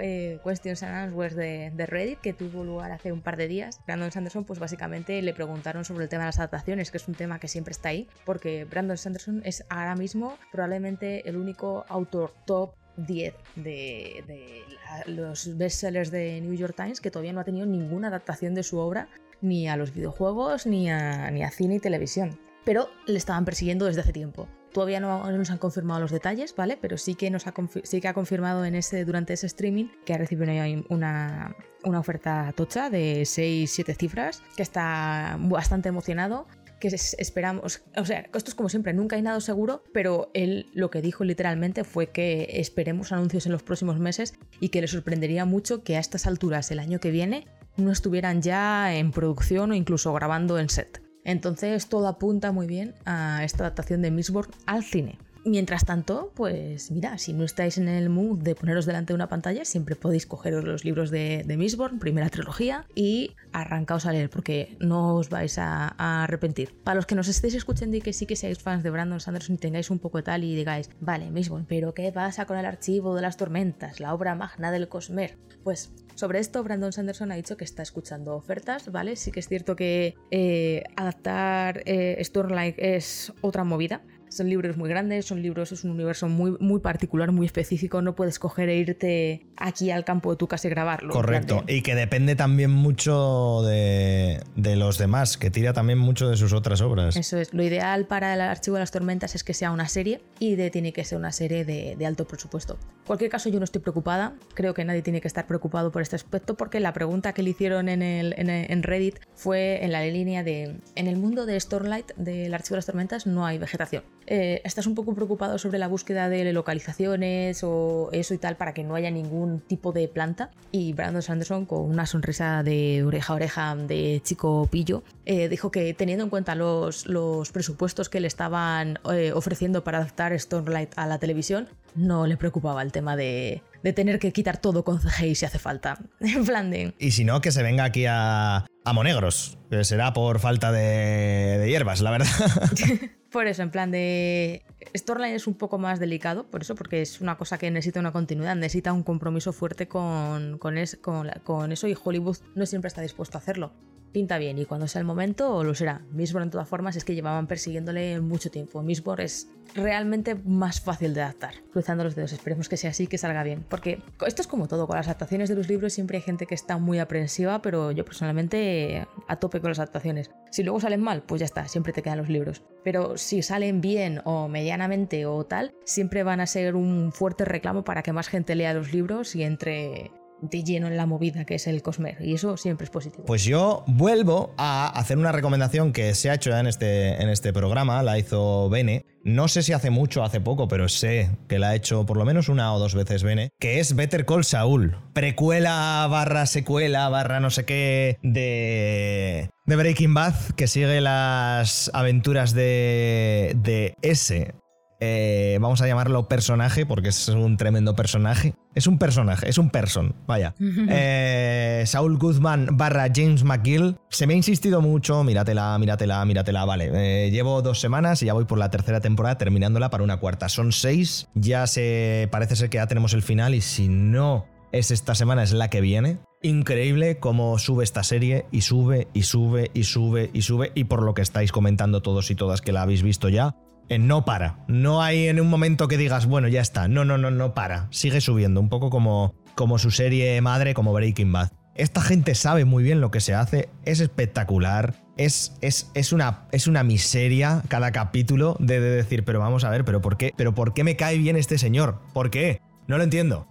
eh, 0.00 0.40
Questions 0.44 0.82
and 0.82 0.94
Answers 0.94 1.36
de, 1.36 1.70
de, 1.74 1.86
Reddit 1.86 2.18
que 2.20 2.32
tuvo 2.32 2.64
lugar 2.64 2.90
hace 2.90 3.12
un 3.12 3.20
par 3.20 3.36
de 3.36 3.46
días, 3.46 3.80
Brandon 3.86 4.10
Sanderson, 4.10 4.44
pues 4.44 4.58
básicamente 4.58 5.22
le 5.22 5.32
preguntaron 5.32 5.84
sobre 5.84 6.04
el 6.04 6.08
tema 6.08 6.24
de 6.24 6.28
las 6.28 6.38
adaptaciones, 6.38 6.90
que 6.90 6.96
es 6.96 7.06
un 7.06 7.14
tema 7.14 7.38
que 7.38 7.46
siempre 7.46 7.70
está 7.70 7.90
ahí, 7.90 8.08
porque 8.24 8.64
Brandon 8.64 8.98
Sanderson 8.98 9.42
es 9.44 9.64
ahora 9.68 9.94
mismo 9.94 10.36
probablemente 10.50 11.28
el 11.28 11.36
único 11.36 11.84
autor 11.88 12.34
top 12.44 12.74
10 12.96 13.34
de, 13.54 14.24
de 14.26 14.62
los 15.06 15.56
bestsellers 15.56 16.10
de 16.10 16.40
New 16.40 16.54
York 16.54 16.74
Times 16.76 17.00
que 17.00 17.12
todavía 17.12 17.32
no 17.32 17.38
ha 17.40 17.44
tenido 17.44 17.64
ninguna 17.64 18.08
adaptación 18.08 18.54
de 18.54 18.64
su 18.64 18.78
obra 18.78 19.08
ni 19.40 19.68
a 19.68 19.76
los 19.76 19.94
videojuegos 19.94 20.66
ni 20.66 20.90
a, 20.90 21.30
ni 21.30 21.44
a 21.44 21.50
cine 21.52 21.76
y 21.76 21.78
televisión 21.78 22.40
pero 22.64 22.90
le 23.06 23.18
estaban 23.18 23.44
persiguiendo 23.44 23.86
desde 23.86 24.00
hace 24.00 24.12
tiempo. 24.12 24.48
Todavía 24.72 25.00
no 25.00 25.30
nos 25.30 25.50
han 25.50 25.58
confirmado 25.58 26.00
los 26.00 26.10
detalles, 26.10 26.54
¿vale? 26.54 26.76
Pero 26.80 26.98
sí 26.98 27.14
que, 27.14 27.30
nos 27.30 27.46
ha, 27.46 27.54
sí 27.84 28.00
que 28.00 28.08
ha 28.08 28.14
confirmado 28.14 28.64
en 28.64 28.74
ese, 28.74 29.04
durante 29.04 29.32
ese 29.32 29.46
streaming 29.46 29.86
que 30.04 30.12
ha 30.12 30.18
recibido 30.18 30.52
una, 30.90 31.56
una 31.84 31.98
oferta 31.98 32.52
tocha 32.54 32.90
de 32.90 33.22
6-7 33.22 33.96
cifras, 33.96 34.42
que 34.56 34.62
está 34.62 35.36
bastante 35.40 35.88
emocionado 35.88 36.46
que 36.78 36.88
esperamos, 36.88 37.82
o 37.96 38.04
sea, 38.04 38.20
esto 38.34 38.50
es 38.50 38.54
como 38.54 38.68
siempre, 38.68 38.92
nunca 38.92 39.16
hay 39.16 39.22
nada 39.22 39.40
seguro, 39.40 39.82
pero 39.92 40.30
él 40.34 40.66
lo 40.74 40.90
que 40.90 41.02
dijo 41.02 41.24
literalmente 41.24 41.84
fue 41.84 42.10
que 42.10 42.48
esperemos 42.52 43.12
anuncios 43.12 43.46
en 43.46 43.52
los 43.52 43.62
próximos 43.62 43.98
meses 43.98 44.34
y 44.60 44.68
que 44.68 44.80
le 44.80 44.88
sorprendería 44.88 45.44
mucho 45.44 45.82
que 45.82 45.96
a 45.96 46.00
estas 46.00 46.26
alturas 46.26 46.70
el 46.70 46.78
año 46.78 47.00
que 47.00 47.10
viene 47.10 47.46
no 47.76 47.90
estuvieran 47.90 48.42
ya 48.42 48.94
en 48.94 49.12
producción 49.12 49.72
o 49.72 49.74
incluso 49.74 50.12
grabando 50.12 50.58
en 50.58 50.68
set. 50.68 51.07
Entonces 51.28 51.88
todo 51.88 52.08
apunta 52.08 52.52
muy 52.52 52.66
bien 52.66 52.94
a 53.04 53.44
esta 53.44 53.64
adaptación 53.64 54.00
de 54.00 54.10
Mistborn 54.10 54.50
al 54.64 54.82
cine. 54.82 55.18
Mientras 55.44 55.84
tanto, 55.84 56.32
pues 56.34 56.90
mira, 56.90 57.18
si 57.18 57.32
no 57.32 57.44
estáis 57.44 57.78
en 57.78 57.88
el 57.88 58.08
mood 58.10 58.38
de 58.38 58.54
poneros 58.54 58.86
delante 58.86 59.12
de 59.12 59.14
una 59.14 59.28
pantalla, 59.28 59.64
siempre 59.64 59.96
podéis 59.96 60.26
cogeros 60.26 60.64
los 60.64 60.84
libros 60.84 61.10
de, 61.10 61.44
de 61.46 61.58
primera 62.00 62.28
trilogía, 62.28 62.86
y 62.94 63.36
arrancaos 63.52 64.06
a 64.06 64.12
leer, 64.12 64.30
porque 64.30 64.76
no 64.80 65.16
os 65.16 65.28
vais 65.28 65.58
a, 65.58 65.88
arrepentir. 66.22 66.74
Para 66.84 66.96
los 66.96 67.06
que 67.06 67.14
nos 67.14 67.28
estéis 67.28 67.54
escuchando 67.54 67.96
y 67.96 68.00
que 68.00 68.12
sí 68.12 68.26
que 68.26 68.36
seáis 68.36 68.58
fans 68.58 68.82
de 68.82 68.90
Brandon 68.90 69.20
Sanderson 69.20 69.56
y 69.56 69.58
tengáis 69.58 69.90
un 69.90 69.98
poco 69.98 70.18
de 70.18 70.24
tal 70.24 70.44
y 70.44 70.54
digáis, 70.54 70.90
vale, 71.00 71.30
Mistborn, 71.30 71.66
pero 71.66 71.94
¿qué 71.94 72.10
pasa 72.12 72.46
con 72.46 72.58
el 72.58 72.66
archivo 72.66 73.14
de 73.14 73.22
las 73.22 73.36
tormentas, 73.36 74.00
la 74.00 74.14
obra 74.14 74.34
magna 74.34 74.70
del 74.70 74.88
Cosmer? 74.88 75.36
Pues 75.64 75.92
sobre 76.14 76.40
esto, 76.40 76.62
Brandon 76.64 76.92
Sanderson 76.92 77.30
ha 77.30 77.36
dicho 77.36 77.56
que 77.56 77.64
está 77.64 77.82
escuchando 77.82 78.34
ofertas, 78.34 78.90
¿vale? 78.90 79.16
Sí 79.16 79.30
que 79.30 79.40
es 79.40 79.48
cierto 79.48 79.76
que 79.76 80.16
eh, 80.30 80.82
adaptar 80.96 81.82
eh, 81.86 82.18
Stormlight 82.24 82.76
es 82.78 83.32
otra 83.40 83.64
movida, 83.64 84.02
Son 84.30 84.48
libros 84.48 84.76
muy 84.76 84.88
grandes, 84.88 85.26
son 85.26 85.42
libros, 85.42 85.72
es 85.72 85.84
un 85.84 85.92
universo 85.92 86.28
muy, 86.28 86.56
muy 86.60 86.80
particular, 86.80 87.32
muy 87.32 87.46
específico. 87.46 88.02
No 88.02 88.14
puedes 88.14 88.38
coger 88.38 88.68
e 88.68 88.76
irte 88.76 89.46
aquí 89.56 89.90
al 89.90 90.04
campo 90.04 90.30
de 90.30 90.36
tu 90.36 90.46
casa 90.48 90.68
y 90.68 90.70
grabarlo. 90.70 91.12
Correcto. 91.12 91.64
Y 91.66 91.82
que 91.82 91.94
depende 91.94 92.36
también 92.36 92.70
mucho 92.70 93.62
de, 93.62 94.40
de, 94.56 94.76
los 94.76 94.98
demás, 94.98 95.36
que 95.36 95.50
tira 95.50 95.72
también 95.72 95.98
mucho 95.98 96.28
de 96.28 96.36
sus 96.36 96.52
otras 96.52 96.80
obras. 96.80 97.16
Eso 97.16 97.38
es. 97.38 97.52
Lo 97.54 97.62
ideal 97.62 98.06
para 98.06 98.34
el 98.34 98.40
Archivo 98.40 98.76
de 98.76 98.80
las 98.80 98.90
Tormentas 98.90 99.34
es 99.34 99.44
que 99.44 99.54
sea 99.54 99.70
una 99.70 99.88
serie 99.88 100.20
y 100.38 100.56
de, 100.56 100.70
tiene 100.70 100.92
que 100.92 101.04
ser 101.04 101.18
una 101.18 101.32
serie 101.32 101.64
de, 101.64 101.96
de 101.96 102.06
alto 102.06 102.26
presupuesto. 102.26 102.74
En 102.74 103.06
cualquier 103.06 103.30
caso, 103.30 103.48
yo 103.48 103.58
no 103.58 103.64
estoy 103.64 103.80
preocupada. 103.80 104.34
Creo 104.54 104.74
que 104.74 104.84
nadie 104.84 105.02
tiene 105.02 105.20
que 105.20 105.28
estar 105.28 105.46
preocupado 105.46 105.90
por 105.90 106.02
este 106.02 106.16
aspecto 106.16 106.56
porque 106.56 106.80
la 106.80 106.92
pregunta 106.92 107.32
que 107.32 107.42
le 107.42 107.50
hicieron 107.50 107.88
en, 107.88 108.02
el, 108.02 108.34
en, 108.36 108.50
en 108.50 108.82
Reddit 108.82 109.18
fue 109.34 109.84
en 109.84 109.92
la 109.92 110.02
línea 110.04 110.42
de: 110.44 110.80
en 110.94 111.06
el 111.06 111.16
mundo 111.16 111.46
de 111.46 111.58
Stormlight, 111.58 112.12
del 112.16 112.54
Archivo 112.54 112.74
de 112.74 112.78
las 112.78 112.86
Tormentas, 112.86 113.26
no 113.26 113.46
hay 113.46 113.58
vegetación. 113.58 114.02
Eh, 114.30 114.60
¿Estás 114.62 114.86
un 114.86 114.94
poco 114.94 115.14
preocupado 115.14 115.56
sobre 115.56 115.78
la 115.78 115.88
búsqueda 115.88 116.28
de 116.28 116.52
localizaciones 116.52 117.64
o 117.64 118.10
eso 118.12 118.34
y 118.34 118.38
tal 118.38 118.56
para 118.56 118.74
que 118.74 118.84
no 118.84 118.94
haya 118.94 119.10
ningún 119.10 119.60
tipo 119.60 119.90
de 119.90 120.06
planta? 120.06 120.50
Y 120.70 120.92
Brandon 120.92 121.22
Sanderson, 121.22 121.64
con 121.64 121.80
una 121.80 122.04
sonrisa 122.04 122.62
de 122.62 123.02
oreja 123.04 123.32
a 123.32 123.36
oreja 123.36 123.74
de 123.74 124.20
chico 124.22 124.68
pillo, 124.70 125.02
eh, 125.24 125.48
dijo 125.48 125.70
que 125.70 125.94
teniendo 125.94 126.24
en 126.24 126.30
cuenta 126.30 126.54
los, 126.54 127.06
los 127.06 127.50
presupuestos 127.52 128.10
que 128.10 128.20
le 128.20 128.26
estaban 128.26 128.98
eh, 129.10 129.32
ofreciendo 129.32 129.82
para 129.82 129.96
adaptar 129.96 130.38
Stormlight 130.38 130.92
a 130.96 131.06
la 131.06 131.18
televisión, 131.18 131.66
no 131.94 132.26
le 132.26 132.36
preocupaba 132.36 132.82
el 132.82 132.92
tema 132.92 133.16
de, 133.16 133.62
de 133.82 133.92
tener 133.92 134.18
que 134.18 134.32
quitar 134.32 134.58
todo 134.58 134.84
con 134.84 134.98
CGI 134.98 135.34
si 135.34 135.46
hace 135.46 135.58
falta. 135.58 135.98
En 136.20 136.44
plan 136.44 136.70
de... 136.70 136.94
Y 136.98 137.12
si 137.12 137.24
no, 137.24 137.40
que 137.40 137.52
se 137.52 137.62
venga 137.62 137.84
aquí 137.84 138.06
a, 138.06 138.66
a 138.84 138.92
Monegros, 138.92 139.58
que 139.70 139.84
será 139.84 140.12
por 140.12 140.38
falta 140.40 140.72
de, 140.72 141.58
de 141.58 141.68
hierbas, 141.68 142.00
la 142.00 142.10
verdad. 142.10 142.28
Por 143.30 143.46
eso, 143.46 143.62
en 143.62 143.70
plan 143.70 143.90
de. 143.90 144.62
Storyline 144.96 145.34
es 145.34 145.46
un 145.46 145.54
poco 145.54 145.76
más 145.76 146.00
delicado, 146.00 146.50
por 146.50 146.62
eso, 146.62 146.74
porque 146.74 147.02
es 147.02 147.20
una 147.20 147.36
cosa 147.36 147.58
que 147.58 147.70
necesita 147.70 148.00
una 148.00 148.12
continuidad, 148.12 148.56
necesita 148.56 148.92
un 148.94 149.02
compromiso 149.02 149.52
fuerte 149.52 149.86
con, 149.86 150.56
con, 150.56 150.78
es, 150.78 150.96
con, 150.96 151.26
la, 151.26 151.34
con 151.34 151.70
eso 151.70 151.88
y 151.88 151.96
Hollywood 152.02 152.38
no 152.54 152.64
siempre 152.64 152.88
está 152.88 153.02
dispuesto 153.02 153.36
a 153.36 153.40
hacerlo. 153.40 153.74
Pinta 154.12 154.38
bien 154.38 154.58
y 154.58 154.64
cuando 154.64 154.88
sea 154.88 155.00
el 155.00 155.06
momento 155.06 155.62
lo 155.64 155.74
será. 155.74 156.02
Mistborn, 156.12 156.44
en 156.44 156.50
todas 156.50 156.68
formas, 156.68 156.96
es 156.96 157.04
que 157.04 157.14
llevaban 157.14 157.46
persiguiéndole 157.46 158.20
mucho 158.20 158.50
tiempo. 158.50 158.82
Mistborn 158.82 159.22
es 159.22 159.48
realmente 159.74 160.34
más 160.34 160.80
fácil 160.80 161.14
de 161.14 161.22
adaptar. 161.22 161.54
Cruzando 161.72 162.04
los 162.04 162.14
dedos, 162.14 162.32
esperemos 162.32 162.68
que 162.68 162.76
sea 162.76 162.90
así, 162.90 163.06
que 163.06 163.18
salga 163.18 163.42
bien. 163.42 163.64
Porque 163.68 164.02
esto 164.26 164.42
es 164.42 164.48
como 164.48 164.68
todo, 164.68 164.86
con 164.86 164.96
las 164.96 165.06
adaptaciones 165.06 165.48
de 165.48 165.54
los 165.54 165.68
libros 165.68 165.92
siempre 165.92 166.18
hay 166.18 166.22
gente 166.22 166.46
que 166.46 166.54
está 166.54 166.78
muy 166.78 166.98
aprensiva, 166.98 167.60
pero 167.62 167.90
yo 167.92 168.04
personalmente 168.04 169.06
a 169.26 169.36
tope 169.36 169.60
con 169.60 169.70
las 169.70 169.78
adaptaciones. 169.78 170.30
Si 170.50 170.62
luego 170.62 170.80
salen 170.80 171.02
mal, 171.02 171.22
pues 171.22 171.40
ya 171.40 171.46
está, 171.46 171.68
siempre 171.68 171.92
te 171.92 172.02
quedan 172.02 172.18
los 172.18 172.28
libros. 172.28 172.62
Pero 172.84 173.18
si 173.18 173.42
salen 173.42 173.80
bien 173.80 174.20
o 174.24 174.48
medianamente 174.48 175.26
o 175.26 175.44
tal, 175.44 175.74
siempre 175.84 176.22
van 176.22 176.40
a 176.40 176.46
ser 176.46 176.74
un 176.74 177.12
fuerte 177.12 177.44
reclamo 177.44 177.84
para 177.84 178.02
que 178.02 178.12
más 178.12 178.28
gente 178.28 178.54
lea 178.54 178.72
los 178.74 178.92
libros 178.92 179.36
y 179.36 179.42
entre 179.42 180.10
de 180.40 180.62
lleno 180.62 180.86
en 180.86 180.96
la 180.96 181.06
movida 181.06 181.44
que 181.44 181.56
es 181.56 181.66
el 181.66 181.82
Cosmer 181.82 182.16
y 182.20 182.34
eso 182.34 182.56
siempre 182.56 182.84
es 182.84 182.90
positivo. 182.90 183.24
Pues 183.24 183.44
yo 183.44 183.84
vuelvo 183.86 184.54
a 184.56 184.88
hacer 184.88 185.18
una 185.18 185.32
recomendación 185.32 185.92
que 185.92 186.14
se 186.14 186.30
ha 186.30 186.34
hecho 186.34 186.50
ya 186.50 186.60
en 186.60 186.66
este, 186.66 187.20
en 187.20 187.28
este 187.28 187.52
programa, 187.52 188.02
la 188.02 188.18
hizo 188.18 188.68
Bene. 188.68 189.04
No 189.24 189.48
sé 189.48 189.62
si 189.62 189.72
hace 189.72 189.90
mucho 189.90 190.22
o 190.22 190.24
hace 190.24 190.40
poco, 190.40 190.68
pero 190.68 190.88
sé 190.88 191.30
que 191.48 191.58
la 191.58 191.70
ha 191.70 191.74
hecho 191.74 192.06
por 192.06 192.16
lo 192.16 192.24
menos 192.24 192.48
una 192.48 192.72
o 192.72 192.78
dos 192.78 192.94
veces 192.94 193.22
Bene, 193.22 193.50
que 193.58 193.80
es 193.80 193.94
Better 193.94 194.24
Call 194.24 194.44
Saul. 194.44 194.96
Precuela 195.12 196.06
barra 196.10 196.46
secuela 196.46 197.08
barra 197.08 197.40
no 197.40 197.50
sé 197.50 197.64
qué 197.64 198.18
de, 198.22 199.50
de 199.66 199.76
Breaking 199.76 200.14
Bad, 200.14 200.34
que 200.56 200.66
sigue 200.66 201.00
las 201.00 201.90
aventuras 201.92 202.54
de, 202.54 203.54
de 203.56 203.94
ese 204.02 204.54
eh, 205.00 205.58
vamos 205.60 205.80
a 205.80 205.86
llamarlo 205.86 206.28
personaje, 206.28 206.84
porque 206.84 207.10
es 207.10 207.28
un 207.28 207.56
tremendo 207.56 207.94
personaje. 207.94 208.54
Es 208.78 208.86
un 208.86 208.96
personaje, 208.96 209.48
es 209.48 209.58
un 209.58 209.70
person, 209.70 210.14
vaya. 210.28 210.54
Eh, 210.60 211.82
Saul 211.84 212.16
Guzman 212.16 212.76
barra 212.76 213.08
James 213.12 213.42
McGill. 213.42 213.96
Se 214.08 214.24
me 214.24 214.34
ha 214.34 214.36
insistido 214.36 214.80
mucho, 214.80 215.24
míratela, 215.24 215.76
míratela, 215.80 216.24
míratela. 216.24 216.64
Vale, 216.64 216.92
eh, 216.94 217.30
llevo 217.32 217.60
dos 217.60 217.80
semanas 217.80 218.22
y 218.22 218.26
ya 218.26 218.34
voy 218.34 218.44
por 218.44 218.56
la 218.56 218.70
tercera 218.70 219.00
temporada 219.00 219.36
terminándola 219.36 219.90
para 219.90 220.04
una 220.04 220.18
cuarta. 220.18 220.48
Son 220.48 220.70
seis, 220.70 221.26
ya 221.34 221.66
se 221.66 222.28
parece 222.30 222.54
ser 222.54 222.70
que 222.70 222.76
ya 222.76 222.86
tenemos 222.86 223.14
el 223.14 223.22
final 223.22 223.56
y 223.56 223.62
si 223.62 223.88
no 223.88 224.46
es 224.70 224.92
esta 224.92 225.16
semana, 225.16 225.42
es 225.42 225.52
la 225.52 225.70
que 225.70 225.80
viene. 225.80 226.20
Increíble 226.40 227.18
cómo 227.18 227.58
sube 227.58 227.82
esta 227.82 228.04
serie 228.04 228.46
y 228.52 228.60
sube 228.60 229.08
y 229.12 229.22
sube 229.22 229.72
y 229.74 229.82
sube 229.82 230.30
y 230.32 230.42
sube 230.42 230.70
y 230.76 230.84
por 230.84 231.02
lo 231.02 231.14
que 231.14 231.22
estáis 231.22 231.50
comentando 231.50 232.00
todos 232.00 232.30
y 232.30 232.36
todas 232.36 232.60
que 232.60 232.70
la 232.70 232.82
habéis 232.82 233.02
visto 233.02 233.28
ya, 233.28 233.56
no 233.96 234.24
para. 234.24 234.58
No 234.68 235.02
hay 235.02 235.28
en 235.28 235.40
un 235.40 235.48
momento 235.48 235.88
que 235.88 235.96
digas, 235.96 236.26
bueno, 236.26 236.48
ya 236.48 236.60
está. 236.60 236.88
No, 236.88 237.04
no, 237.04 237.16
no, 237.16 237.30
no 237.30 237.54
para. 237.54 237.86
Sigue 237.90 238.20
subiendo, 238.20 238.60
un 238.60 238.68
poco 238.68 238.90
como, 238.90 239.34
como 239.54 239.78
su 239.78 239.90
serie 239.90 240.40
madre, 240.42 240.74
como 240.74 240.92
Breaking 240.92 241.32
Bad. 241.32 241.50
Esta 241.74 242.02
gente 242.02 242.34
sabe 242.34 242.64
muy 242.64 242.82
bien 242.82 243.00
lo 243.00 243.12
que 243.12 243.20
se 243.20 243.34
hace, 243.34 243.68
es 243.84 244.00
espectacular, 244.00 244.96
es, 245.16 245.54
es, 245.60 245.92
es, 245.94 246.12
una, 246.12 246.48
es 246.50 246.66
una 246.66 246.82
miseria 246.82 247.62
cada 247.68 247.92
capítulo 247.92 248.56
de, 248.58 248.80
de, 248.80 248.90
decir, 248.90 249.24
pero 249.24 249.38
vamos 249.38 249.62
a 249.62 249.70
ver, 249.70 249.84
pero 249.84 250.00
¿por 250.00 250.16
qué? 250.16 250.34
¿Pero 250.36 250.56
por 250.56 250.74
qué 250.74 250.82
me 250.82 250.96
cae 250.96 251.18
bien 251.18 251.36
este 251.36 251.56
señor? 251.56 252.00
¿Por 252.12 252.30
qué? 252.30 252.60
No 252.88 252.98
lo 252.98 253.04
entiendo. 253.04 253.46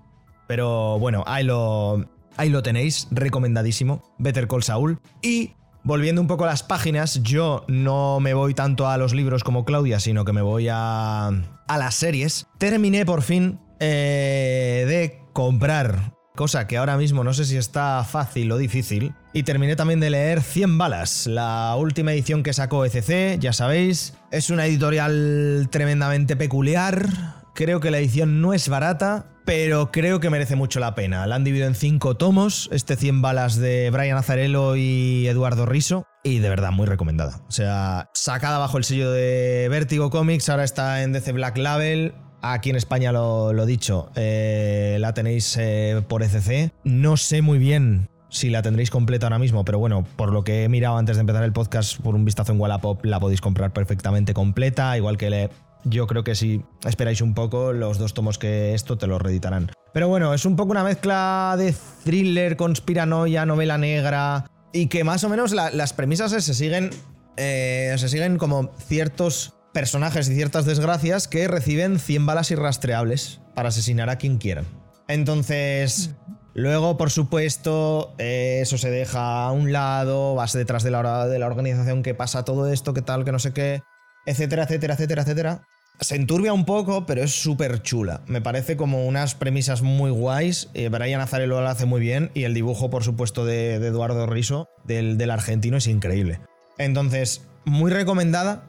Pero 0.46 1.00
bueno, 1.00 1.24
ahí 1.26 1.46
lo, 1.46 2.06
ahí 2.36 2.50
lo 2.50 2.64
tenéis, 2.64 3.08
recomendadísimo, 3.12 4.04
Better 4.18 4.48
Call 4.48 4.64
Saul. 4.64 5.00
Y 5.22 5.54
Volviendo 5.84 6.22
un 6.22 6.28
poco 6.28 6.44
a 6.44 6.48
las 6.48 6.64
páginas, 6.64 7.22
yo 7.24 7.64
no 7.68 8.20
me 8.20 8.34
voy 8.34 8.54
tanto 8.54 8.88
a 8.88 8.98
los 8.98 9.14
libros 9.14 9.44
como 9.44 9.64
Claudia, 9.64 10.00
sino 10.00 10.26
que 10.26 10.34
me 10.34 10.42
voy 10.42 10.68
a, 10.70 11.28
a 11.28 11.78
las 11.78 11.96
series. 11.96 12.48
Terminé 12.58 13.06
por 13.06 13.22
fin 13.22 13.60
eh, 13.80 14.86
de 14.88 15.22
comprar, 15.34 16.14
cosa 16.36 16.68
que 16.68 16.78
ahora 16.78 16.98
mismo 16.98 17.24
no 17.24 17.34
sé 17.34 17.46
si 17.46 17.58
está 17.58 18.04
fácil 18.04 18.52
o 18.52 18.58
difícil. 18.58 19.14
Y 19.34 19.44
terminé 19.44 19.76
también 19.76 20.00
de 20.00 20.10
leer 20.10 20.42
100 20.42 20.78
balas, 20.78 21.28
la 21.28 21.76
última 21.78 22.12
edición 22.12 22.44
que 22.44 22.54
sacó 22.54 22.84
ECC, 22.86 23.40
ya 23.40 23.54
sabéis. 23.54 24.16
Es 24.32 24.50
una 24.50 24.66
editorial 24.66 25.68
tremendamente 25.72 26.36
peculiar. 26.36 27.37
Creo 27.58 27.80
que 27.80 27.90
la 27.90 27.98
edición 27.98 28.40
no 28.40 28.54
es 28.54 28.70
barata, 28.70 29.26
pero 29.44 29.92
creo 29.92 30.20
que 30.20 30.30
merece 30.30 30.56
mucho 30.56 30.80
la 30.80 30.94
pena. 30.94 31.26
La 31.26 31.38
han 31.38 31.44
dividido 31.44 31.68
en 31.68 31.74
cinco 31.74 32.16
tomos, 32.16 32.70
este 32.72 32.96
100 32.96 33.24
balas 33.24 33.56
de 33.56 33.90
Brian 33.90 34.16
Azarello 34.16 34.76
y 34.76 35.26
Eduardo 35.28 35.66
Riso, 35.66 36.06
y 36.24 36.38
de 36.38 36.50
verdad 36.50 36.72
muy 36.72 36.86
recomendada. 36.86 37.42
O 37.48 37.52
sea, 37.52 38.12
sacada 38.14 38.60
bajo 38.60 38.78
el 38.78 38.84
sello 38.84 39.10
de 39.10 39.70
Vertigo 39.72 40.12
Comics, 40.12 40.50
ahora 40.50 40.66
está 40.66 41.02
en 41.02 41.14
DC 41.14 41.32
Black 41.32 41.58
Label. 41.58 42.14
Aquí 42.44 42.70
en 42.70 42.76
España 42.76 43.12
lo, 43.12 43.54
lo 43.54 43.66
dicho, 43.66 44.12
eh, 44.14 44.98
la 45.00 45.16
tenéis 45.16 45.58
eh, 45.60 46.04
por 46.08 46.22
ECC. 46.22 46.72
No 46.84 47.18
sé 47.18 47.42
muy 47.42 47.58
bien 47.58 48.08
si 48.30 48.52
la 48.52 48.62
tendréis 48.62 48.92
completa 48.92 49.26
ahora 49.26 49.40
mismo, 49.40 49.66
pero 49.66 49.80
bueno, 49.80 50.04
por 50.16 50.32
lo 50.32 50.44
que 50.44 50.64
he 50.64 50.70
mirado 50.70 50.98
antes 50.98 51.16
de 51.16 51.22
empezar 51.22 51.44
el 51.44 51.54
podcast, 51.54 52.00
por 52.02 52.14
un 52.14 52.24
vistazo 52.24 52.52
en 52.52 52.60
Wallapop, 52.60 53.04
la 53.04 53.20
podéis 53.20 53.42
comprar 53.42 53.74
perfectamente 53.74 54.36
completa, 54.36 54.96
igual 54.96 55.18
que 55.18 55.32
le 55.32 55.50
yo 55.84 56.08
creo 56.08 56.24
que 56.24 56.36
si 56.36 56.64
esperáis 56.86 57.22
un 57.22 57.34
poco, 57.34 57.74
los 57.74 57.98
dos 57.98 58.14
tomos 58.14 58.38
que 58.38 58.74
esto 58.74 58.98
te 58.98 59.08
lo 59.08 59.20
reeditarán. 59.20 59.72
Pero 59.94 60.08
bueno, 60.08 60.34
es 60.34 60.46
un 60.46 60.56
poco 60.56 60.72
una 60.72 60.84
mezcla 60.84 61.56
de 61.58 61.74
thriller, 62.04 62.56
conspiranoia, 62.56 63.46
novela 63.46 63.78
negra. 63.78 64.46
Y 64.74 64.88
que 64.88 65.04
más 65.04 65.24
o 65.24 65.30
menos 65.30 65.54
la, 65.54 65.72
las 65.72 65.94
premisas 65.94 66.32
se 66.32 66.54
siguen. 66.54 66.90
Eh, 67.38 67.96
se 67.98 68.10
siguen 68.10 68.38
como 68.38 68.72
ciertos 68.88 69.54
personajes 69.74 70.28
y 70.30 70.36
ciertas 70.36 70.66
desgracias 70.66 71.28
que 71.28 71.48
reciben 71.48 72.00
100 72.00 72.26
balas 72.26 72.50
irrastreables 72.52 73.42
para 73.54 73.70
asesinar 73.70 74.10
a 74.10 74.18
quien 74.18 74.38
quieran. 74.38 74.66
Entonces. 75.08 76.12
Luego, 76.54 76.98
por 76.98 77.12
supuesto, 77.12 78.16
eh, 78.18 78.62
eso 78.64 78.80
se 78.80 78.90
deja 78.90 79.46
a 79.46 79.52
un 79.52 79.72
lado, 79.72 80.34
vas 80.34 80.54
detrás 80.54 80.82
de 80.82 80.90
la, 80.90 81.28
de 81.28 81.38
la 81.38 81.46
organización 81.46 82.02
que 82.02 82.16
pasa 82.16 82.46
todo 82.46 82.72
esto, 82.72 82.96
que 82.96 83.04
tal, 83.04 83.24
que 83.24 83.32
no 83.32 83.38
sé 83.38 83.54
qué 83.54 83.84
etcétera, 84.28 84.64
etcétera, 84.64 84.94
etcétera, 84.94 85.22
etcétera. 85.24 85.62
Se 86.00 86.16
enturbia 86.16 86.54
un 86.54 86.66
poco, 86.66 87.08
pero 87.08 87.24
es 87.24 87.32
súper 87.32 87.82
chula. 87.82 88.22
Me 88.28 88.42
parece 88.42 88.78
como 88.78 89.08
unas 89.08 89.34
premisas 89.34 89.82
muy 89.82 90.12
guays. 90.12 90.70
Eh, 90.76 90.90
Brian 90.90 91.22
Azarello 91.22 91.60
lo 91.60 91.68
hace 91.68 91.88
muy 91.88 92.00
bien 92.00 92.30
y 92.36 92.44
el 92.44 92.54
dibujo, 92.54 92.92
por 92.92 93.04
supuesto, 93.04 93.46
de, 93.46 93.76
Eduardo 93.76 94.28
Riso, 94.28 94.70
del, 94.84 95.18
del 95.18 95.32
argentino, 95.32 95.78
es 95.78 95.88
increíble. 95.88 96.40
Entonces, 96.78 97.48
muy 97.66 97.90
recomendada. 97.90 98.64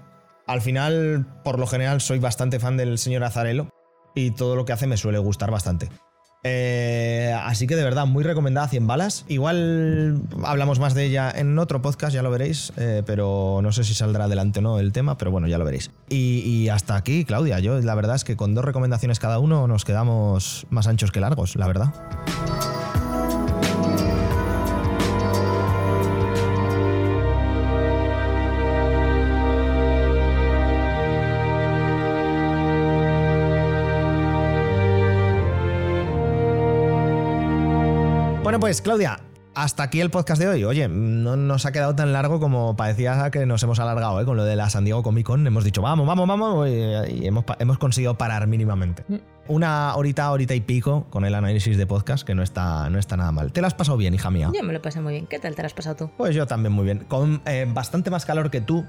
Al 0.46 0.62
final, 0.62 1.26
por 1.44 1.58
lo 1.58 1.66
general, 1.66 2.00
soy 2.00 2.18
bastante 2.18 2.60
fan 2.60 2.78
del 2.78 2.96
señor 2.96 3.24
Azarello 3.24 3.68
y 4.14 4.30
todo 4.30 4.56
lo 4.56 4.64
que 4.64 4.72
hace 4.72 4.86
me 4.86 4.96
suele 4.96 5.18
gustar 5.18 5.50
bastante. 5.50 5.90
Eh, 6.44 7.34
así 7.44 7.66
que 7.66 7.76
de 7.76 7.84
verdad, 7.84 8.06
muy 8.06 8.24
recomendada 8.24 8.68
100 8.68 8.86
balas. 8.86 9.24
Igual 9.28 10.22
hablamos 10.44 10.78
más 10.78 10.94
de 10.94 11.04
ella 11.04 11.30
en 11.34 11.58
otro 11.58 11.82
podcast, 11.82 12.14
ya 12.14 12.22
lo 12.22 12.30
veréis, 12.30 12.72
eh, 12.76 13.02
pero 13.04 13.60
no 13.62 13.72
sé 13.72 13.84
si 13.84 13.94
saldrá 13.94 14.24
adelante 14.24 14.60
o 14.60 14.62
no 14.62 14.78
el 14.78 14.92
tema, 14.92 15.18
pero 15.18 15.30
bueno, 15.30 15.48
ya 15.48 15.58
lo 15.58 15.64
veréis. 15.64 15.90
Y, 16.08 16.40
y, 16.44 16.68
hasta 16.68 16.96
aquí, 16.96 17.24
Claudia, 17.24 17.58
yo 17.60 17.80
la 17.80 17.94
verdad 17.94 18.16
es 18.16 18.24
que 18.24 18.36
con 18.36 18.54
dos 18.54 18.64
recomendaciones 18.64 19.18
cada 19.18 19.38
uno 19.38 19.66
nos 19.66 19.84
quedamos 19.84 20.66
más 20.70 20.86
anchos 20.86 21.10
que 21.10 21.20
largos, 21.20 21.56
la 21.56 21.66
verdad. 21.66 21.92
Pues 38.68 38.82
Claudia, 38.82 39.20
hasta 39.54 39.82
aquí 39.84 39.98
el 39.98 40.10
podcast 40.10 40.38
de 40.38 40.46
hoy. 40.46 40.62
Oye, 40.62 40.88
no 40.88 41.36
nos 41.36 41.64
ha 41.64 41.72
quedado 41.72 41.94
tan 41.94 42.12
largo 42.12 42.38
como 42.38 42.76
parecía 42.76 43.30
que 43.30 43.46
nos 43.46 43.62
hemos 43.62 43.78
alargado 43.80 44.20
¿eh? 44.20 44.26
con 44.26 44.36
lo 44.36 44.44
de 44.44 44.56
la 44.56 44.68
San 44.68 44.84
Diego 44.84 45.02
Comic 45.02 45.24
Con. 45.24 45.46
Hemos 45.46 45.64
dicho, 45.64 45.80
vamos, 45.80 46.06
vamos, 46.06 46.28
vamos, 46.28 46.68
y, 46.68 47.26
hemos, 47.26 47.46
hemos 47.60 47.78
conseguido 47.78 48.18
parar 48.18 48.46
mínimamente. 48.46 49.06
Mm. 49.08 49.14
Una 49.46 49.96
horita, 49.96 50.30
horita 50.30 50.54
y 50.54 50.60
pico 50.60 51.06
con 51.08 51.24
el 51.24 51.34
análisis 51.34 51.78
de 51.78 51.86
podcast, 51.86 52.26
que 52.26 52.34
no 52.34 52.42
está, 52.42 52.90
no 52.90 52.98
está 52.98 53.16
nada 53.16 53.32
mal. 53.32 53.50
¿Te 53.54 53.62
lo 53.62 53.66
has 53.68 53.72
pasado 53.72 53.96
bien, 53.96 54.12
hija 54.12 54.30
mía? 54.30 54.50
Yo 54.54 54.62
me 54.62 54.74
lo 54.74 54.82
pasé 54.82 55.00
muy 55.00 55.14
bien. 55.14 55.26
¿Qué 55.26 55.38
tal 55.38 55.54
te 55.54 55.62
lo 55.62 55.66
has 55.66 55.72
pasado 55.72 55.96
tú? 55.96 56.10
Pues 56.18 56.34
yo 56.34 56.46
también 56.46 56.74
muy 56.74 56.84
bien. 56.84 57.06
Con 57.08 57.40
eh, 57.46 57.64
bastante 57.72 58.10
más 58.10 58.26
calor 58.26 58.50
que 58.50 58.60
tú. 58.60 58.84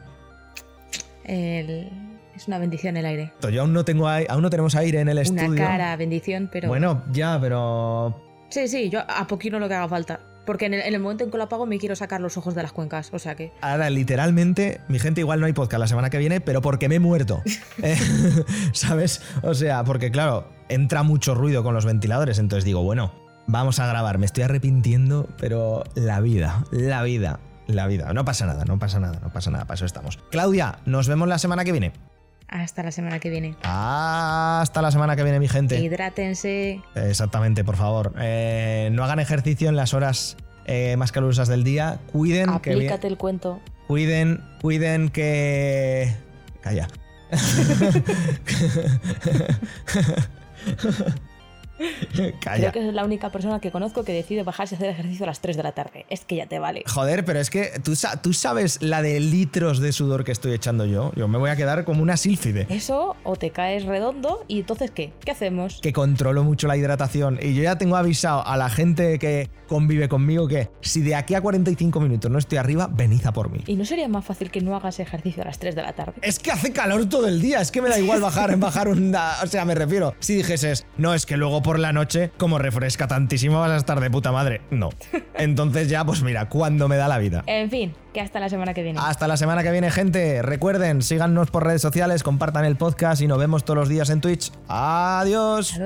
El- 1.23 1.89
Es 2.35 2.49
una 2.49 2.57
bendición 2.57 2.97
el 2.97 3.05
aire. 3.05 3.31
Yo 3.49 3.61
aún 3.61 3.71
no 3.71 3.85
tengo 3.85 4.09
aún 4.09 4.41
no 4.41 4.49
tenemos 4.49 4.75
aire 4.75 4.99
en 4.99 5.07
el 5.07 5.19
Una 5.19 5.21
estudio. 5.21 5.55
cara 5.63 5.95
bendición, 5.95 6.49
pero... 6.51 6.67
Bueno, 6.67 7.01
ya, 7.13 7.37
pero 7.39 8.27
Sí, 8.49 8.67
sí, 8.67 8.89
yo 8.89 9.01
a 9.07 9.27
poquito 9.27 9.59
lo 9.59 9.67
que 9.67 9.75
haga 9.75 9.87
falta. 9.87 10.19
Porque 10.45 10.65
en 10.65 10.73
el, 10.73 10.81
en 10.81 10.95
el 10.95 10.99
momento 10.99 11.23
en 11.23 11.29
que 11.29 11.37
lo 11.37 11.43
apago 11.43 11.67
me 11.67 11.77
quiero 11.77 11.95
sacar 11.95 12.21
los 12.21 12.35
ojos 12.35 12.55
de 12.55 12.63
las 12.63 12.71
cuencas. 12.71 13.11
O 13.13 13.19
sea 13.19 13.35
que... 13.35 13.53
Ahora, 13.61 13.89
literalmente, 13.91 14.81
mi 14.87 14.97
gente, 14.97 15.21
igual 15.21 15.39
no 15.39 15.45
hay 15.45 15.53
podcast 15.53 15.79
la 15.79 15.87
semana 15.87 16.09
que 16.09 16.17
viene, 16.17 16.41
pero 16.41 16.61
porque 16.61 16.89
me 16.89 16.95
he 16.95 16.99
muerto. 16.99 17.43
Eh, 17.83 17.97
¿Sabes? 18.73 19.21
O 19.41 19.53
sea, 19.53 19.83
porque 19.83 20.11
claro, 20.11 20.49
entra 20.67 21.03
mucho 21.03 21.33
ruido 21.33 21.63
con 21.63 21.73
los 21.73 21.85
ventiladores, 21.85 22.39
entonces 22.39 22.65
digo, 22.65 22.83
bueno, 22.83 23.13
vamos 23.47 23.79
a 23.79 23.87
grabar. 23.87 24.17
Me 24.17 24.25
estoy 24.25 24.43
arrepintiendo, 24.43 25.29
pero 25.37 25.83
la 25.95 26.19
vida, 26.19 26.65
la 26.71 27.03
vida, 27.03 27.39
la 27.67 27.87
vida. 27.87 28.11
No 28.13 28.25
pasa 28.25 28.45
nada, 28.45 28.65
no 28.65 28.79
pasa 28.79 28.99
nada, 28.99 29.19
no 29.21 29.31
pasa 29.31 29.51
nada, 29.51 29.65
para 29.65 29.75
eso 29.75 29.85
estamos. 29.85 30.17
Claudia, 30.29 30.79
nos 30.85 31.07
vemos 31.07 31.27
la 31.27 31.37
semana 31.37 31.63
que 31.63 31.71
viene. 31.71 31.93
Hasta 32.49 32.83
la 32.83 32.91
semana 32.91 33.19
que 33.19 33.29
viene. 33.29 33.55
Hasta 33.63 34.81
la 34.81 34.91
semana 34.91 35.15
que 35.15 35.23
viene, 35.23 35.39
mi 35.39 35.47
gente. 35.47 35.79
Hidrátense. 35.79 36.81
Exactamente, 36.95 37.63
por 37.63 37.75
favor. 37.75 38.13
Eh, 38.19 38.89
no 38.91 39.03
hagan 39.03 39.19
ejercicio 39.19 39.69
en 39.69 39.75
las 39.75 39.93
horas 39.93 40.37
eh, 40.65 40.95
más 40.97 41.11
calurosas 41.11 41.47
del 41.47 41.63
día. 41.63 41.99
Cuiden 42.11 42.59
que 42.59 42.71
Aplícate 42.71 43.07
el 43.07 43.17
cuento. 43.17 43.59
Cuiden, 43.87 44.43
cuiden 44.61 45.09
que. 45.09 46.15
Calla. 46.61 46.87
Calla. 52.41 52.71
Creo 52.71 52.71
que 52.71 52.89
es 52.89 52.93
la 52.93 53.05
única 53.05 53.31
persona 53.31 53.59
que 53.59 53.71
conozco 53.71 54.03
que 54.03 54.13
decide 54.13 54.43
bajarse 54.43 54.75
a 54.75 54.77
hacer 54.77 54.89
ejercicio 54.89 55.25
a 55.25 55.27
las 55.27 55.41
3 55.41 55.57
de 55.57 55.63
la 55.63 55.71
tarde. 55.71 56.05
Es 56.09 56.25
que 56.25 56.35
ya 56.35 56.47
te 56.47 56.59
vale. 56.59 56.83
Joder, 56.87 57.25
pero 57.25 57.39
es 57.39 57.49
que 57.49 57.71
¿tú, 57.83 57.93
tú 58.21 58.33
sabes 58.33 58.81
la 58.81 59.01
de 59.01 59.19
litros 59.19 59.79
de 59.79 59.91
sudor 59.91 60.23
que 60.23 60.31
estoy 60.31 60.53
echando 60.53 60.85
yo. 60.85 61.11
Yo 61.15 61.27
me 61.27 61.37
voy 61.37 61.49
a 61.49 61.55
quedar 61.55 61.85
como 61.85 62.01
una 62.01 62.17
sílfide. 62.17 62.67
Eso, 62.69 63.15
o 63.23 63.35
te 63.35 63.51
caes 63.51 63.85
redondo, 63.85 64.43
y 64.47 64.59
entonces 64.59 64.91
¿qué? 64.91 65.13
¿Qué 65.23 65.31
hacemos? 65.31 65.79
Que 65.81 65.93
controlo 65.93 66.43
mucho 66.43 66.67
la 66.67 66.77
hidratación. 66.77 67.39
Y 67.41 67.53
yo 67.53 67.63
ya 67.63 67.77
tengo 67.77 67.95
avisado 67.95 68.45
a 68.45 68.57
la 68.57 68.69
gente 68.69 69.19
que 69.19 69.49
convive 69.67 70.09
conmigo 70.09 70.47
que 70.47 70.69
si 70.81 71.01
de 71.01 71.15
aquí 71.15 71.35
a 71.35 71.41
45 71.41 71.99
minutos 71.99 72.29
no 72.31 72.39
estoy 72.39 72.57
arriba, 72.57 72.89
venid 72.91 73.25
a 73.25 73.31
por 73.31 73.49
mí. 73.49 73.63
¿Y 73.67 73.75
no 73.75 73.85
sería 73.85 74.07
más 74.07 74.25
fácil 74.25 74.51
que 74.51 74.61
no 74.61 74.75
hagas 74.75 74.99
ejercicio 74.99 75.43
a 75.43 75.45
las 75.45 75.59
3 75.59 75.75
de 75.75 75.81
la 75.83 75.93
tarde? 75.93 76.13
Es 76.21 76.39
que 76.39 76.51
hace 76.51 76.73
calor 76.73 77.07
todo 77.07 77.27
el 77.27 77.41
día, 77.41 77.61
es 77.61 77.71
que 77.71 77.81
me 77.81 77.89
da 77.89 77.99
igual 77.99 78.19
bajar, 78.19 78.57
bajar 78.59 78.87
un... 78.87 79.15
O 79.15 79.47
sea, 79.47 79.65
me 79.65 79.75
refiero, 79.75 80.15
si 80.19 80.35
dijeses, 80.35 80.85
no, 80.97 81.13
es 81.13 81.25
que 81.25 81.37
luego 81.37 81.61
por 81.69 81.77
la 81.77 81.93
noche, 81.93 82.31
como 82.35 82.57
refresca 82.57 83.07
tantísimo, 83.07 83.59
vas 83.59 83.69
a 83.69 83.77
estar 83.77 83.99
de 83.99 84.09
puta 84.09 84.31
madre. 84.31 84.61
No. 84.71 84.89
Entonces 85.35 85.87
ya, 85.87 86.03
pues 86.03 86.23
mira, 86.23 86.49
cuando 86.49 86.87
me 86.87 86.97
da 86.97 87.07
la 87.07 87.19
vida. 87.19 87.43
En 87.45 87.69
fin, 87.69 87.93
que 88.11 88.21
hasta 88.21 88.39
la 88.39 88.49
semana 88.49 88.73
que 88.73 88.81
viene. 88.81 88.99
Hasta 88.99 89.27
la 89.27 89.37
semana 89.37 89.61
que 89.61 89.69
viene, 89.69 89.91
gente. 89.91 90.41
Recuerden, 90.41 91.03
síganos 91.03 91.51
por 91.51 91.65
redes 91.65 91.83
sociales, 91.83 92.23
compartan 92.23 92.65
el 92.65 92.75
podcast 92.75 93.21
y 93.21 93.27
nos 93.27 93.37
vemos 93.37 93.65
todos 93.65 93.77
los 93.77 93.87
días 93.87 94.09
en 94.09 94.19
Twitch. 94.19 94.51
Adiós. 94.67 95.79